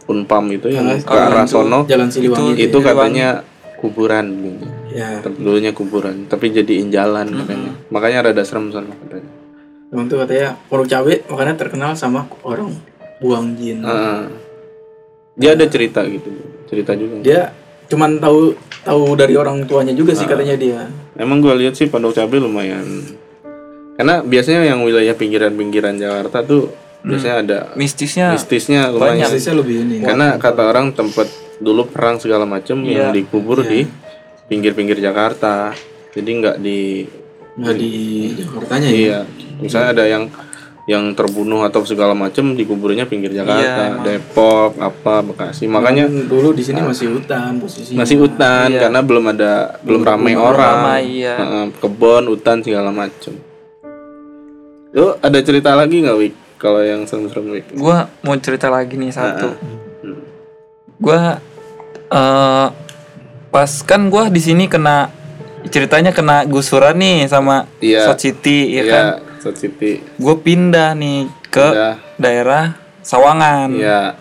Unpam 0.04 0.44
itu 0.50 0.68
yang 0.68 0.84
Ah, 0.84 1.00
ke 1.00 1.08
arah 1.08 1.48
itu 1.48 1.56
sono 1.56 1.88
jalan 1.88 2.12
Siliwangi. 2.12 2.52
itu 2.58 2.78
katanya 2.78 3.40
kuburan 3.74 4.28
ya. 4.86 5.24
Dulunya 5.24 5.72
kuburan, 5.72 6.28
tapi 6.28 6.52
jadiin 6.52 6.92
jalan 6.92 7.32
katanya. 7.32 7.72
Makanya 7.88 8.28
rada 8.28 8.44
serem 8.44 8.68
sana 8.68 8.92
katanya. 8.94 9.30
emang 9.88 10.04
tuh 10.06 10.20
katanya 10.20 10.56
Pondok 10.68 10.88
Cabe 10.88 11.20
makanya 11.26 11.54
terkenal 11.54 11.92
sama 11.92 12.24
orang 12.42 12.72
buang 13.22 13.54
jin 13.54 13.78
Heeh. 13.80 14.22
Dia 15.32 15.56
ada 15.56 15.64
cerita 15.64 16.04
gitu, 16.04 16.28
cerita 16.68 16.92
juga. 16.92 17.24
dia 17.24 17.40
cuman 17.88 18.20
tahu 18.20 18.52
tahu 18.84 19.16
dari 19.16 19.32
orang 19.36 19.64
tuanya 19.64 19.96
juga 19.96 20.12
sih 20.12 20.28
katanya 20.28 20.56
dia 20.60 20.88
Emang 21.16 21.44
gue 21.44 21.52
lihat 21.56 21.76
sih 21.76 21.92
Pondok 21.92 22.16
Cabe 22.16 22.40
lumayan. 22.40 22.84
Karena 23.96 24.24
biasanya 24.24 24.64
yang 24.64 24.80
wilayah 24.80 25.12
pinggiran-pinggiran 25.12 26.00
Jakarta 26.00 26.40
tuh 26.40 26.72
biasanya 27.04 27.36
ada 27.44 27.58
mistisnya 27.76 28.32
mistisnya 28.32 28.88
lumayan. 28.88 29.28
Biasanya 29.28 29.56
lebih 29.60 29.76
ini 29.84 29.96
Karena 30.00 30.40
kata 30.40 30.62
orang 30.72 30.96
tempat 30.96 31.28
dulu 31.60 31.86
perang 31.86 32.16
segala 32.18 32.48
macam 32.48 32.80
yang 32.82 33.12
dikubur 33.12 33.60
di 33.62 33.84
pinggir-pinggir 34.48 34.98
Jakarta. 34.98 35.76
Jadi 36.12 36.28
nggak 36.28 36.56
di 36.60 37.04
nggak 37.52 37.76
di 37.76 37.92
Jakartanya 38.40 38.88
ya 38.88 38.96
iya. 38.96 39.18
Misalnya 39.60 39.90
ada 39.92 40.04
yang 40.08 40.24
yang 40.84 41.14
terbunuh 41.14 41.62
atau 41.62 41.80
segala 41.82 42.10
macam 42.10 42.52
dikuburnya 42.52 43.06
pinggir 43.06 43.30
Jakarta, 43.30 44.02
Depok, 44.02 44.74
apa 44.76 45.22
Bekasi. 45.22 45.64
Makanya 45.64 46.06
Kan 46.06 46.26
dulu 46.26 46.50
di 46.50 46.60
sini 46.60 46.82
masih 46.82 47.06
hutan 47.12 47.56
posisinya 47.56 48.02
masih 48.02 48.16
hutan 48.18 48.66
karena 48.68 48.98
belum 48.98 49.24
ada 49.28 49.78
belum 49.78 50.02
ramai 50.02 50.34
orang. 50.34 50.58
ramai, 50.58 51.02
iya. 51.14 51.34
Heeh, 51.36 51.64
kebon, 51.76 52.26
hutan 52.26 52.58
segala 52.60 52.90
macam. 52.90 53.38
Lu 54.90 55.16
ada 55.16 55.38
cerita 55.38 55.72
lagi 55.72 56.02
nggak 56.02 56.18
Wik? 56.18 56.34
Kalau 56.58 56.78
yang 56.78 57.02
serem-serem 57.04 57.46
Wik? 57.52 57.66
gua 57.72 58.06
mau 58.20 58.34
cerita 58.36 58.66
lagi 58.66 58.94
nih 58.94 59.10
satu 59.10 59.54
Hmm. 60.02 60.18
gua 60.96 61.38
eh 62.08 62.66
pas 63.48 63.70
kan 63.82 64.06
gua 64.08 64.26
di 64.26 64.38
sini 64.38 64.66
kena 64.66 65.10
ceritanya 65.64 66.10
kena 66.10 66.42
gusuran 66.44 66.94
nih 66.96 67.26
sama 67.26 67.70
Iya. 67.78 68.02
South 68.04 68.18
City 68.20 68.66
ya 68.72 68.82
Iya, 68.82 68.90
kan 68.90 69.04
South 69.42 69.56
City. 69.56 69.98
gue 69.98 70.34
pindah 70.36 70.94
nih 70.94 71.20
ke 71.44 71.58
Pindah. 71.60 71.94
daerah 72.16 72.64
Sawangan 73.00 73.68
Iya. 73.72 74.14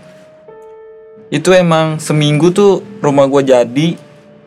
itu 1.29 1.49
emang 1.51 1.95
seminggu 1.97 2.49
tuh 2.49 2.71
rumah 2.97 3.23
gua 3.25 3.39
jadi 3.39 3.95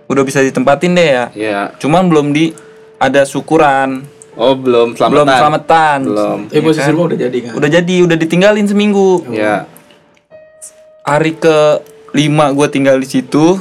udah 0.04 0.22
bisa 0.22 0.40
ditempatin 0.40 0.92
deh 0.92 1.08
ya 1.08 1.24
Iya. 1.32 1.60
cuman 1.76 2.04
belum 2.04 2.30
di 2.30 2.50
ada 2.96 3.22
syukuran 3.22 4.04
Oh, 4.34 4.52
belum 4.52 4.92
selamatan. 4.92 5.14
belum 5.14 5.26
selamatan 5.30 5.98
Belum. 6.04 6.38
eh 6.48 6.58
posisi 6.60 6.90
rumah 6.90 7.06
udah 7.06 7.18
jadi 7.20 7.38
kan 7.40 7.52
udah 7.54 7.70
jadi 7.70 7.94
udah 8.02 8.16
ditinggalin 8.18 8.66
seminggu 8.66 9.22
Ya. 9.30 9.70
hari 11.02 11.32
ke 11.32 11.78
lima 12.10 12.50
gue 12.50 12.66
tinggal 12.66 12.96
di 12.96 13.06
situ 13.06 13.56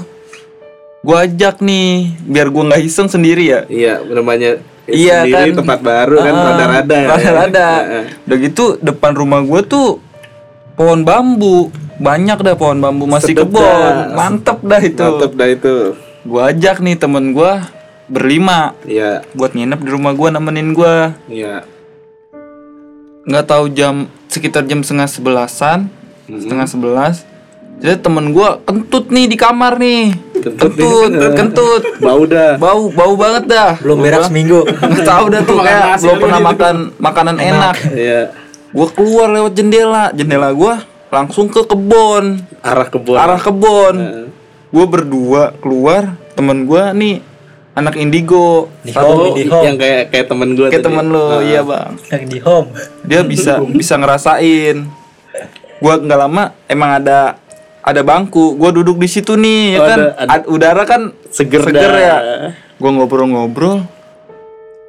gue 0.99 1.17
ajak 1.19 1.60
nih 1.60 1.89
biar 2.23 2.47
gue 2.47 2.63
nggak 2.65 2.82
iseng 2.82 3.06
sendiri 3.06 3.43
ya 3.45 3.62
Iya, 3.67 4.02
namanya 4.10 4.58
Iya 4.86 5.24
sendiri 5.24 5.50
kan. 5.50 5.58
tempat 5.60 5.80
baru 5.82 6.15
kan 6.17 6.34
Ah, 6.34 6.43
rada-rada. 6.50 6.96
ya. 6.96 7.08
rada-rada. 7.10 7.67
Udah 8.22 8.38
gitu 8.38 8.63
depan 8.78 9.12
rumah 9.13 9.39
gue 9.41 9.62
tuh 9.63 9.88
pohon 10.74 11.02
bambu 11.02 11.72
banyak 11.96 12.38
dah 12.38 12.54
pohon 12.54 12.78
bambu 12.78 13.06
masih 13.06 13.32
Sedep 13.32 13.48
kebon 13.48 13.63
dah. 13.63 14.12
mantep 14.12 14.60
dah 14.60 14.82
itu 14.82 15.00
Mantep 15.00 15.32
dah 15.34 15.48
itu. 15.48 15.76
gue 16.22 16.41
ajak 16.41 16.80
nih 16.80 16.96
temen 16.96 17.32
gue 17.32 17.52
berlima 18.06 18.76
Iya, 18.84 19.24
buat 19.32 19.52
nginep 19.52 19.80
di 19.80 19.89
rumah 19.89 20.12
gue 20.12 20.30
nemenin 20.30 20.72
gue 20.72 20.96
iya. 21.30 21.63
nggak 23.24 23.46
tahu 23.46 23.65
jam 23.69 23.96
sekitar 24.28 24.63
jam 24.63 24.82
setengah 24.82 25.08
sebelasan 25.08 25.80
Hmm. 26.24 26.39
setengah 26.39 26.63
sebelas 26.65 27.15
jadi 27.84 28.00
temen 28.00 28.32
gue 28.32 28.50
kentut 28.63 29.06
nih 29.10 29.26
di 29.28 29.36
kamar 29.36 29.76
nih 29.76 30.15
Kentut 30.34 30.72
kentut 30.72 31.10
nih. 31.10 31.32
kentut 31.34 31.82
Bau 32.00 32.24
dah. 32.24 32.56
bau 32.56 32.88
bau 32.89 33.13
banget 33.13 33.43
dah 33.46 33.72
Belum 33.78 34.00
berak 34.00 34.28
seminggu. 34.28 34.63
nggak 34.63 35.04
tahu 35.04 35.26
dah 35.30 35.41
tuh 35.41 35.58
kayak 35.58 35.84
belum 36.00 36.17
pernah 36.17 36.39
makan 36.41 36.76
makanan 36.98 37.38
enak 37.38 37.76
Iya. 37.89 38.22
gue 38.69 38.88
keluar 38.89 39.28
lewat 39.30 39.52
jendela 39.54 40.12
jendela 40.12 40.50
gue 40.50 40.74
langsung 41.10 41.46
ke 41.46 41.62
kebon 41.62 42.39
Arah 42.60 42.88
kebun. 42.88 43.15
arah 43.15 43.38
kebon 43.38 43.96
Heeh. 43.96 44.26
gue 44.69 44.86
berdua 44.86 45.52
keluar 45.58 46.04
temen 46.34 46.63
gue 46.63 46.84
nih 46.93 47.15
anak 47.74 47.96
indigo 47.96 48.67
Di 48.80 48.91
Satu- 48.91 49.30
home, 49.30 49.34
di 49.34 49.43
home. 49.46 49.63
yang 49.63 49.76
kayak 49.76 50.10
kayak 50.10 50.26
temen 50.26 50.50
gue 50.54 50.67
kayak 50.69 50.84
temen 50.84 51.06
lo 51.06 51.39
iya 51.39 51.62
bang 51.62 51.91
Yang 52.10 52.24
di 52.26 52.39
home. 52.39 52.67
dia 53.02 53.22
bisa 53.24 53.60
bisa 53.62 53.93
ngerasain 53.96 54.88
gua 55.78 55.98
nggak 55.98 56.15
lama 56.17 56.43
emang 56.65 56.96
ada 56.96 57.36
ada 57.84 58.02
bangku 58.02 58.56
gua 58.56 58.72
duduk 58.72 58.96
di 58.96 59.06
situ 59.06 59.36
nih 59.36 59.76
ya 59.76 59.80
Oh, 59.80 59.86
kan? 59.86 59.97
ada- 59.99 60.16
ada- 60.18 60.32
Ad- 60.34 60.47
udara 60.47 60.84
kan 60.84 61.01
Seger, 61.28 61.62
seger 61.62 61.91
dah. 61.91 61.99
ya. 61.99 62.18
Gua 62.76 62.89
ngobrol-ngobrol. 62.93 63.84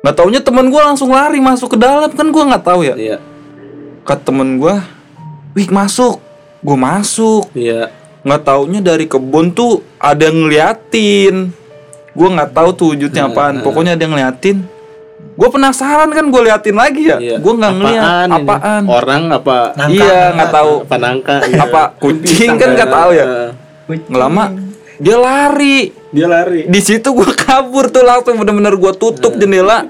Nggak 0.01 0.14
taunya 0.14 0.39
teman 0.39 0.68
gua 0.68 0.87
langsung 0.87 1.11
lari 1.11 1.39
masuk 1.39 1.75
ke 1.75 1.79
dalam 1.79 2.09
kan 2.09 2.29
gua 2.29 2.45
nggak 2.47 2.64
tahu 2.64 2.81
ya? 2.83 2.95
Iya. 2.95 3.18
ke 4.05 4.14
temen 4.21 4.57
gua 4.57 4.85
wih 5.53 5.68
masuk. 5.68 6.21
Gua 6.61 6.77
masuk. 6.77 7.49
Iya. 7.53 7.89
nggak 8.21 8.41
taunya 8.43 8.81
dari 8.81 9.05
kebun 9.05 9.51
tuh 9.51 9.85
ada 9.99 10.25
yang 10.25 10.45
ngeliatin. 10.45 11.53
Gua 12.12 12.29
nggak 12.31 12.53
tahu 12.53 12.68
tuh 12.73 12.87
wujudnya 12.93 13.27
apaan. 13.27 13.61
pokoknya 13.61 13.97
ada 13.97 14.03
yang 14.03 14.12
ngeliatin 14.12 14.64
gua 15.35 15.49
penasaran 15.51 16.11
kan 16.14 16.24
gua 16.30 16.43
liatin 16.47 16.76
lagi 16.78 17.03
ya. 17.11 17.18
Iya. 17.18 17.37
gua 17.43 17.53
nggak 17.59 17.72
ngeliat. 17.74 18.03
Apaan 18.03 18.30
apaan? 18.30 18.82
Orang 18.87 19.22
apa? 19.35 19.57
Nangka, 19.74 19.95
iya 19.95 20.20
nggak 20.35 20.51
tahu. 20.51 20.72
Apa 20.87 20.97
nangka? 20.97 21.37
iya. 21.51 21.62
apa? 21.66 21.82
Kucing 21.99 22.51
kan 22.57 22.68
nggak 22.78 22.91
tahu 22.91 23.11
ya? 23.14 23.26
Nggak 23.91 24.20
lama 24.22 24.45
dia 24.95 25.16
lari. 25.18 25.91
Dia 26.14 26.30
lari. 26.30 26.70
di 26.70 26.80
situ 26.80 27.11
gua 27.11 27.26
kabur 27.35 27.91
tuh 27.91 28.07
langsung 28.07 28.39
bener-bener 28.39 28.74
gua 28.78 28.95
tutup 28.95 29.35
jendela. 29.35 29.82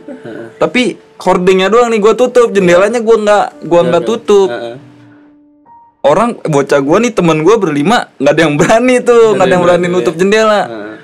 Tapi 0.56 0.96
hordingnya 1.20 1.68
doang 1.68 1.92
nih 1.92 2.00
gua 2.00 2.16
tutup. 2.16 2.48
Jendelanya 2.50 3.04
gua 3.04 3.16
nggak 3.20 3.46
gua 3.68 3.80
nggak 3.84 4.04
tutup. 4.04 4.48
Heeh. 4.48 4.76
orang 6.04 6.36
bocah 6.36 6.80
gua 6.84 7.00
nih 7.00 7.12
temen 7.16 7.40
gua 7.40 7.56
berlima 7.56 8.12
nggak 8.20 8.32
ada 8.36 8.40
yang 8.44 8.54
berani 8.60 9.00
tuh 9.00 9.32
nggak 9.36 9.46
ada 9.48 9.54
yang 9.56 9.64
berani 9.64 9.86
nutup 9.88 10.14
jendela. 10.16 10.62
Heeh. 10.68 10.94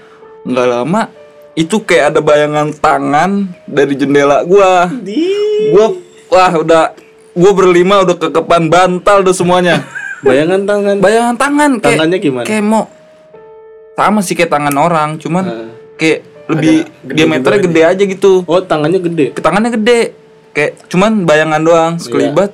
nggak 0.49 0.67
lama 0.69 1.20
itu 1.55 1.77
kayak 1.83 2.15
ada 2.15 2.21
bayangan 2.23 2.71
tangan 2.73 3.31
dari 3.67 3.95
jendela 3.99 4.47
gua. 4.47 4.87
Gua 5.75 5.87
wah 6.31 6.53
udah 6.57 6.85
gua 7.35 7.53
berlima 7.53 8.07
udah 8.07 8.17
kekepan 8.17 8.71
bantal 8.71 9.27
udah 9.27 9.35
semuanya. 9.35 9.77
Bayangan 10.21 10.69
tangan. 10.69 10.97
bayangan 11.01 11.37
tangan 11.41 11.71
kayak 11.81 11.97
Tangannya 11.97 12.19
gimana? 12.21 12.45
kayak 12.45 12.61
mau. 12.61 12.85
Sama 13.97 14.21
sih 14.21 14.37
kayak 14.37 14.53
tangan 14.53 14.77
orang 14.77 15.17
cuman 15.17 15.45
Heeh. 15.49 15.69
kayak 15.97 16.19
lebih 16.45 16.77
diameternya 17.09 17.61
gede 17.65 17.83
aja 17.89 18.03
gitu. 18.05 18.33
Oh, 18.45 18.61
tangannya 18.61 19.01
gede. 19.01 19.33
ke 19.33 19.41
tangannya 19.41 19.73
gede. 19.81 20.13
Kayak 20.53 20.77
cuman 20.93 21.25
bayangan 21.25 21.63
doang 21.65 21.93
sekelibat. 21.97 22.53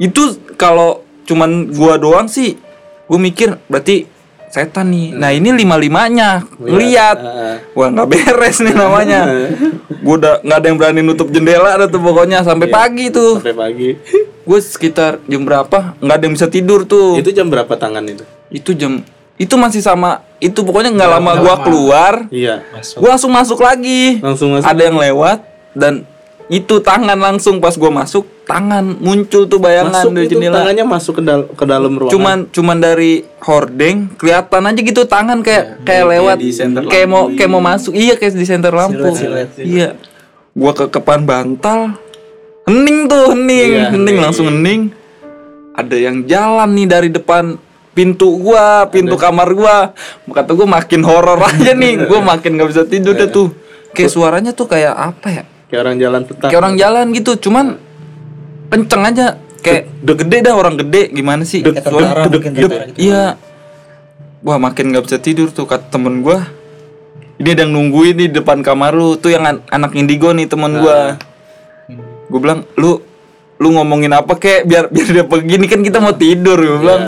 Itu 0.00 0.40
kalau 0.56 1.04
cuman 1.28 1.68
gua 1.68 2.00
doang 2.00 2.32
sih 2.32 2.56
gua 3.04 3.20
mikir 3.20 3.60
berarti 3.68 4.08
setan 4.56 4.88
nih. 4.88 5.12
Nah. 5.12 5.30
Ini 5.36 5.52
lima 5.52 5.76
limanya 5.76 6.40
ngeliat 6.56 7.18
Heeh. 7.20 7.54
wah 7.76 7.88
nggak 7.92 8.08
beres 8.08 8.64
nih 8.64 8.72
namanya. 8.72 9.20
Gua 10.04 10.16
udah 10.16 10.34
nggak 10.40 10.56
ada 10.56 10.66
yang 10.72 10.78
berani 10.80 11.00
nutup 11.04 11.28
jendela 11.28 11.76
ada 11.76 11.84
tuh 11.84 12.00
pokoknya 12.00 12.40
sampai 12.40 12.72
pagi 12.72 13.12
tuh. 13.12 13.36
Sampai 13.44 13.52
pagi. 13.52 13.88
gue 14.48 14.58
sekitar 14.62 15.18
jam 15.26 15.42
berapa? 15.42 15.98
Nggak 15.98 16.16
ada 16.16 16.24
yang 16.24 16.34
bisa 16.38 16.48
tidur 16.48 16.86
tuh. 16.86 17.18
Itu 17.20 17.34
jam 17.34 17.52
berapa 17.52 17.76
tangan 17.76 18.06
itu? 18.08 18.24
itu 18.46 18.70
jam 18.78 19.02
itu 19.36 19.54
masih 19.58 19.82
sama 19.82 20.22
itu 20.38 20.62
pokoknya 20.62 20.94
nggak 20.94 21.10
lama 21.18 21.32
gua 21.42 21.54
keluar 21.60 22.14
Iya. 22.30 22.62
gua 22.96 23.18
langsung 23.18 23.34
masuk 23.34 23.58
lagi. 23.60 24.22
Langsung 24.22 24.54
masuk. 24.54 24.64
ada 24.64 24.82
yang 24.86 24.96
lewat 24.96 25.42
dan 25.74 26.06
itu 26.46 26.78
tangan 26.78 27.18
langsung 27.18 27.58
pas 27.58 27.74
gua 27.74 27.90
masuk 27.90 28.22
tangan 28.44 28.94
muncul 28.96 29.44
tuh 29.44 29.58
bayangan 29.58 29.90
Masuk 29.90 30.10
dari 30.14 30.24
itu 30.24 30.38
jendela. 30.38 30.62
tangannya 30.62 30.84
masuk 30.86 31.12
ke, 31.18 31.22
dal- 31.24 31.50
ke 31.50 31.64
dalam 31.64 31.92
ruangan. 31.92 32.14
cuman 32.14 32.36
cuman 32.48 32.76
dari 32.78 33.12
hordeng 33.42 34.14
kelihatan 34.14 34.62
aja 34.64 34.80
gitu 34.80 35.02
tangan 35.04 35.42
kayak 35.42 35.82
kayak 35.82 36.04
lewat 36.06 36.36
center 36.46 36.86
kayak 36.86 37.06
mau 37.06 37.26
kayak 37.28 37.50
mau 37.50 37.58
masuk. 37.58 37.92
Iya 37.92 38.14
kayak 38.14 38.32
di 38.32 38.46
center 38.46 38.70
lampu. 38.70 39.10
siluet. 39.12 39.50
iya. 39.58 39.98
Gua 40.52 40.70
kekepan 40.70 41.26
bantal 41.26 41.98
hening 42.64 43.06
tuh 43.06 43.34
hening 43.34 43.70
Iya, 43.72 43.90
hening 43.90 44.16
langsung 44.16 44.46
hening. 44.46 44.94
Ada 45.72 45.96
yang 45.98 46.16
jalan 46.24 46.70
nih 46.72 46.86
dari 46.86 47.08
depan 47.10 47.58
pintu 47.90 48.38
gua 48.38 48.86
pintu 48.86 49.18
kamar 49.18 49.50
gua. 49.50 49.90
Kata 50.24 50.54
gua 50.54 50.64
makin 50.70 51.02
horor 51.02 51.42
aja 51.50 51.74
nih 51.74 52.06
gua 52.06 52.22
makin 52.22 52.54
nggak 52.54 52.70
bisa 52.70 52.82
tidur 52.86 53.12
deh 53.12 53.26
tuh. 53.26 53.50
Kayak 53.90 54.14
suaranya 54.14 54.54
tuh 54.54 54.70
kayak 54.70 54.94
apa 54.94 55.28
ya 55.32 55.44
kayak 55.66 55.80
orang 55.82 55.96
jalan 55.98 56.22
petang. 56.24 56.50
kayak 56.50 56.60
orang 56.62 56.74
jalan 56.78 57.04
gitu 57.14 57.32
cuman 57.48 57.66
kenceng 58.70 59.02
aja. 59.06 59.26
Kayak 59.62 59.82
udah 60.06 60.14
gede 60.14 60.36
dah 60.46 60.54
orang 60.54 60.74
gede 60.78 61.02
gimana 61.10 61.42
sih? 61.42 61.60
Gitu. 61.62 62.76
iya. 62.98 63.34
Wah 64.46 64.58
makin 64.62 64.94
nggak 64.94 65.04
bisa 65.10 65.18
tidur 65.18 65.50
tuh 65.50 65.66
kata 65.66 65.90
temen 65.90 66.22
gua. 66.22 66.46
Ini 67.36 67.52
ada 67.52 67.68
yang 67.68 67.74
nungguin 67.74 68.16
di 68.16 68.26
depan 68.30 68.62
kamar 68.62 68.94
lu. 68.94 69.18
Tuh 69.18 69.34
yang 69.34 69.44
an- 69.44 69.64
anak 69.68 69.92
indigo 69.98 70.30
nih 70.30 70.46
temen 70.46 70.78
gua. 70.78 71.18
Gua 72.30 72.38
bilang 72.38 72.60
lu 72.78 73.02
lu 73.58 73.68
ngomongin 73.74 74.14
apa 74.14 74.38
kek? 74.38 74.70
Biar 74.70 74.86
biar 74.86 75.08
dia 75.10 75.24
pergi. 75.26 75.58
Ini 75.58 75.66
kan 75.66 75.80
kita 75.82 75.98
mau 75.98 76.14
tidur 76.14 76.58
gua 76.62 76.78
bilang. 76.78 77.02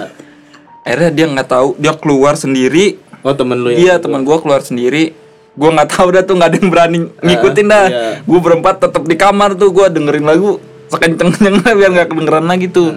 Akhirnya 0.83 1.11
dia 1.15 1.27
nggak 1.31 1.49
tahu 1.49 1.69
dia 1.79 1.95
keluar 1.95 2.35
sendiri. 2.35 2.99
Oh, 3.23 3.35
temen 3.35 3.59
lu 3.61 3.71
ya. 3.75 3.79
iya 3.79 3.95
teman 3.99 4.23
gua 4.23 4.39
keluar 4.39 4.63
sendiri 4.63 5.11
gua 5.59 5.75
nggak 5.75 5.91
tahu 5.91 6.09
dah 6.15 6.23
tuh 6.23 6.35
nggak 6.39 6.49
ada 6.49 6.57
yang 6.57 6.71
berani 6.71 6.99
ngikutin 7.19 7.67
dah 7.67 7.85
iya. 7.91 8.03
gua 8.23 8.39
berempat 8.39 8.75
tetap 8.79 9.03
di 9.03 9.17
kamar 9.19 9.59
tuh 9.59 9.75
gua 9.75 9.91
dengerin 9.91 10.23
lagu 10.23 10.63
sekenceng 10.87 11.35
kencengnya 11.35 11.73
biar 11.79 11.91
nggak 11.91 12.09
kedengeran 12.09 12.47
lagi 12.47 12.71
tuh 12.71 12.95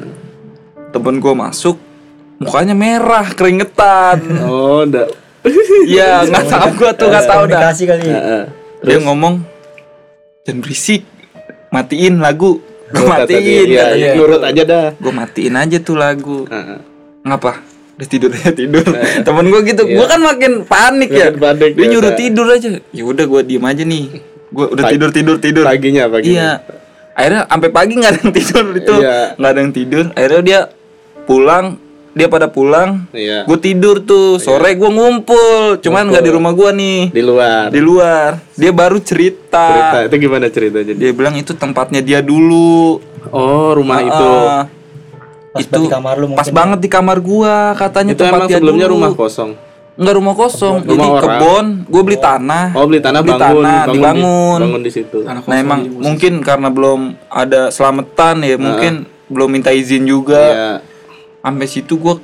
temen 0.94 1.18
gua 1.18 1.34
masuk 1.34 1.76
mukanya 2.38 2.78
merah 2.78 3.26
keringetan 3.34 4.22
Oh, 4.46 4.86
udah. 4.86 5.10
iya 5.90 6.22
nggak 6.22 6.46
tahu 6.46 6.70
gua 6.78 6.92
tuh 6.94 7.08
nggak 7.10 7.26
tahu 7.26 7.44
dah 7.50 7.60
kali. 7.74 8.06
Heeh. 8.06 8.44
dia 8.86 8.98
ngomong 9.02 9.42
jangan 10.46 10.60
berisik 10.62 11.02
matiin 11.74 12.22
lagu 12.22 12.62
Oh, 12.92 13.08
kata 13.08 13.24
dia, 13.24 13.40
matiin 13.40 13.68
dia. 13.72 14.14
nurut 14.20 14.44
aja 14.44 14.64
dah. 14.68 14.86
gua 15.00 15.14
matiin 15.16 15.56
aja 15.58 15.78
tuh 15.82 15.98
lagu 15.98 16.46
Heeh. 16.46 16.78
ngapa 17.26 17.71
udah 17.92 18.08
tidur 18.08 18.30
aja 18.32 18.52
tidur. 18.62 18.86
Temen 19.22 19.46
gue 19.48 19.62
gitu. 19.66 19.84
Gue 19.86 20.06
kan 20.06 20.20
makin 20.20 20.52
panik 20.64 21.10
ya. 21.10 21.30
Panik, 21.30 21.76
dia 21.76 21.84
ya 21.84 21.88
nyuruh 21.90 22.12
tidur 22.14 22.48
aja. 22.48 22.70
Ya 22.90 23.04
udah 23.04 23.26
gue 23.26 23.42
diem 23.46 23.62
aja 23.62 23.84
nih. 23.84 24.04
Gue 24.48 24.66
udah 24.68 24.84
tidur 24.88 25.10
tidur 25.10 25.36
tidur. 25.38 25.64
Paginya, 25.64 26.08
paginya. 26.08 26.32
iya. 26.32 26.52
Akhirnya 27.12 27.42
sampai 27.46 27.70
pagi 27.70 27.94
nggak 27.94 28.10
ada 28.10 28.20
yang 28.20 28.34
tidur 28.34 28.66
itu 28.74 28.94
Iya. 28.98 29.20
nggak 29.36 29.50
ada 29.50 29.60
yang 29.60 29.74
tidur. 29.74 30.04
Akhirnya 30.12 30.42
dia 30.42 30.60
pulang. 31.26 31.66
Dia 32.12 32.28
pada 32.28 32.48
pulang. 32.48 33.08
Iya. 33.12 33.48
gue 33.48 33.58
tidur 33.58 34.04
tuh. 34.04 34.36
Sore 34.36 34.74
gue 34.74 34.90
ngumpul. 34.90 35.80
Cuman 35.80 36.12
nggak 36.12 36.20
di 36.22 36.32
rumah 36.32 36.52
gue 36.52 36.70
nih. 36.74 37.00
Di 37.10 37.22
luar. 37.22 37.72
di 37.72 37.80
luar. 37.80 38.36
Dia 38.54 38.72
baru 38.72 39.00
cerita, 39.00 39.64
Cerita. 39.64 39.98
Itu 40.12 40.16
gimana 40.18 40.48
ceritanya? 40.48 40.92
dia 40.92 41.12
bilang 41.12 41.36
itu 41.36 41.52
tempatnya 41.54 42.00
dia 42.00 42.20
dulu. 42.20 43.00
Oh, 43.30 43.72
rumah 43.72 44.00
itu. 44.02 44.32
Pas 45.52 45.62
itu 45.68 45.82
di 45.84 45.92
kamar 45.92 46.16
lu 46.16 46.26
pas 46.32 46.48
mungkin. 46.48 46.54
banget 46.56 46.80
di 46.80 46.90
kamar 46.90 47.18
gua 47.20 47.76
katanya 47.76 48.12
Itu 48.16 48.24
emang 48.24 48.32
tempat 48.32 48.48
dia 48.48 48.58
sebelumnya 48.58 48.88
dulu. 48.88 48.96
rumah 48.96 49.12
kosong. 49.20 49.52
Enggak 49.92 50.16
rumah 50.16 50.36
kosong, 50.40 50.76
Rumah 50.82 50.88
jadi 50.88 51.08
orang. 51.12 51.24
kebon. 51.28 51.66
Gue 51.92 52.02
beli 52.08 52.18
tanah. 52.18 52.66
Oh, 52.74 52.88
beli 52.88 53.02
tanah 53.04 53.20
Beli 53.22 53.36
bangun, 53.36 53.44
tanah, 53.44 53.76
bangun 53.84 53.92
dibangun. 53.94 54.58
Di, 54.58 54.64
bangun 54.64 54.82
di 54.82 54.92
situ. 54.92 55.18
Tanah 55.28 55.42
Nah 55.44 55.58
emang 55.60 55.80
mungkin 56.00 56.34
karena 56.40 56.68
belum 56.72 57.00
ada 57.28 57.62
selamatan 57.70 58.36
ya, 58.42 58.56
mungkin 58.56 58.94
belum 59.28 59.50
minta 59.52 59.70
izin 59.76 60.08
juga. 60.08 60.42
Iya. 60.42 60.72
Sampai 61.44 61.68
situ 61.68 62.00
gua 62.00 62.16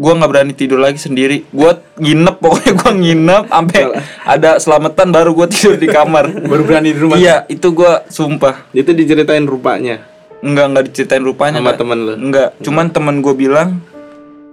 gua 0.00 0.12
nggak 0.16 0.30
berani 0.30 0.52
tidur 0.54 0.78
lagi 0.78 1.02
sendiri. 1.02 1.42
Gua 1.50 1.74
nginep 1.98 2.36
pokoknya 2.38 2.72
gua 2.78 2.92
nginep 2.94 3.42
sampai 3.50 3.82
ada 4.22 4.50
selamatan 4.62 5.06
baru 5.10 5.30
gua 5.34 5.46
tidur 5.50 5.74
di 5.76 5.90
kamar. 5.90 6.30
baru 6.30 6.62
berani 6.62 6.94
di 6.94 7.00
rumah 7.02 7.18
iya, 7.18 7.42
itu 7.50 7.74
gua 7.74 8.06
sumpah. 8.06 8.70
Itu 8.70 8.94
diceritain 8.94 9.42
rupanya 9.44 10.06
Enggak 10.40 10.66
enggak 10.66 10.84
diceritain 10.88 11.20
rupanya. 11.20 11.60
sama 11.60 11.74
temen 11.74 11.98
lu. 11.98 12.12
Enggak, 12.16 12.56
cuman 12.58 12.86
temen 12.88 13.20
gue 13.20 13.34
bilang 13.34 13.80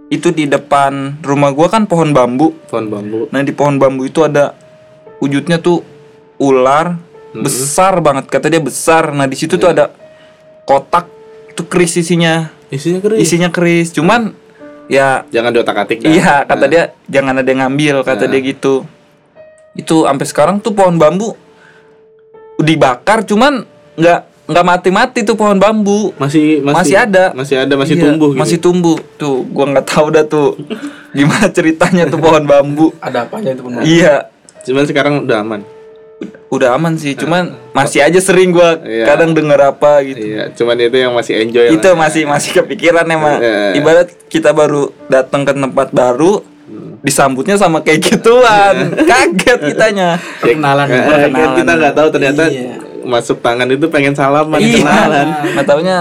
itu 0.07 0.31
di 0.31 0.45
depan 0.45 1.19
rumah 1.19 1.51
gua 1.51 1.67
kan 1.67 1.83
pohon 1.83 2.11
bambu. 2.11 2.55
Pohon 2.67 2.87
bambu. 2.87 3.27
Nah 3.27 3.41
di 3.41 3.51
pohon 3.51 3.75
bambu 3.75 4.03
itu 4.03 4.21
ada 4.21 4.55
wujudnya 5.19 5.57
tuh 5.57 5.83
ular 6.37 6.95
besar 7.33 7.99
banget 7.99 8.27
kata 8.27 8.47
dia 8.47 8.59
besar. 8.59 9.11
Nah 9.11 9.25
di 9.25 9.35
situ 9.35 9.55
tuh 9.55 9.67
ada 9.67 9.91
kotak 10.63 11.07
itu 11.49 11.63
keris 11.65 11.97
isinya 11.97 12.51
Isinya 12.67 12.99
kering. 12.99 13.19
isinya 13.19 13.49
keris. 13.49 13.91
Cuman 13.91 14.31
ya 14.87 15.27
Jangan 15.27 15.51
diotak-atik 15.51 16.03
dah. 16.03 16.07
iya 16.07 16.35
kata 16.43 16.65
dia 16.67 16.83
jangan 17.07 17.35
ada 17.37 17.47
yang 17.47 17.61
ngambil 17.63 17.95
kata 18.03 18.27
dia 18.27 18.39
gitu. 18.41 18.83
Itu 19.73 20.03
sampai 20.03 20.23
sekarang 20.23 20.55
tuh 20.59 20.71
pohon 20.71 20.95
bambu 20.95 21.35
dibakar 22.57 23.21
cuman 23.23 23.63
nggak 23.95 24.19
nggak 24.47 24.65
mati-mati 24.65 25.19
tuh 25.21 25.33
pohon 25.33 25.55
bambu. 25.55 26.15
Masih 26.15 26.59
masih 26.61 26.75
Masih 26.77 26.95
ada. 26.97 27.23
Masih 27.31 27.55
ada, 27.57 27.73
masih 27.75 27.93
Iya, 27.93 28.03
tumbuh 28.03 28.29
gitu. 28.29 28.39
Masih 28.39 28.57
tumbuh. 28.57 28.97
Tuh, 29.15 29.43
gua 29.45 29.65
nggak 29.67 29.85
tahu 29.85 30.05
dah 30.09 30.23
tuh 30.23 30.55
gimana 31.17 31.47
ceritanya 31.47 32.03
tuh 32.05 32.17
pohon 32.17 32.43
bambu. 32.43 32.95
ada 32.97 33.23
apa 33.23 33.37
aja 33.37 33.51
itu 33.51 33.61
pun 33.61 33.75
Iya, 33.79 34.31
Cuman 34.63 34.83
sekarang 34.83 35.13
udah 35.21 35.39
aman. 35.39 35.61
udah 36.47 36.73
aman 36.73 36.95
sih. 36.95 37.11
Cuman 37.13 37.53
masih 37.71 38.01
aja 38.01 38.17
sering 38.17 38.49
gua 38.49 38.79
Iya. 38.79 39.03
kadang 39.05 39.31
denger 39.31 39.59
apa 39.67 39.99
gitu. 40.01 40.23
Iya, 40.25 40.49
cuman 40.51 40.75
itu 40.77 40.97
yang 40.97 41.11
masih 41.11 41.33
enjoy 41.37 41.65
Itu 41.69 41.89
lah. 41.89 41.99
masih 41.99 42.23
masih 42.23 42.51
kepikiran 42.55 43.03
emang. 43.05 43.37
Iya. 43.37 43.75
Ibarat 43.75 44.07
kita 44.25 44.49
baru 44.49 44.89
datang 45.05 45.43
ke 45.43 45.51
tempat 45.51 45.91
baru, 45.91 46.39
Hmm. 46.63 46.99
disambutnya 46.99 47.55
sama 47.55 47.79
kayak 47.79 47.99
gituan. 48.01 48.91
Kaget 49.01 49.59
kitanya. 49.67 50.19
perkenalan 50.37 50.83
ya. 50.85 51.03
kan 51.29 51.49
kita 51.53 51.71
nggak 51.73 51.93
tahu 51.93 52.07
ternyata 52.09 52.43
Iya. 52.45 52.75
Masuk 53.07 53.39
tangan 53.39 53.65
itu 53.65 53.87
pengen 53.87 54.11
salaman 54.11 54.59
Iya. 54.59 54.83
kenalan. 54.83 55.27
Nggak 55.55 55.65
taunya 55.65 55.97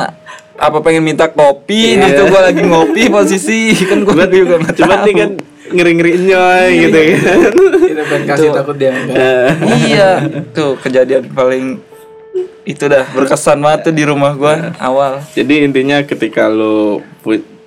apa 0.56 0.78
pengen 0.80 1.04
minta 1.04 1.28
kopi, 1.28 1.94
Iya. 1.94 2.10
gitu 2.10 2.22
gua 2.26 2.40
lagi 2.44 2.62
ngopi 2.62 3.02
posisi 3.08 3.58
kan 3.80 4.02
gua 4.02 4.26
juga 4.26 4.58
nggak 4.58 4.74
Cuman 4.74 4.98
nih 5.02 5.14
kan 5.14 5.30
ngeri-ngeri 5.66 6.10
enjoy 6.16 6.66
gitu 6.80 6.98
kan. 6.98 7.38
kita 7.86 8.02
pengen 8.04 8.24
kasih 8.24 8.48
takut 8.52 8.76
dia 8.76 8.92
iya 9.82 10.10
tuh 10.50 10.78
kejadian 10.78 11.26
paling 11.28 11.82
itu 12.62 12.84
dah 12.84 13.02
berkesan 13.10 13.58
banget 13.58 13.80
tuh 13.84 13.94
di 13.94 14.02
rumah 14.02 14.32
gua 14.32 14.74
awal 14.76 15.22
Jadi 15.32 15.62
intinya 15.62 16.02
ketika 16.02 16.46
lo 16.46 17.02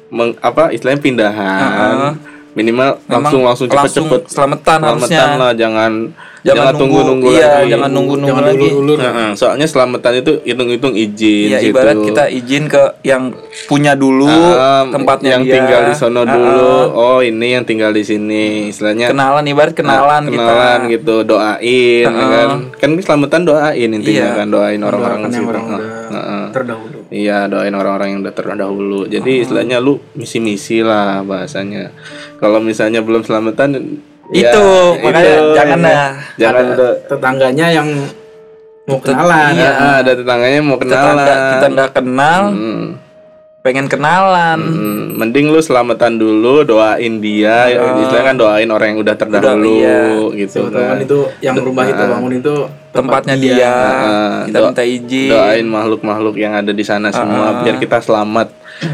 meng, 0.09 0.33
apa 0.39 0.71
istilahnya 0.71 0.97
pindahan, 0.97 1.61
Heeh. 1.61 2.11
Minimal 2.59 2.89
langsung 3.07 3.41
langsung 3.41 3.67
cepet-cepet 3.67 4.21
selamatan 4.27 4.77
harusnya. 4.81 5.07
selamatan 5.17 5.39
lah 5.39 5.51
jangan 5.53 5.93
Jangan 6.39 6.55
jangan 6.55 6.71
nunggu, 6.71 6.79
tunggu-nunggu 6.79 7.27
iya, 7.29 7.47
lagi. 7.51 7.67
jangan 7.67 7.89
nunggu-nunggu 7.91 8.31
Jangan 8.31 8.45
lagi. 8.47 8.63
ulur-ulur. 8.63 8.97
Heeh, 8.97 9.29
soalnya 9.35 9.67
selamatan 9.67 10.13
itu 10.15 10.31
hitung-hitung 10.41 10.93
izin 10.95 11.47
Iya, 11.51 11.57
gitu. 11.59 11.69
ibarat 11.69 11.95
kita 11.99 12.23
izin 12.31 12.63
ke 12.65 12.83
yang 13.03 13.23
punya 13.67 13.91
dulu 13.93 14.31
Ah, 14.55 14.87
tempatnya 14.87 15.35
yang 15.35 15.43
dia. 15.43 15.53
tinggal 15.53 15.81
di 15.83 15.93
sono 15.93 16.23
Ah, 16.23 16.31
dulu. 16.31 16.71
Oh, 16.95 17.19
ini 17.19 17.47
yang 17.51 17.67
tinggal 17.67 17.91
di 17.91 18.07
sini. 18.07 18.71
Istilahnya 18.71 19.11
Kenalan 19.11 19.43
ibarat 19.45 19.75
kenalan, 19.75 20.21
Nah, 20.21 20.31
kenalan 20.31 20.79
kita. 20.79 20.91
gitu, 20.95 21.15
doain 21.27 22.07
ya 22.07 22.25
kan. 22.31 22.49
Kan 22.73 22.89
selamatan 22.97 23.41
doain 23.43 23.89
intinya 23.91 24.23
Iya. 24.25 24.37
kan 24.37 24.47
doain 24.47 24.79
orang-orang 24.79 25.19
situ. 25.27 25.43
orang 25.43 25.65
Heeh, 25.65 25.75
udah 25.75 25.91
heeh. 26.09 26.43
terdahulu. 26.55 26.98
Iya, 27.09 27.49
doain 27.49 27.73
orang-orang 27.73 28.13
yang 28.13 28.19
udah 28.21 28.33
terdahulu. 28.33 29.09
Jadi 29.09 29.41
istilahnya 29.41 29.81
lu 29.81 29.97
misi-misi 30.13 30.85
lah 30.85 31.25
bahasanya. 31.25 31.89
Kalau 32.37 32.61
misalnya 32.61 33.01
belum 33.01 33.25
selamatan 33.25 33.97
ya, 34.29 34.53
Itu, 34.53 34.65
makanya 35.01 35.33
itu. 35.33 35.45
jangan 35.57 35.79
dah. 35.81 36.09
Jangan 36.37 36.63
Ada 36.69 36.87
tetangganya 37.09 37.67
yang 37.73 37.87
mau 38.85 38.99
kenalan. 39.01 39.51
Iya, 39.57 39.71
ada 40.05 40.11
tetangganya 40.13 40.59
mau 40.61 40.77
kenalan. 40.77 41.17
Tetangga 41.17 41.33
kita 41.49 41.67
nggak 41.73 41.91
kenal, 41.97 42.41
Hmm. 42.53 42.85
Pengen 43.59 43.91
kenalan. 43.91 44.59
Hmm, 44.59 45.05
mending 45.19 45.51
lu 45.51 45.59
selamatan 45.59 46.15
dulu, 46.15 46.63
doain 46.63 47.19
dia, 47.19 47.67
istilahnya 47.67 48.25
kan 48.31 48.35
doain 48.39 48.69
orang 48.71 48.95
yang 48.95 48.99
udah 49.03 49.15
terdahulu 49.19 49.75
iya. 50.31 50.39
gitu 50.47 50.71
tahu 50.71 50.79
kan. 50.79 50.97
itu 51.03 51.19
yang 51.43 51.55
rumah 51.59 51.85
itu 51.87 52.03
bangun 52.03 52.33
itu 52.39 52.55
Tempatnya 52.89 53.37
dia, 53.37 53.69
Heeh, 53.69 54.33
kita 54.49 54.57
do- 54.57 54.67
minta 54.73 54.83
izin. 54.83 55.29
Doain 55.29 55.67
makhluk-makhluk 55.69 56.35
yang 56.41 56.57
ada 56.57 56.73
di 56.73 56.81
sana 56.81 57.13
semua 57.13 57.61
biar 57.61 57.77
kita 57.77 58.01
selamat 58.01 58.49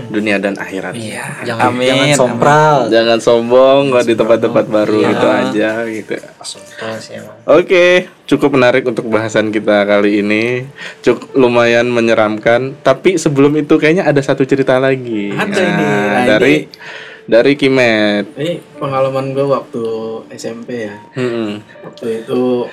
dunia 0.09 0.41
dan 0.41 0.57
akhirat. 0.57 0.93
Iya, 0.97 1.45
Jangan, 1.45 1.73
amin. 1.73 1.87
jangan 1.87 2.09
sompral. 2.17 2.77
Jangan 2.89 3.19
sombong 3.21 3.81
nggak 3.93 4.05
di 4.05 4.13
tempat-tempat 4.17 4.65
baru 4.65 4.99
itu 5.05 5.27
aja 5.27 5.71
gitu. 5.85 6.13
Oke, 7.45 8.09
cukup 8.25 8.57
menarik 8.57 8.83
untuk 8.85 9.05
bahasan 9.09 9.53
kita 9.53 9.85
kali 9.85 10.25
ini. 10.25 10.65
Cukup 11.05 11.33
lumayan 11.37 11.89
menyeramkan, 11.89 12.73
tapi 12.81 13.17
sebelum 13.21 13.53
itu 13.57 13.77
kayaknya 13.77 14.09
ada 14.09 14.21
satu 14.21 14.41
cerita 14.45 14.81
lagi. 14.81 15.33
Ada 15.33 15.61
ini. 15.61 15.85
Nah, 15.85 16.23
dari 16.25 16.55
dari 17.25 17.53
Kimet. 17.57 18.37
Ini 18.37 18.53
pengalaman 18.77 19.33
gue 19.33 19.45
waktu 19.45 19.85
SMP 20.33 20.89
ya. 20.89 20.95
Mm-mm. 21.17 21.61
Waktu 21.85 22.25
itu 22.25 22.69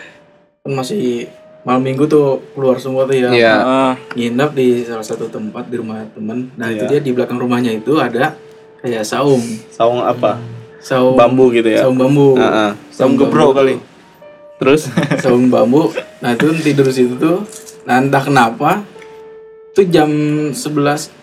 kan 0.62 0.72
masih 0.78 1.26
malam 1.62 1.80
minggu 1.80 2.04
tuh 2.04 2.42
keluar 2.52 2.76
semua 2.76 3.04
tuh 3.04 3.14
ya. 3.14 3.30
Iya. 3.30 3.54
Heeh. 3.54 3.92
Nginep 4.18 4.50
di 4.52 4.66
salah 4.82 5.02
satu 5.02 5.26
tempat 5.26 5.66
di 5.66 5.76
rumah 5.76 6.02
temen. 6.10 6.50
Nah 6.54 6.68
itu 6.68 6.84
dia 6.84 6.98
di 6.98 7.10
belakang 7.10 7.38
rumahnya 7.38 7.70
itu 7.72 7.96
ada 7.96 8.34
kayak 8.78 9.02
saung, 9.02 9.42
Saung 9.70 10.02
apa? 10.02 10.38
saung 10.82 11.14
Bambu 11.14 11.54
gitu 11.54 11.70
ya. 11.70 11.86
saung 11.86 11.94
bambu, 11.94 12.34
Heeh. 12.34 12.70
Saung 12.90 13.14
gebro 13.14 13.54
kali. 13.54 13.78
Terus 14.58 14.90
saung 15.22 15.46
bambu. 15.46 15.94
Nah 16.18 16.34
itu 16.34 16.50
tidur 16.58 16.86
di 16.86 16.94
situ 16.96 17.14
tuh. 17.14 17.46
Nah 17.86 18.02
entah 18.02 18.18
kenapa 18.18 18.82
tuh 19.70 19.86
jam 19.86 20.10
11 20.50 20.54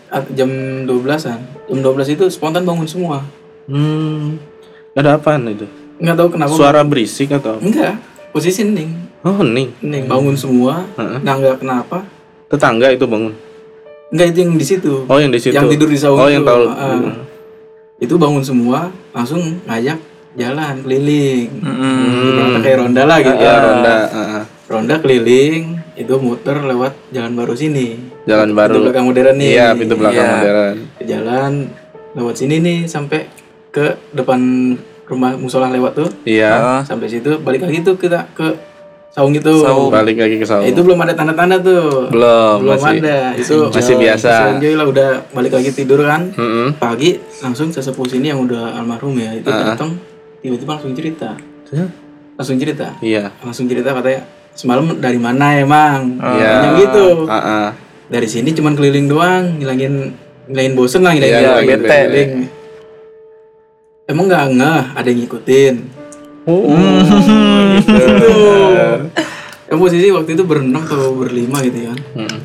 atau 0.07 0.31
jam 0.31 0.49
12-an. 0.87 1.39
Jam 1.67 1.77
12 1.77 2.15
itu 2.15 2.23
spontan 2.31 2.63
bangun 2.63 2.87
semua. 2.87 3.27
hmm, 3.67 4.39
ada 4.95 5.19
apaan 5.19 5.45
itu? 5.45 5.67
Nggak 5.99 6.15
tahu 6.15 6.29
kenapa. 6.31 6.51
Suara 6.55 6.81
berisik 6.81 7.29
atau? 7.29 7.59
Enggak, 7.59 7.99
posisi 8.31 8.63
hening. 8.63 9.08
Oh, 9.19 9.43
nih. 9.43 9.67
Hening 9.83 10.05
bangun 10.07 10.35
semua. 10.35 10.87
Nah 10.95 11.33
nggak 11.35 11.59
kenapa. 11.59 12.07
Tetangga 12.47 12.87
itu 12.89 13.03
bangun. 13.03 13.35
Enggak 14.09 14.27
itu 14.33 14.37
yang 14.41 14.53
di 14.57 14.65
situ. 14.65 14.93
Oh, 15.05 15.17
yang 15.21 15.29
di 15.29 15.37
situ. 15.37 15.53
Yang 15.53 15.77
tidur 15.77 15.89
di 15.91 15.99
saung 15.99 16.17
Oh, 16.17 16.29
yang 16.31 16.41
tahu. 16.41 16.65
Ah. 16.65 17.13
Itu 17.99 18.15
bangun 18.17 18.41
semua, 18.41 18.89
langsung 19.13 19.59
ngajak 19.67 19.99
jalan 20.33 20.81
keliling. 20.81 21.49
Ibaratnya 21.61 22.59
kayak 22.63 22.77
ronda 22.79 23.03
lah 23.05 23.17
gitu. 23.21 23.37
Ya, 23.37 23.55
ronda. 23.59 23.95
Heeh. 24.09 24.43
Ronda 24.69 24.95
keliling, 24.97 25.63
itu 25.93 26.13
muter 26.15 26.57
lewat 26.63 26.93
jalan 27.11 27.33
baru 27.35 27.53
sini. 27.53 27.99
Jalan 28.23 28.49
Pintu 28.49 28.57
baru. 28.57 28.75
belakang 28.87 29.05
modern 29.05 29.35
nih. 29.35 29.49
Iya, 29.51 29.67
pintu 29.75 29.93
belakang 29.99 30.25
Iya. 30.25 30.33
modern. 30.37 30.75
Jalan 31.03 31.51
lewat 32.15 32.35
sini 32.39 32.55
nih 32.63 32.79
sampai 32.87 33.27
ke 33.69 33.99
depan 34.15 34.39
rumah 35.05 35.35
musola 35.35 35.67
lewat 35.69 35.91
tuh. 35.97 36.09
Iya. 36.23 36.81
Sampai 36.87 37.11
situ 37.11 37.37
balik 37.41 37.61
lagi 37.61 37.83
tuh 37.83 37.99
kita 37.99 38.25
ke 38.33 38.47
saung 39.09 39.33
itu. 39.33 39.53
Balik 39.89 40.17
lagi 40.21 40.35
ke 40.37 40.45
saung. 40.45 40.65
Itu 40.65 40.85
belum 40.85 40.99
ada 41.01 41.13
tanda-tanda 41.17 41.57
tuh. 41.59 42.07
belum, 42.13 42.55
belum 42.63 42.77
masih. 42.77 42.99
ada. 43.01 43.19
Itu 43.35 43.55
masih 43.73 43.95
biasa. 43.97 44.29
masih 44.29 44.53
enjoy 44.57 44.73
lah 44.77 44.85
udah 44.87 45.09
balik 45.33 45.53
lagi 45.57 45.69
tidur 45.73 45.99
kan. 46.05 46.29
Mm-mm. 46.33 46.77
Pagi 46.77 47.17
langsung 47.41 47.73
sesepuh 47.73 48.05
sini 48.05 48.29
yang 48.31 48.45
udah 48.45 48.77
almarhum 48.77 49.17
ya 49.17 49.33
itu 49.33 49.49
datang 49.49 49.97
tiba-tiba 50.39 50.77
langsung 50.77 50.93
cerita. 50.93 51.35
Langsung 52.39 52.55
cerita. 52.55 52.95
Iya. 53.03 53.33
Langsung 53.43 53.67
cerita 53.67 53.91
katanya 53.91 54.23
semalam 54.55 54.95
dari 55.01 55.19
mana 55.19 55.57
emang? 55.59 56.15
Iya. 56.21 56.51
Yang 56.63 56.75
gitu. 56.87 57.07
Heeh. 57.27 57.67
Dari 58.09 58.25
sini 58.25 58.49
cuman 58.57 58.73
keliling 58.73 59.05
doang, 59.05 59.61
ngilangin 59.61 60.17
ngilangin 60.49 60.73
bosen 60.73 61.05
lah, 61.05 61.13
ngilangin, 61.13 61.35
Iya, 61.35 61.41
ngilangin 61.45 61.61
ngilangin 61.61 61.81
bete. 61.85 61.99
bete. 62.09 62.23
Emang 64.09 64.25
nggak 64.25 64.45
ngeh 64.57 64.83
ada 64.97 65.05
yang 65.05 65.19
ngikutin. 65.21 65.75
Oh, 66.47 66.63
Gitu. 67.79 68.35
Yang 69.69 69.79
posisi 69.79 70.07
waktu 70.09 70.29
itu 70.33 70.43
berenam 70.43 70.81
atau 70.81 71.13
berlima 71.13 71.61
gitu 71.61 71.93
kan. 71.93 71.97
Mm. 72.17 72.39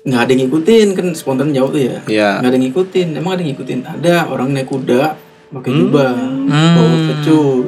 Nggak 0.00 0.20
ada 0.20 0.30
yang 0.32 0.40
ngikutin 0.42 0.88
kan 0.96 1.06
spontan 1.12 1.52
jauh 1.52 1.70
tuh 1.70 1.78
ya. 1.80 1.98
Iya. 2.04 2.30
Nggak 2.40 2.50
ada 2.50 2.56
yang 2.56 2.64
ngikutin. 2.66 3.08
Emang 3.14 3.32
ada 3.32 3.40
yang 3.40 3.50
ngikutin? 3.54 3.78
Ada 3.84 4.14
orang 4.26 4.48
naik 4.50 4.66
kuda 4.66 5.02
pakai 5.50 5.70
Hmm. 5.70 5.80
jubah, 5.82 6.10
bawa 6.48 6.96
kecut. 7.10 7.66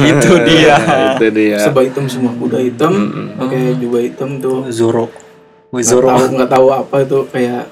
Itu 0.00 0.32
dia. 0.44 0.76
itu 1.12 1.26
dia. 1.30 1.58
Sebab 1.60 1.82
hitam 1.84 2.06
semua 2.08 2.32
kuda 2.32 2.58
hitam, 2.58 2.92
pakai 3.36 3.76
jubah 3.76 4.00
hitam 4.00 4.40
tuh. 4.40 4.64
Zoro. 4.68 5.12
Wih, 5.70 5.82
Nggak 5.82 5.84
Zoro. 5.84 6.08
tahu 6.08 6.24
nggak 6.34 6.50
tahu 6.50 6.66
apa 6.70 6.96
itu 7.02 7.18
kayak 7.28 7.62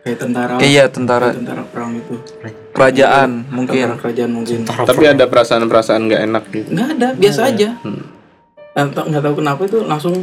kayak 0.00 0.18
tentara. 0.18 0.54
Iya, 0.58 0.84
tentara 0.86 1.28
kayak 1.28 1.38
tentara 1.38 1.62
perang 1.64 1.92
itu. 1.94 2.14
kerajaan 2.70 3.44
mungkin. 3.48 3.84
Tentara 3.84 3.96
kerajaan 3.98 4.30
mungkin. 4.30 4.58
Tapi 4.64 5.04
ada 5.04 5.24
perasaan-perasaan 5.26 6.00
nggak 6.06 6.22
enak 6.24 6.44
gitu. 6.50 6.68
Nggak 6.70 6.88
ada, 6.94 7.08
biasa 7.14 7.40
Iya. 7.42 7.50
aja. 7.50 7.68
Dan 8.70 8.86
tak- 8.90 9.06
nggak 9.06 9.22
tahu 9.22 9.34
kenapa 9.36 9.60
itu 9.64 9.78
langsung 9.82 10.14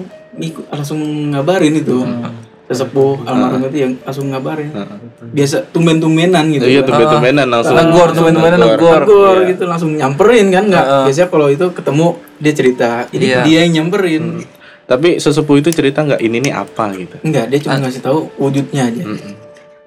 langsung 0.68 1.00
ngabarin 1.30 1.76
itu. 1.76 1.98
Sesepuh 2.68 3.24
almarhum 3.24 3.64
itu 3.66 3.78
yang 3.80 3.94
langsung 4.02 4.28
ngabarin. 4.28 4.72
Biasa 5.30 5.72
tumben-tumbenan 5.72 6.52
gitu. 6.52 6.68
Iya, 6.68 6.84
tumben-tumbenan 6.84 7.48
langsung. 7.48 7.76
Negor, 7.76 8.12
teman-teman 8.12 8.60
negor. 8.60 9.02
Negor 9.04 9.38
gitu 9.46 9.64
langsung 9.64 9.92
nyamperin 9.94 10.48
kan 10.50 10.68
nggak 10.68 10.86
biasanya 11.08 11.28
kalau 11.28 11.48
itu 11.48 11.66
ketemu 11.72 12.08
dia 12.38 12.54
cerita 12.54 12.90
jadi 13.08 13.26
Iya. 13.26 13.40
dia 13.44 13.60
yang 13.62 13.72
nyamperin 13.78 14.24
Tapi 14.84 15.16
sesepuh 15.18 15.58
itu 15.58 15.68
cerita 15.70 16.00
nggak 16.00 16.22
ini 16.22 16.40
nih 16.40 16.54
apa 16.54 16.96
gitu. 16.96 17.20
enggak 17.22 17.52
dia 17.52 17.60
cuma 17.60 17.76
ngasih 17.78 18.00
tahu 18.00 18.32
wujudnya 18.38 18.88
aja 18.88 19.04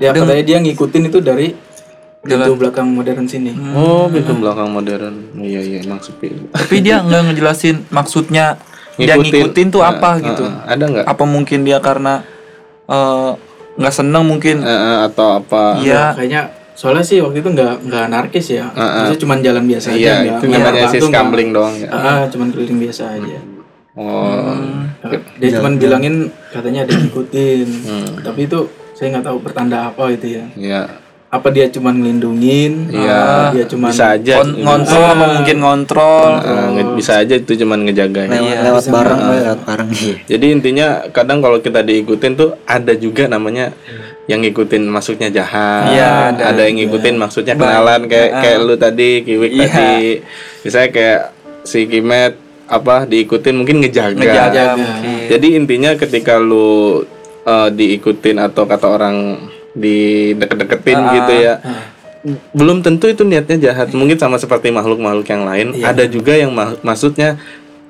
dia 0.00 0.10
katanya 0.10 0.40
dia 0.42 0.58
ngikutin 0.58 1.02
itu 1.04 1.18
dari 1.20 1.52
pintu 2.20 2.52
belakang 2.54 2.88
modern 2.88 3.24
sini 3.24 3.52
Oh, 3.70 4.04
pintu 4.06 4.32
belakang 4.34 4.68
modern. 4.68 5.36
Iya, 5.36 5.60
iya, 5.60 5.78
emang 5.80 6.00
sepi. 6.00 6.48
Tapi 6.50 6.80
dia 6.80 7.00
nggak 7.00 7.20
ngejelasin 7.28 7.84
maksudnya 7.88 8.56
dia 8.96 9.14
ngikutin 9.14 9.68
tuh 9.68 9.80
apa 9.80 10.16
gitu. 10.18 10.44
Heeh, 10.44 10.64
ada 10.66 10.84
nggak? 10.86 11.04
Apa 11.06 11.24
mungkin 11.24 11.62
dia 11.62 11.78
karena 11.78 12.24
eh, 12.86 13.30
nggak 13.76 13.94
senang 13.94 14.24
mungkin? 14.24 14.60
Eh, 14.60 14.68
eh, 14.68 14.98
atau 15.06 15.38
apa? 15.38 15.78
Iya. 15.78 16.12
kayaknya 16.12 16.42
soalnya 16.72 17.00
sih 17.02 17.20
waktu 17.20 17.38
itu 17.38 17.48
nggak 17.50 17.84
nggak 17.84 18.02
anarkis 18.06 18.46
ya 18.50 18.72
Maksudnya 18.72 19.20
cuma 19.20 19.34
jalan 19.38 19.64
biasa 19.66 19.88
aja 19.90 19.96
Iya, 19.96 20.12
nggak- 20.14 20.24
itu 20.30 20.44
nggak 20.46 20.60
namanya 20.60 20.72
batu, 20.78 20.88
si 20.90 20.96
nggak- 20.96 21.12
scambling 21.12 21.50
doang 21.52 21.74
ya. 21.76 21.88
Ah, 21.90 22.24
cuman 22.26 22.46
keliling 22.50 22.80
biasa 22.80 23.02
aja 23.14 23.38
Oh, 23.92 24.56
dia 25.36 25.50
cuman 25.52 25.72
bilangin 25.76 26.14
katanya 26.48 26.84
ada 26.84 26.94
ngikutin 26.94 27.68
Hmm. 27.82 28.06
tapi 28.22 28.46
itu 28.46 28.60
saya 29.00 29.16
nggak 29.16 29.26
tahu 29.26 29.38
pertanda 29.40 29.88
apa 29.88 30.12
itu 30.12 30.26
ya 30.36 30.44
iya. 30.60 30.82
apa 31.30 31.48
dia 31.48 31.72
cuman 31.72 31.94
ngelindungin 31.96 32.90
Iya. 32.92 33.48
dia 33.54 33.64
cuman 33.64 33.88
Bisa 33.88 34.18
aja. 34.18 34.42
Kon- 34.42 34.60
ngontrol 34.60 35.04
apa 35.06 35.26
mungkin 35.30 35.56
ngontrol? 35.62 36.26
Nge- 36.74 36.92
bisa 36.98 37.12
aja 37.22 37.34
itu 37.38 37.54
cuman 37.54 37.86
ngejaga. 37.86 38.26
Lewat, 38.26 38.56
lewat 38.60 38.84
bareng, 38.90 39.20
woy, 39.24 39.38
lewat 39.38 39.60
bareng. 39.62 39.88
Iya. 39.94 40.14
Jadi 40.26 40.46
intinya 40.50 40.86
kadang 41.14 41.38
kalau 41.38 41.62
kita 41.62 41.86
diikutin 41.86 42.34
tuh 42.34 42.58
ada 42.66 42.92
juga 42.92 43.30
namanya 43.30 43.70
yang 44.26 44.42
ngikutin 44.42 44.90
maksudnya 44.90 45.30
jahat. 45.30 45.94
Iya, 45.94 46.34
ada, 46.34 46.42
ada. 46.50 46.62
yang 46.66 46.82
ngikutin 46.82 47.14
maksudnya 47.14 47.54
kenalan 47.54 48.10
kayak 48.10 48.30
kayak 48.36 48.58
lu 48.60 48.74
tadi, 48.74 49.10
Kiwik 49.22 49.52
Iya. 49.54 49.64
tadi. 49.64 49.96
Misalnya 50.60 50.90
kayak 50.90 51.20
si 51.62 51.86
Kimet 51.86 52.34
apa 52.66 53.06
diikutin 53.06 53.54
mungkin 53.54 53.78
ngejaga. 53.78 54.18
Ngejaga 54.18 54.64
mungkin. 54.74 55.30
Jadi 55.30 55.46
intinya 55.54 55.94
ketika 55.94 56.42
lu 56.42 57.06
uh, 57.42 57.68
diikutin 57.68 58.36
atau 58.38 58.64
kata 58.64 58.86
orang 58.86 59.16
di 59.70 59.98
deket-deketin 60.34 60.98
gitu 61.14 61.32
ya. 61.36 61.54
Belum 62.52 62.80
tentu 62.80 63.06
itu 63.06 63.22
niatnya 63.22 63.56
jahat. 63.62 63.90
Mungkin 63.90 64.16
sama 64.16 64.36
seperti 64.36 64.68
makhluk-makhluk 64.68 65.24
yang 65.24 65.42
lain. 65.42 65.66
Ada 65.78 66.04
juga 66.04 66.34
yang 66.34 66.52
ma- 66.52 66.76
maksudnya 66.80 67.40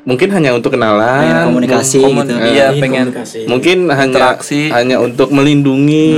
mungkin 0.01 0.31
hanya 0.31 0.55
untuk 0.55 0.73
kenalan, 0.73 1.21
Pengen 1.21 1.45
komunikasi 1.47 1.99
Komun- 1.99 2.25
gitu. 2.25 2.35
Iya, 2.41 2.67
Ingin 2.71 2.81
pengen 2.81 3.05
komunikasi. 3.11 3.41
mungkin 3.45 3.79
hanya 3.87 4.07
Interaksi. 4.09 4.61
hanya 4.71 4.97
untuk 4.97 5.29
melindungi 5.29 6.09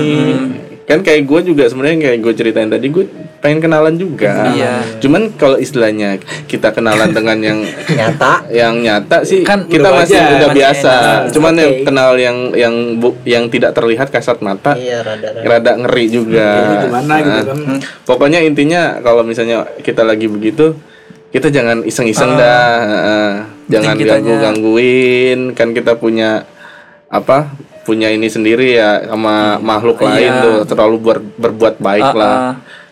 kan 0.83 0.99
kayak 1.01 1.25
gue 1.25 1.41
juga 1.47 1.65
sebenarnya 1.67 1.99
kayak 2.01 2.19
gue 2.21 2.33
ceritain 2.33 2.69
tadi 2.69 2.87
gue 2.87 3.07
pengen 3.43 3.59
kenalan 3.61 3.95
juga. 3.95 4.47
Iya. 4.49 4.87
Cuman 4.97 5.35
kalau 5.35 5.59
istilahnya 5.59 6.17
kita 6.47 6.71
kenalan 6.71 7.11
dengan 7.11 7.35
yang 7.37 7.59
Nyata. 7.99 8.47
yang 8.49 8.79
nyata 8.79 9.27
sih 9.27 9.43
Kan 9.43 9.67
kita 9.67 9.91
udah 9.91 9.99
masih 9.99 10.15
wajar, 10.15 10.31
udah 10.31 10.49
masih 10.49 10.57
biasa. 10.57 10.93
enak. 10.95 11.21
Cuman 11.35 11.53
yang 11.53 11.73
Oke. 11.73 11.83
kenal 11.85 12.11
yang 12.17 12.37
yang 12.55 12.75
bu- 12.97 13.19
yang 13.25 13.45
tidak 13.49 13.75
terlihat 13.75 14.09
kasat 14.09 14.39
mata 14.39 14.73
Iya 14.73 15.03
rada 15.03 15.29
rada. 15.35 15.43
rada 15.45 15.73
ngeri 15.77 16.05
juga. 16.09 16.49
Gimana 16.81 17.15
gitu 17.19 17.29
Nah, 17.29 17.43
kan. 17.43 17.59
Pokoknya 18.05 18.39
intinya 18.41 18.83
kalau 18.99 19.21
misalnya 19.23 19.67
kita 19.77 20.01
lagi 20.03 20.25
begitu, 20.25 20.79
kita 21.29 21.49
jangan 21.49 21.83
iseng-iseng 21.83 22.39
dah, 22.39 22.71
heeh. 22.81 23.31
jangan 23.69 23.99
kitanya- 23.99 24.23
ganggu 24.23 24.35
gangguin. 24.39 25.41
Kan 25.53 25.75
kita 25.75 25.97
punya 25.97 26.47
apa? 27.09 27.51
Punya 27.83 28.07
ini 28.07 28.31
sendiri 28.31 28.79
ya 28.79 29.03
sama 29.03 29.59
makhluk 29.59 29.99
lain 29.99 30.31
tuh 30.39 30.57
terlalu 30.65 30.97
ber- 31.03 31.35
berbuat 31.37 31.75
baik 31.77 32.07
Ah, 32.07 32.15
lah. 32.15 32.39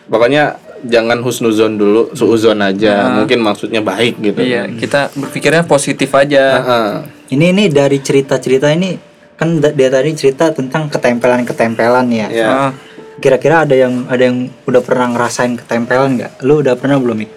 Pokoknya 0.07 0.57
jangan 0.81 1.21
husnuzon 1.21 1.77
dulu, 1.77 2.09
suuzon 2.11 2.57
aja. 2.59 3.21
Mungkin 3.21 3.39
maksudnya 3.39 3.81
baik 3.81 4.17
gitu. 4.17 4.41
Iya, 4.41 4.65
kita 4.71 5.13
berpikirnya 5.13 5.63
positif 5.63 6.09
aja. 6.13 6.43
Heeh. 6.57 6.89
Ini 7.31 7.45
ini 7.53 7.63
dari 7.67 8.01
cerita-cerita 8.01 8.67
ini 8.69 8.97
kan 9.37 9.57
dia 9.57 9.89
tadi 9.89 10.13
cerita 10.13 10.49
tentang 10.49 10.89
ketempelan-ketempelan 10.89 12.07
ya. 12.09 12.27
Iya. 12.29 12.47
Ah, 12.47 12.71
Kira-kira 13.17 13.61
ada 13.63 13.75
yang 13.77 14.09
ada 14.09 14.23
yang 14.23 14.49
udah 14.65 14.81
pernah 14.81 15.13
ngerasain 15.13 15.53
ketempelan 15.55 16.17
nggak? 16.17 16.31
Lu 16.41 16.59
udah 16.59 16.73
pernah 16.73 16.97
belum? 16.97 17.21
Ik? 17.21 17.29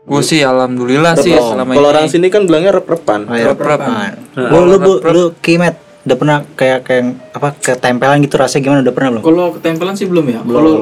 Gue 0.00 0.24
sih 0.24 0.40
alhamdulillah 0.40 1.12
sih 1.20 1.30
selama 1.30 1.76
Kalau 1.76 1.86
ini. 1.86 1.94
orang 1.94 2.06
sini 2.08 2.26
kan 2.32 2.48
bilangnya 2.48 2.72
rep-repan. 2.74 3.28
Oh, 3.28 3.36
ya, 3.36 3.52
Rep-rep. 3.52 3.78
pernah. 3.78 4.16
Lu 4.34 4.64
lu 4.64 4.76
bu, 4.80 4.92
lu 5.06 5.24
Kimet 5.38 5.76
udah 6.00 6.16
pernah 6.16 6.36
kayak 6.56 6.80
kayak 6.88 7.04
apa 7.36 7.48
ketempelan 7.60 8.24
gitu 8.24 8.40
rasanya 8.40 8.62
gimana 8.64 8.80
udah 8.80 8.94
pernah 8.96 9.08
belum? 9.12 9.24
Kalau 9.28 9.46
ketempelan 9.52 9.94
sih 10.00 10.06
belum 10.08 10.26
ya. 10.32 10.40
Kalau 10.40 10.72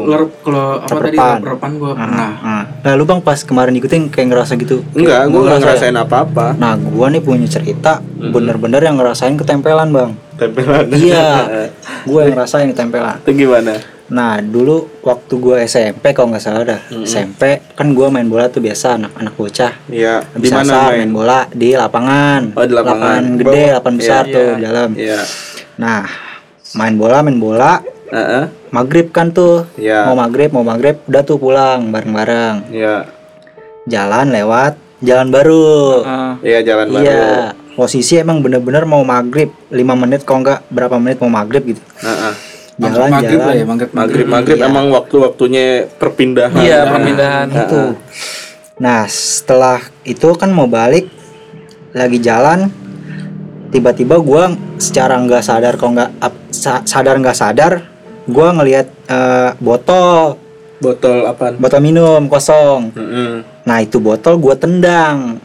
kalau 0.46 0.66
apa 0.78 0.98
tadi 1.02 1.18
repan 1.18 1.70
gua 1.74 1.92
pernah. 1.98 2.30
Nah, 2.38 2.64
nah 2.86 2.92
lu 2.94 3.02
bang 3.02 3.18
pas 3.18 3.42
kemarin 3.42 3.74
ikutin 3.74 4.14
kayak 4.14 4.30
ngerasa 4.30 4.54
gitu. 4.54 4.86
Enggak, 4.94 5.26
Kayak 5.26 5.34
gue 5.34 5.40
nggak 5.42 5.58
ngerasa 5.58 5.58
ya? 5.58 5.90
ngerasain 5.90 5.96
apa-apa. 5.98 6.46
Nah, 6.54 6.78
gua 6.78 7.06
nih 7.10 7.18
punya 7.18 7.50
cerita 7.50 7.98
bener-bener 8.18 8.78
yang 8.78 8.94
ngerasain 8.94 9.34
ketempelan, 9.34 9.90
Bang. 9.90 10.10
Tempelan. 10.38 10.86
Iya. 10.94 11.28
gua 12.08 12.20
yang 12.30 12.38
ngerasain 12.38 12.70
ketempelan. 12.70 13.18
Itu 13.26 13.34
gimana? 13.34 13.97
Nah, 14.08 14.40
dulu 14.40 14.88
waktu 15.04 15.34
gua 15.36 15.60
SMP 15.68 16.16
kalau 16.16 16.32
nggak 16.32 16.44
salah 16.44 16.64
dah. 16.64 16.80
SMP 17.04 17.60
kan 17.76 17.92
gua 17.92 18.08
main 18.08 18.24
bola 18.24 18.48
tuh 18.48 18.64
biasa 18.64 18.96
anak-anak 18.96 19.34
bocah. 19.36 19.72
Iya. 19.92 20.24
Habis 20.32 20.48
Di 20.48 20.56
mana 20.56 20.74
main? 20.88 20.96
main 21.04 21.12
bola 21.12 21.38
di 21.52 21.68
lapangan. 21.76 22.42
Oh, 22.56 22.64
di 22.64 22.74
lapangan. 22.74 23.22
gede, 23.36 23.64
lapangan 23.76 23.96
besar 24.00 24.22
Iya, 24.24 24.32
tuh 24.32 24.48
di 24.56 24.62
dalam. 24.64 24.90
Iya. 24.96 25.20
Nah, 25.76 26.02
main 26.72 26.94
bola, 26.96 27.20
main 27.20 27.36
bola, 27.36 27.84
Heeh. 28.08 28.44
maghrib 28.72 29.12
kan 29.12 29.28
tuh. 29.28 29.68
Iya. 29.76 30.08
Mau 30.08 30.16
maghrib, 30.16 30.50
mau 30.56 30.64
maghrib, 30.64 30.96
udah 31.04 31.22
tuh 31.28 31.36
pulang 31.36 31.92
bareng-bareng. 31.92 32.72
Iya. 32.72 33.12
Jalan 33.84 34.32
lewat 34.32 34.88
jalan 35.04 35.28
baru. 35.30 36.02
Iya 36.42 36.58
jalan 36.64 36.86
baru. 36.90 37.04
Iya, 37.04 37.24
posisi 37.76 38.18
emang 38.18 38.42
bener-bener 38.42 38.82
mau 38.88 39.04
maghrib 39.04 39.52
5 39.70 39.94
menit 39.94 40.24
kalau 40.24 40.42
enggak 40.42 40.64
berapa 40.72 40.96
menit 40.96 41.20
mau 41.20 41.30
maghrib 41.30 41.62
gitu. 41.76 41.82
Heeh. 42.02 42.47
Jalan 42.78 43.10
maghrib 43.10 43.34
jalan. 43.34 43.46
lah 43.46 43.54
ya, 43.54 43.64
maghrib. 43.66 43.90
Maghrib 43.90 44.26
maghrib 44.26 44.58
emang 44.60 44.86
waktu-waktunya 44.88 45.66
perpindahan. 45.92 46.54
iya 46.56 46.86
perpindahan 46.86 47.46
Itu. 47.50 47.82
Nah, 48.78 49.02
setelah 49.04 49.82
itu 50.04 50.28
kan 50.32 50.48
mau 50.48 50.64
balik 50.64 51.10
lagi 51.90 52.18
jalan 52.18 52.70
tiba-tiba 53.68 54.16
gua 54.18 54.48
secara 54.78 55.18
nggak 55.18 55.42
sadar 55.42 55.74
kalau 55.74 55.92
nggak 55.92 56.10
sadar 56.84 57.14
nggak 57.18 57.34
sadar 57.34 57.72
gua 58.24 58.54
ngelihat 58.54 58.86
eh, 59.06 59.50
botol 59.58 60.38
Botol 60.78 61.26
apaan? 61.26 61.58
botol 61.58 61.82
minum 61.82 62.30
kosong 62.30 62.94
Heeh. 62.94 63.42
nah 63.64 63.82
itu 63.82 63.98
botol 63.98 64.38
gua 64.38 64.54
tendang 64.54 65.42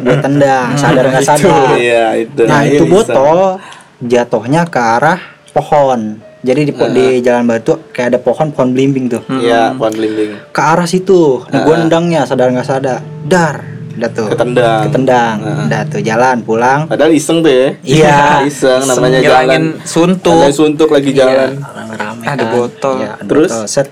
gua 0.00 0.16
tendang 0.18 0.72
sadar 0.80 1.04
nggak 1.06 1.20
sadar 1.22 1.76
Iya 1.76 2.16
itu. 2.16 2.40
Nah 2.48 2.64
Iya, 2.64 2.72
itu 2.72 2.84
botol 2.88 3.60
jatuhnya 4.00 4.64
ke 4.64 4.80
arah 4.80 5.20
pohon. 5.52 6.16
Jadi 6.44 6.60
di, 6.68 6.72
po- 6.76 6.92
di 6.92 7.24
jalan 7.24 7.48
batu 7.48 7.88
kayak 7.88 8.12
ada 8.12 8.18
pohon 8.20 8.52
pohon 8.52 8.76
belimbing 8.76 9.08
tuh. 9.08 9.24
Iya, 9.32 9.72
pohon 9.72 9.96
belimbing. 9.96 10.36
Ke 10.52 10.60
arah 10.60 10.84
situ. 10.84 11.40
Nah, 11.48 11.64
gue 11.64 11.74
nendangnya 11.80 12.28
sadar 12.28 12.52
nggak 12.52 12.68
sadar. 12.68 13.00
Dar. 13.24 13.64
Udah 13.96 14.10
tuh. 14.12 14.28
Ketendang. 14.28 14.80
Ketendang. 14.84 15.36
Udah 15.64 15.80
tuh 15.88 16.00
jalan 16.04 16.36
pulang. 16.44 16.84
Padahal 16.84 17.16
iseng 17.16 17.40
tuh 17.40 17.48
ya. 17.48 17.68
Iya. 17.80 18.18
iseng 18.52 18.84
namanya 18.84 19.20
jalan. 19.24 19.80
suntuk 19.88 20.44
Ada 20.44 20.52
suntuk 20.52 20.88
lagi 20.92 21.10
jalan. 21.16 21.64
Rame-rame 21.64 22.24
Ada 22.28 22.44
kan. 22.44 22.52
botol. 22.52 22.96
Iya, 23.00 23.10
ada 23.16 23.24
Terus? 23.24 23.50
botol. 23.50 23.64
Set. 23.64 23.88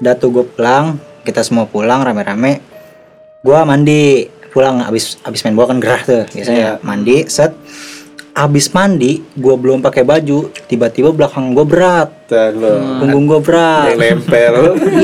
Udah 0.00 0.14
tuh 0.16 0.28
gue 0.32 0.44
pulang. 0.48 0.84
Kita 1.22 1.44
semua 1.44 1.68
pulang 1.68 2.00
rame-rame. 2.00 2.64
Gua 3.42 3.66
mandi 3.66 4.30
pulang 4.52 4.84
abis 4.84 5.16
abis 5.24 5.42
main 5.42 5.56
bola 5.56 5.72
kan 5.72 5.80
gerah 5.80 6.02
tuh 6.04 6.22
biasanya 6.28 6.76
mandi 6.84 7.24
set 7.24 7.56
abis 8.32 8.72
mandi 8.72 9.20
gua 9.36 9.60
belum 9.60 9.84
pakai 9.84 10.02
baju. 10.08 10.48
Tiba-tiba 10.66 11.12
belakang 11.12 11.52
gua 11.52 11.66
berat. 11.68 12.10
Lo. 12.32 12.80
punggung 13.04 13.24
gua 13.28 13.40
berat. 13.44 13.92
Yang 13.92 13.98
nempel. 14.00 14.54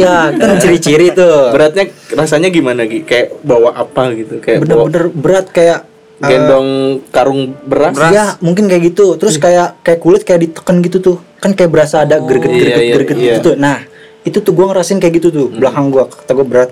iya 0.01 0.33
kan 0.33 0.57
ciri-ciri 0.57 1.13
tuh. 1.13 1.53
Beratnya 1.53 1.93
rasanya 2.17 2.49
gimana 2.49 2.89
Gi? 2.89 3.05
Kayak 3.05 3.37
bawa 3.45 3.77
apa 3.77 4.17
gitu? 4.17 4.41
Kayak 4.41 4.65
bawa 4.65 4.89
bener-bener 4.89 5.05
berat 5.13 5.47
kayak 5.53 5.79
eh, 6.25 6.25
gendong 6.25 6.69
karung 7.13 7.53
beras. 7.69 7.95
ya 8.09 8.41
mungkin 8.41 8.65
kayak 8.67 8.97
gitu. 8.97 9.21
Terus 9.21 9.37
kayak 9.37 9.85
kayak 9.85 10.01
kulit 10.01 10.23
kayak 10.25 10.49
ditekan 10.49 10.81
gitu 10.81 10.99
tuh. 11.05 11.17
Kan 11.39 11.53
kayak 11.53 11.71
berasa 11.71 12.09
ada 12.09 12.19
greget 12.25 12.49
greget 12.49 12.81
iya, 12.81 12.85
iya, 12.85 12.95
greget 12.97 13.17
iya. 13.21 13.27
gitu 13.37 13.53
tuh. 13.53 13.55
Nah 13.61 13.85
itu 14.25 14.41
tuh 14.41 14.53
gua 14.57 14.73
ngerasain 14.73 14.97
kayak 14.99 15.21
gitu 15.21 15.29
tuh. 15.29 15.47
Belakang 15.53 15.93
gua 15.93 16.09
kata 16.09 16.33
gua 16.33 16.47
berat. 16.49 16.71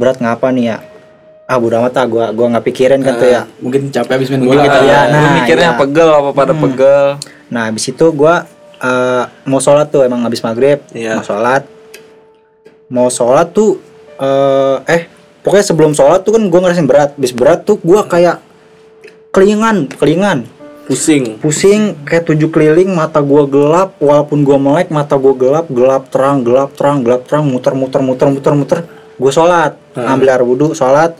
Berat 0.00 0.16
ngapa 0.22 0.48
nih 0.54 0.64
ya 0.72 0.89
ah 1.50 1.58
bodo 1.58 1.74
amat 1.76 1.94
ah 1.98 2.06
gua 2.06 2.30
gua 2.30 2.46
nggak 2.48 2.64
pikirin 2.64 3.02
kan 3.02 3.18
tuh 3.18 3.26
ya 3.26 3.42
Mungkin 3.58 3.90
capek 3.90 4.12
habis 4.14 4.30
main 4.30 4.38
bola. 4.40 4.62
kita- 4.62 4.86
ya 4.86 5.00
Lu 5.04 5.18
nah 5.18 5.30
mikirnya 5.34 5.70
iya. 5.74 5.78
pegel 5.78 6.08
apa 6.08 6.30
pada 6.30 6.52
pegel 6.54 7.06
Nah, 7.50 7.66
habis 7.66 7.82
itu 7.84 8.06
gua 8.14 8.46
eh, 8.78 9.22
mau 9.42 9.58
sholat 9.58 9.90
tuh 9.90 10.06
emang 10.06 10.22
habis 10.22 10.38
maghrib, 10.40 10.78
Iya. 10.94 11.18
mau 11.18 11.26
sholat. 11.26 11.66
Mau 12.86 13.08
sholat 13.08 13.50
tuh 13.50 13.82
eh 14.16 14.76
eh 14.88 15.02
pokoknya 15.42 15.66
sebelum 15.66 15.90
sholat 15.90 16.22
tuh 16.22 16.32
kan 16.32 16.46
gua 16.46 16.60
ngerasain 16.62 16.86
berat. 16.86 17.10
Habis 17.12 17.34
berat 17.34 17.66
tuh 17.66 17.76
gua 17.80 18.06
kayak 18.06 18.38
kelingan, 19.30 19.90
kelingan, 19.90 20.46
Pusing. 20.86 21.38
pusing 21.38 21.98
kayak 22.02 22.22
tujuh 22.24 22.50
keliling, 22.50 22.90
mata 22.90 23.18
gua 23.18 23.42
gelap, 23.44 23.98
walaupun 23.98 24.42
gua 24.42 24.58
melek 24.58 24.90
mata 24.90 25.14
gua 25.14 25.34
gelap, 25.34 25.66
gelap 25.68 26.06
terang, 26.06 26.42
gelap 26.42 26.70
terang, 26.72 27.02
gelap 27.02 27.22
terang, 27.24 27.44
muter 27.44 27.74
muter 27.74 27.98
muter 28.00 28.28
muter 28.28 28.52
muter. 28.54 28.78
Gua 29.14 29.30
sholat, 29.30 29.74
ambil 29.92 30.28
air 30.30 30.40
wudhu, 30.40 30.72
sholat, 30.72 31.12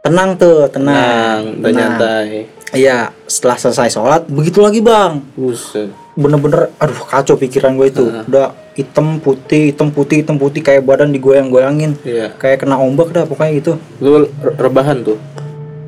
tenang 0.00 0.30
tuh, 0.34 0.64
tenang, 0.66 1.60
nyantai. 1.60 2.48
Iya, 2.70 3.10
setelah 3.24 3.56
selesai 3.56 3.90
sholat, 3.90 4.22
begitu 4.26 4.58
lagi 4.58 4.78
bang 4.78 5.18
Buset. 5.34 5.90
bener-bener 6.12 6.70
aduh 6.76 7.02
kacau 7.02 7.34
pikiran 7.34 7.74
gue 7.74 7.88
itu 7.88 8.04
udah 8.22 8.52
hitam 8.72 9.18
putih 9.18 9.70
hitam 9.70 9.88
putih 9.88 10.20
hitam 10.20 10.36
putih 10.36 10.60
kayak 10.60 10.82
badan 10.82 11.10
digoyang-goyangin 11.10 11.96
Iya. 12.00 12.30
kayak 12.32 12.60
kena 12.60 12.76
ombak 12.76 13.10
dah 13.10 13.24
pokoknya 13.24 13.52
gitu 13.56 13.72
Lu 13.98 14.22
re- 14.22 14.56
rebahan 14.56 15.02
tuh. 15.02 15.16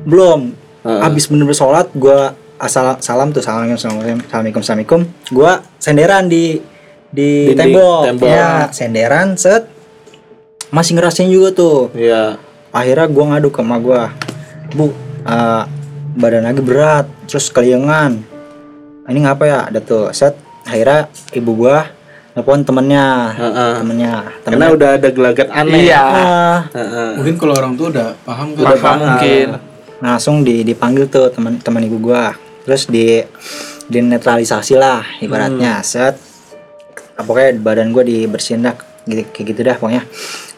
belum 0.03 0.51
Heeh. 0.81 1.01
abis 1.03 1.27
bener-bener 1.27 1.55
sholat 1.55 1.87
gue 1.89 2.19
asal 2.57 2.97
salam 2.99 3.29
tuh 3.29 3.39
assalamualaikum 3.39 3.77
assalamualaikum 3.77 4.19
assalamualaikum 4.21 4.61
assalamualaikum 4.61 5.01
gue 5.29 5.51
senderan 5.77 6.23
di 6.25 6.43
di 7.07 7.29
Dinding, 7.47 7.55
tembok 7.55 8.01
tembok. 8.05 8.27
ya 8.27 8.49
senderan 8.69 9.27
set 9.35 9.63
masih 10.69 10.91
ngerasain 10.93 11.29
juga 11.29 11.49
tuh 11.53 11.93
Iya. 11.93 12.35
Akhirnya 12.73 13.05
gue 13.05 13.23
ngadu 13.23 13.47
ke 13.53 13.61
emak 13.61 13.79
gue 13.85 14.01
bu 14.73 14.85
eh, 15.29 15.63
badan 16.17 16.45
lagi 16.49 16.61
berat 16.61 17.05
terus 17.29 17.49
keliengan. 17.53 18.21
Ini 19.03 19.19
ngapa 19.29 19.43
ya? 19.45 19.59
Ada 19.69 19.79
tuh 19.83 20.09
set. 20.15 20.33
Akhirnya 20.63 21.11
ibu 21.35 21.51
gue 21.59 21.77
nelfon 22.33 22.65
temennya. 22.65 23.35
Heeh. 23.37 23.73
temennya 23.83 24.13
Karena 24.41 24.41
temennya 24.41 24.69
udah 24.73 24.89
ada 24.97 25.09
gelagat 25.13 25.47
aneh. 25.53 25.81
Iya. 25.85 26.01
ah, 26.01 26.59
Heeh. 26.73 27.09
Mungkin 27.21 27.35
kalau 27.37 27.53
orang 27.59 27.73
tua 27.77 27.87
udah 27.93 28.09
paham 28.25 28.47
kan. 28.57 28.61
Udah 28.63 28.77
paham. 28.81 28.99
Mungkin. 29.05 29.47
Langsung 30.03 30.35
di, 30.43 30.65
dipanggil 30.65 31.07
tuh 31.07 31.31
teman 31.31 31.61
teman 31.61 31.83
ibu 31.85 31.97
gue 31.99 32.23
terus 32.63 32.87
di 32.87 33.21
dinetralisasi 33.91 34.73
lah 34.79 35.03
ibaratnya. 35.19 35.83
Set. 35.85 36.15
Pokoknya 37.13 37.59
badan 37.61 37.93
gue 37.93 38.03
dibersihin 38.07 38.65
dah 38.65 38.73
gitu, 39.05 39.21
kayak 39.29 39.45
gitu 39.53 39.61
dah 39.61 39.75
pokoknya. 39.77 40.03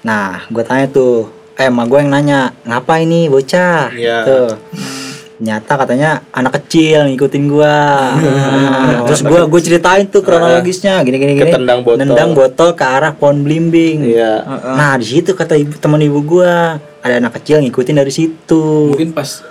Nah 0.06 0.46
gue 0.48 0.64
tanya 0.64 0.88
tuh 0.88 1.45
eh 1.56 1.66
emak 1.66 1.86
gue 1.86 2.00
yang 2.00 2.12
nanya 2.12 2.40
ngapa 2.62 3.00
ini 3.00 3.28
bocah 3.28 3.88
Iya. 3.90 4.18
tuh 4.24 4.48
nyata 5.36 5.74
katanya 5.78 6.24
anak 6.30 6.56
kecil 6.58 7.04
ngikutin 7.06 7.44
gua 7.46 7.76
Nah, 8.14 9.04
terus 9.08 9.20
gua 9.22 9.44
gue 9.44 9.62
ceritain 9.62 10.04
tuh 10.06 10.20
kronologisnya 10.20 11.00
gini 11.02 11.16
gini 11.18 11.34
gini 11.34 11.48
Ketendang 11.50 11.80
botol. 11.82 12.00
nendang 12.02 12.32
botol 12.32 12.72
ke 12.72 12.84
arah 12.84 13.12
pohon 13.12 13.40
belimbing 13.42 14.04
Iya. 14.06 14.48
nah 14.74 14.96
di 14.96 15.04
situ 15.06 15.32
kata 15.32 15.56
ibu 15.56 15.76
teman 15.76 16.00
ibu 16.00 16.20
gua 16.22 16.76
ada 17.02 17.14
anak 17.18 17.36
kecil 17.36 17.60
ngikutin 17.62 17.96
dari 17.98 18.10
situ 18.10 18.92
Mungkin 18.92 19.12
pas 19.12 19.44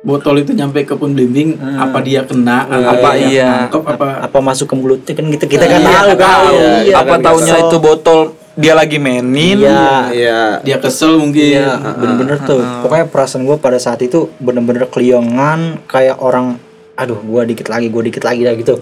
botol 0.00 0.40
itu 0.40 0.52
nyampe 0.52 0.80
ke 0.82 0.92
pembimbing 0.94 1.52
apa 1.76 2.00
dia 2.00 2.24
kena 2.24 2.64
Apa 2.64 3.12
dia 3.14 3.28
iya. 3.28 3.48
nangkep, 3.68 3.82
apa 3.86 4.06
apa 4.24 4.38
masuk 4.40 4.66
ke 4.66 4.74
mulutnya 4.74 5.12
kan 5.12 5.24
gitu 5.26 5.44
kita 5.46 5.64
kan 5.66 5.76
Iya, 5.78 5.88
tahu 5.90 6.08
kan 6.10 6.16
tahu. 6.18 6.48
Iya, 6.80 6.94
apa 6.96 7.14
kan, 7.14 7.20
taunya 7.22 7.54
kesel. 7.54 7.64
itu 7.66 7.76
botol 7.78 8.20
dia 8.54 8.74
lagi 8.74 8.98
mainin 8.98 9.62
iya 9.62 10.10
Iya. 10.10 10.40
dia 10.60 10.76
kesel 10.78 11.16
mungkin 11.16 11.38
Iya, 11.54 11.78
bener-bener 11.96 12.38
tuh. 12.42 12.60
Pokoknya 12.82 13.06
perasaan 13.06 13.46
gue 13.46 13.56
pada 13.56 13.78
saat 13.78 14.02
itu 14.02 14.30
bener-bener 14.36 14.90
keliongan 14.90 15.78
kayak 15.86 16.18
orang, 16.18 16.58
aduh, 16.94 17.18
gue 17.18 17.42
dikit 17.54 17.70
lagi, 17.70 17.86
gue 17.88 18.02
dikit 18.04 18.26
lagi 18.26 18.42
dah 18.42 18.54
gitu. 18.54 18.76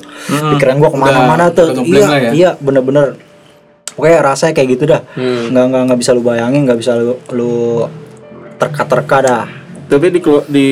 Pikiran 0.57 0.81
gue 0.81 0.91
ke 0.91 0.99
mana-mana 0.99 1.53
tuh. 1.53 1.77
Iya, 1.85 2.05
lah 2.05 2.19
ya? 2.19 2.31
iya, 2.33 2.51
bener-bener. 2.57 3.21
Pokoknya 3.93 4.19
rasanya 4.25 4.53
kayak 4.55 4.69
gitu 4.73 4.85
dah. 4.87 5.03
Nggak 5.53 5.65
nggak 5.69 5.83
nggak 5.91 5.99
bisa 6.01 6.11
lu 6.15 6.23
bayangin, 6.23 6.63
nggak 6.65 6.79
bisa 6.79 6.97
lu 6.97 7.15
lu 7.35 7.53
terka-terka 8.57 9.17
dah. 9.21 9.45
Tapi 9.89 10.07
di 10.11 10.21
di 10.49 10.67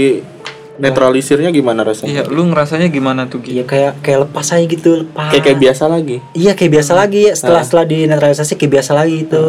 netralisirnya 0.76 1.50
gimana 1.52 1.82
rasanya? 1.84 2.10
iya 2.10 2.22
lu 2.28 2.46
ngerasanya 2.48 2.88
gimana 2.92 3.26
tuh 3.26 3.40
Gi? 3.44 3.60
Iya 3.60 3.64
kayak 3.64 3.92
kayak 4.04 4.18
lepas 4.28 4.46
aja 4.52 4.64
gitu, 4.64 4.90
lepas. 5.04 5.30
Kayak 5.32 5.44
kayak 5.48 5.58
biasa 5.60 5.84
lagi. 5.88 6.16
Iya 6.36 6.52
kayak 6.52 6.72
biasa 6.76 6.92
lagi 6.92 7.22
setelah 7.32 7.62
setelah 7.64 7.84
dinetralisasi 7.88 8.52
kayak 8.56 8.72
biasa 8.80 8.90
lagi 8.92 9.16
itu 9.24 9.44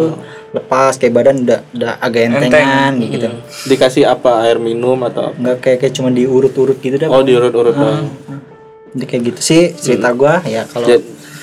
lepas 0.56 0.94
kayak 0.96 1.14
badan 1.14 1.36
udah 1.44 1.60
udah 1.76 1.92
agak 2.00 2.22
entengan 2.32 2.94
gitu 3.04 3.28
Dikasih 3.68 4.08
apa 4.08 4.48
air 4.48 4.58
minum 4.58 4.96
atau 5.04 5.32
apa? 5.32 5.38
nggak 5.38 5.58
kayak 5.60 5.78
kayak 5.84 5.94
cuma 5.94 6.10
diurut-urut 6.10 6.80
gitu 6.80 6.96
dah 6.96 7.12
Oh 7.12 7.22
diurut-urut 7.22 7.76
doang. 7.76 8.08
Jadi 8.96 9.06
kayak 9.06 9.24
gitu 9.34 9.42
sih 9.44 9.62
cerita 9.76 10.16
gua 10.16 10.40
ya 10.48 10.64
kalau 10.66 10.88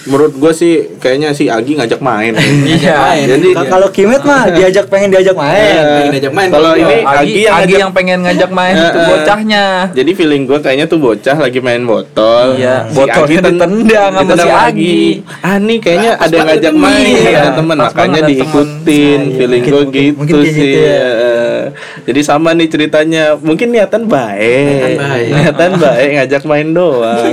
menurut 0.05 0.33
gue 0.33 0.53
sih 0.53 0.73
kayaknya 0.97 1.31
si 1.31 1.47
Agi 1.47 1.75
ngajak 1.75 1.99
main. 1.99 2.37
Iya. 2.65 3.25
Jadi 3.27 3.49
Ka- 3.51 3.69
kalau 3.71 3.89
Kimet 3.89 4.21
mah 4.21 4.49
diajak 4.49 4.87
pengen 4.87 5.09
diajak 5.09 5.33
main. 5.33 5.81
pengen 5.95 6.11
diajak 6.13 6.33
main 6.33 6.49
Kalau 6.49 6.73
ini 6.73 6.97
Agi, 7.01 7.05
Agi 7.07 7.41
yang 7.41 7.55
Agi 7.57 7.75
yang 7.79 7.91
pengen 7.91 8.19
ngajak 8.21 8.51
main 8.51 8.75
itu 8.75 8.99
bocahnya 9.01 9.65
Jadi 9.91 10.11
feeling 10.13 10.43
gue 10.45 10.59
kayaknya 10.59 10.87
tuh 10.87 10.99
bocah 10.99 11.37
lagi 11.37 11.59
main 11.59 11.83
botol. 11.83 12.55
Iya, 12.55 12.85
Si 12.87 13.01
Agi 13.01 13.35
ten- 13.35 13.57
ditendang 13.57 14.13
sama 14.15 14.35
si 14.35 14.45
lagi. 14.45 14.53
Agi. 14.53 15.03
Ah 15.41 15.57
nih 15.57 15.79
kayaknya 15.79 16.11
ada 16.17 16.35
yang 16.35 16.49
ngajak 16.49 16.75
main 16.75 17.05
Iya, 17.07 17.31
ada 17.35 17.51
teman 17.55 17.77
pas 17.77 17.85
makanya 17.91 18.21
diikutin. 18.25 19.21
temen. 19.21 19.37
Feeling 19.37 19.63
gue 19.63 19.83
gitu 19.91 20.21
kayak 20.31 20.45
sih. 20.45 20.53
gitu 20.55 20.79
ya. 20.81 21.05
Eh, 21.05 21.63
Jadi 22.05 22.21
sama 22.21 22.53
nih 22.53 22.69
ceritanya. 22.69 23.25
Mungkin 23.37 23.69
niatan 23.71 24.05
baik. 24.05 24.69
Niatan 24.69 24.93
baik. 25.01 25.29
Niatan 25.33 25.71
baik 25.79 26.09
ngajak 26.15 26.43
main 26.45 26.69
doang. 26.71 27.33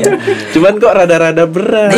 Cuman 0.51 0.73
kok 0.77 0.93
rada-rada 0.93 1.43
berat. 1.45 1.91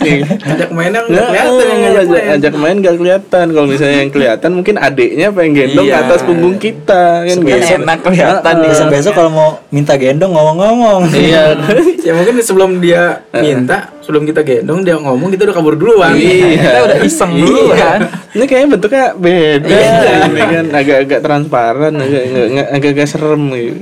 Nih. 0.00 0.18
ngajak 0.26 0.70
mainnya 0.70 1.00
nggak 1.02 1.10
Nggak, 1.10 1.26
kelihatan 1.26 1.64
yang 1.66 1.80
ngajak 1.80 2.04
ngajak, 2.06 2.10
main 2.10 2.26
ngajak 2.26 2.54
main 2.56 2.76
gak 2.78 2.96
kelihatan. 2.96 3.46
Kalau 3.50 3.66
misalnya 3.66 3.98
yang 4.00 4.12
kelihatan 4.12 4.50
mungkin 4.52 4.74
adiknya 4.76 5.28
pengen 5.30 5.52
gendong 5.54 5.86
Iya. 5.86 5.96
atas 6.04 6.20
punggung 6.22 6.56
kita 6.56 7.04
kan 7.24 7.36
gitu. 7.40 7.74
enak 7.76 7.98
kelihatan 8.02 8.54
nih 8.60 8.70
Besok 8.70 8.88
besok 8.92 9.12
kalau 9.14 9.30
mau 9.30 9.50
minta 9.70 9.94
gendong 9.96 10.32
ngomong-ngomong. 10.32 11.00
Iya. 11.10 11.42
ya 12.06 12.12
mungkin 12.14 12.34
sebelum 12.40 12.78
dia 12.78 13.24
minta 13.32 13.95
sebelum 14.06 14.22
kita 14.22 14.40
gendong 14.40 14.80
dia 14.80 14.94
ngomong 14.94 15.28
kita 15.28 15.42
udah 15.44 15.56
kabur 15.56 15.74
duluan 15.74 16.14
Iya. 16.14 16.62
kita 16.62 16.78
udah 16.86 16.98
iseng 17.02 17.32
dulu 17.34 17.74
kan 17.74 18.00
Ini 18.30 18.44
kayaknya 18.44 18.68
bentuknya 18.70 19.04
beda, 19.16 19.80
ini 20.28 20.42
kan 20.46 20.66
agak-agak 20.70 21.20
transparan, 21.20 21.92
agak 21.96 22.22
agak- 22.22 22.68
agak-agak 22.70 23.06
serem 23.08 23.42
gitu. 23.48 23.80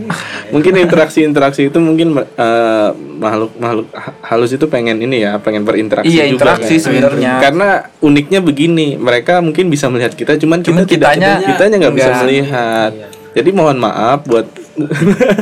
Mungkin 0.48 0.72
interaksi-interaksi 0.78 1.66
itu 1.66 1.78
mungkin 1.78 2.08
eh, 2.14 2.88
makhluk-makhluk 3.16 3.90
ha- 3.90 4.14
halus 4.24 4.50
itu 4.50 4.62
pengen 4.64 4.96
ini 4.96 5.22
ya, 5.22 5.36
pengen 5.36 5.62
berinteraksi 5.62 6.06
Iya, 6.06 6.24
juga. 6.24 6.34
interaksi 6.38 6.70
kan. 6.72 6.82
sebenarnya. 6.82 7.32
Karena 7.40 7.68
uniknya 7.98 8.38
begini, 8.38 8.94
mereka 8.94 9.38
mungkin 9.38 9.66
bisa 9.66 9.90
melihat 9.90 10.14
kita, 10.14 10.38
cuman 10.38 10.62
kita 10.62 10.70
Cuman 10.70 10.86
tidak, 10.86 11.10
kitanya 11.10 11.30
kitanya 11.42 11.76
nggak 11.80 11.96
bisa 11.96 12.10
melihat. 12.22 12.90
Jadi 13.34 13.50
mohon 13.50 13.76
maaf 13.76 14.22
buat 14.22 14.46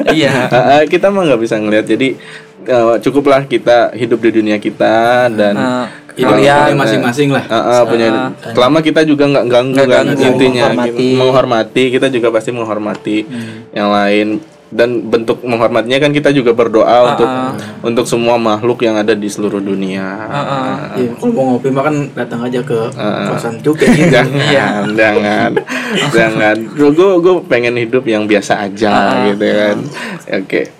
Iya. 0.08 0.48
Ah, 0.72 0.82
kita 0.84 1.08
mah 1.08 1.24
nggak 1.26 1.40
bisa 1.42 1.56
ngelihat. 1.56 1.84
Jadi 1.86 2.16
eh, 2.64 2.94
cukuplah 3.00 3.42
kita 3.44 3.90
hidup 3.92 4.18
di 4.18 4.30
dunia 4.32 4.56
kita 4.56 5.26
dan 5.28 5.54
kalian 6.12 6.44
kita 6.68 6.76
masing-masing 6.76 7.28
lah 7.30 7.44
Ah, 7.46 7.56
ah, 7.56 7.82
punya 7.82 8.08
selama 8.46 8.78
kita 8.78 9.00
juga 9.02 9.24
nggak 9.26 9.46
ganggu 9.46 9.72
Nggak 9.74 9.88
kan 9.88 10.04
ganggu, 10.06 10.22
intinya 10.26 10.62
menghormati. 10.66 10.92
gitu. 10.92 11.16
menghormati 11.16 11.82
kita 11.90 12.06
juga 12.08 12.28
pasti 12.28 12.50
menghormati 12.50 13.16
yang 13.70 13.88
lain 13.88 14.28
dan 14.68 14.88
bentuk 15.04 15.40
menghormatinya 15.42 16.00
kan 16.00 16.08
kita 16.10 16.32
juga 16.32 16.52
berdoa 16.52 17.12
untuk 17.12 17.28
untuk 17.82 18.04
semua 18.06 18.36
makhluk 18.36 18.80
yang 18.80 18.96
ada 18.96 19.12
di 19.12 19.28
seluruh 19.28 19.60
dunia. 19.60 20.16
Iya, 20.96 21.12
kalau 21.12 21.28
mau 21.30 21.44
ngopi 21.50 21.68
makan 21.68 22.08
datang 22.10 22.40
aja 22.40 22.56
ke 22.58 22.88
Ah. 22.94 23.28
kosan 23.28 23.60
cukai 23.60 23.84
gitu. 23.90 24.08
jangan, 24.16 24.96
jangan, 24.96 25.50
jangan. 26.08 26.56
Gue 26.72 26.88
gue 27.20 27.34
pengen 27.44 27.76
hidup 27.76 28.00
yang 28.06 28.24
biasa 28.24 28.64
aja 28.64 28.92
gitu 29.28 29.44
kan. 29.44 29.76
Oke. 30.40 30.72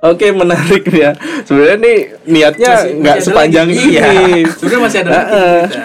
Oke 0.00 0.32
menarik 0.32 0.88
ya. 0.88 1.12
Sebenarnya 1.44 1.76
nih 1.76 1.98
niatnya 2.24 2.72
nggak 2.88 3.18
sepanjang 3.20 3.68
lagi. 3.68 3.76
ini. 3.84 3.92
Iya. 4.00 4.08
Sebenarnya 4.56 4.80
masih 4.80 4.98
ada 5.04 5.10
lagi. 5.12 5.76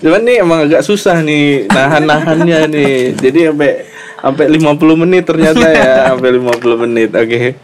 Cuman 0.00 0.20
nih 0.24 0.36
emang 0.40 0.58
agak 0.64 0.80
susah 0.80 1.20
nih 1.20 1.68
nahan-nahannya 1.68 2.58
nih. 2.74 3.12
Jadi 3.20 3.52
sampai 3.52 3.72
sampai 4.20 4.44
50 4.52 5.02
menit 5.04 5.24
ternyata 5.28 5.66
ya, 5.72 6.12
sampai 6.12 6.30
50 6.40 6.82
menit. 6.88 7.10
Oke. 7.12 7.56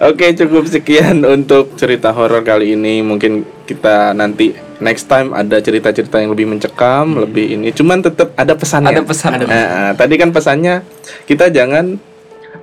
Oke, 0.00 0.26
cukup 0.32 0.64
sekian 0.64 1.20
untuk 1.24 1.76
cerita 1.76 2.12
horor 2.16 2.40
kali 2.40 2.72
ini. 2.72 3.04
Mungkin 3.04 3.44
kita 3.68 4.16
nanti 4.16 4.56
next 4.80 5.12
time 5.12 5.36
ada 5.36 5.60
cerita-cerita 5.60 6.24
yang 6.24 6.32
lebih 6.32 6.48
mencekam, 6.56 7.20
lebih 7.20 7.52
ini. 7.52 7.68
Cuman 7.72 8.00
tetap 8.00 8.32
ada 8.36 8.56
pesannya. 8.56 8.96
Ada 8.96 9.04
pesan. 9.04 9.44
Eh, 9.44 9.90
tadi 9.96 10.14
kan 10.16 10.32
pesannya 10.32 10.80
kita 11.28 11.52
jangan 11.52 12.00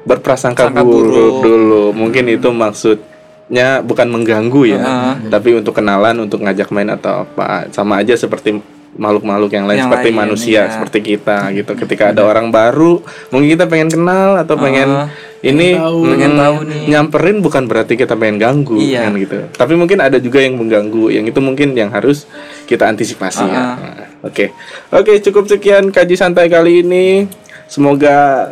berprasangka 0.04 0.70
Sangka 0.70 0.82
buruk, 0.82 1.12
buruk. 1.12 1.36
dulu. 1.42 1.84
Mungkin 1.94 2.26
itu 2.28 2.50
maksudnya 2.50 3.80
bukan 3.82 4.08
mengganggu 4.10 4.62
ya, 4.66 4.82
tapi 5.28 5.56
untuk 5.56 5.74
kenalan, 5.74 6.18
untuk 6.20 6.42
ngajak 6.42 6.70
main 6.70 6.90
atau 6.90 7.24
apa. 7.24 7.70
Sama 7.70 8.02
aja 8.02 8.14
seperti 8.14 8.58
makhluk-makhluk 8.92 9.56
yang 9.56 9.72
lain 9.72 9.80
Yang 9.80 9.88
seperti 9.88 10.10
lain, 10.12 10.20
manusia, 10.20 10.62
iya. 10.62 10.72
seperti 10.76 11.00
kita 11.00 11.38
gitu. 11.56 11.72
Ketika 11.80 12.12
ada 12.12 12.28
orang 12.28 12.52
baru, 12.52 13.00
mungkin 13.32 13.48
kita 13.50 13.64
pengen 13.64 13.88
kenal 13.88 14.36
atau 14.36 14.60
pengen 14.60 15.08
ini 15.42 15.80
tahu. 15.80 16.00
mm, 16.04 16.12
Pengen 16.12 16.34
tahu 16.36 16.56
nih. 16.68 16.84
nyamperin 16.92 17.38
bukan 17.40 17.64
berarti 17.66 17.96
kita 17.96 18.20
pengen 18.20 18.36
ganggu 18.38 18.76
Iya. 18.76 19.08
kan 19.08 19.16
gitu. 19.16 19.38
Tapi 19.56 19.74
mungkin 19.80 20.04
ada 20.04 20.20
juga 20.20 20.44
yang 20.44 20.60
mengganggu, 20.60 21.08
yang 21.08 21.24
itu 21.24 21.40
mungkin 21.40 21.72
yang 21.72 21.88
harus 21.88 22.28
kita 22.68 22.84
antisipasi 22.86 23.42
ya. 23.42 23.56
Nah, 23.56 23.76
Oke. 24.22 24.52
Oke, 24.92 25.18
cukup 25.18 25.48
sekian 25.48 25.88
kaji 25.90 26.14
santai 26.14 26.46
kali 26.46 26.84
ini. 26.84 27.26
Semoga 27.66 28.52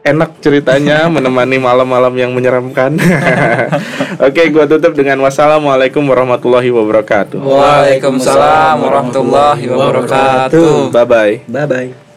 enak 0.00 0.40
ceritanya 0.40 1.06
menemani 1.14 1.56
malam-malam 1.60 2.14
yang 2.16 2.32
menyeramkan. 2.32 2.96
Oke, 4.26 4.48
gua 4.52 4.64
tutup 4.68 4.96
dengan 4.96 5.20
wassalamualaikum 5.24 6.02
warahmatullahi 6.04 6.68
wabarakatuh. 6.72 7.40
Waalaikumsalam 7.40 8.76
warahmatullahi 8.80 9.64
wabarakatuh 9.68 10.92
Bye 10.92 11.06
bye. 11.06 11.34
Bye 11.48 11.68
bye. 11.68 12.09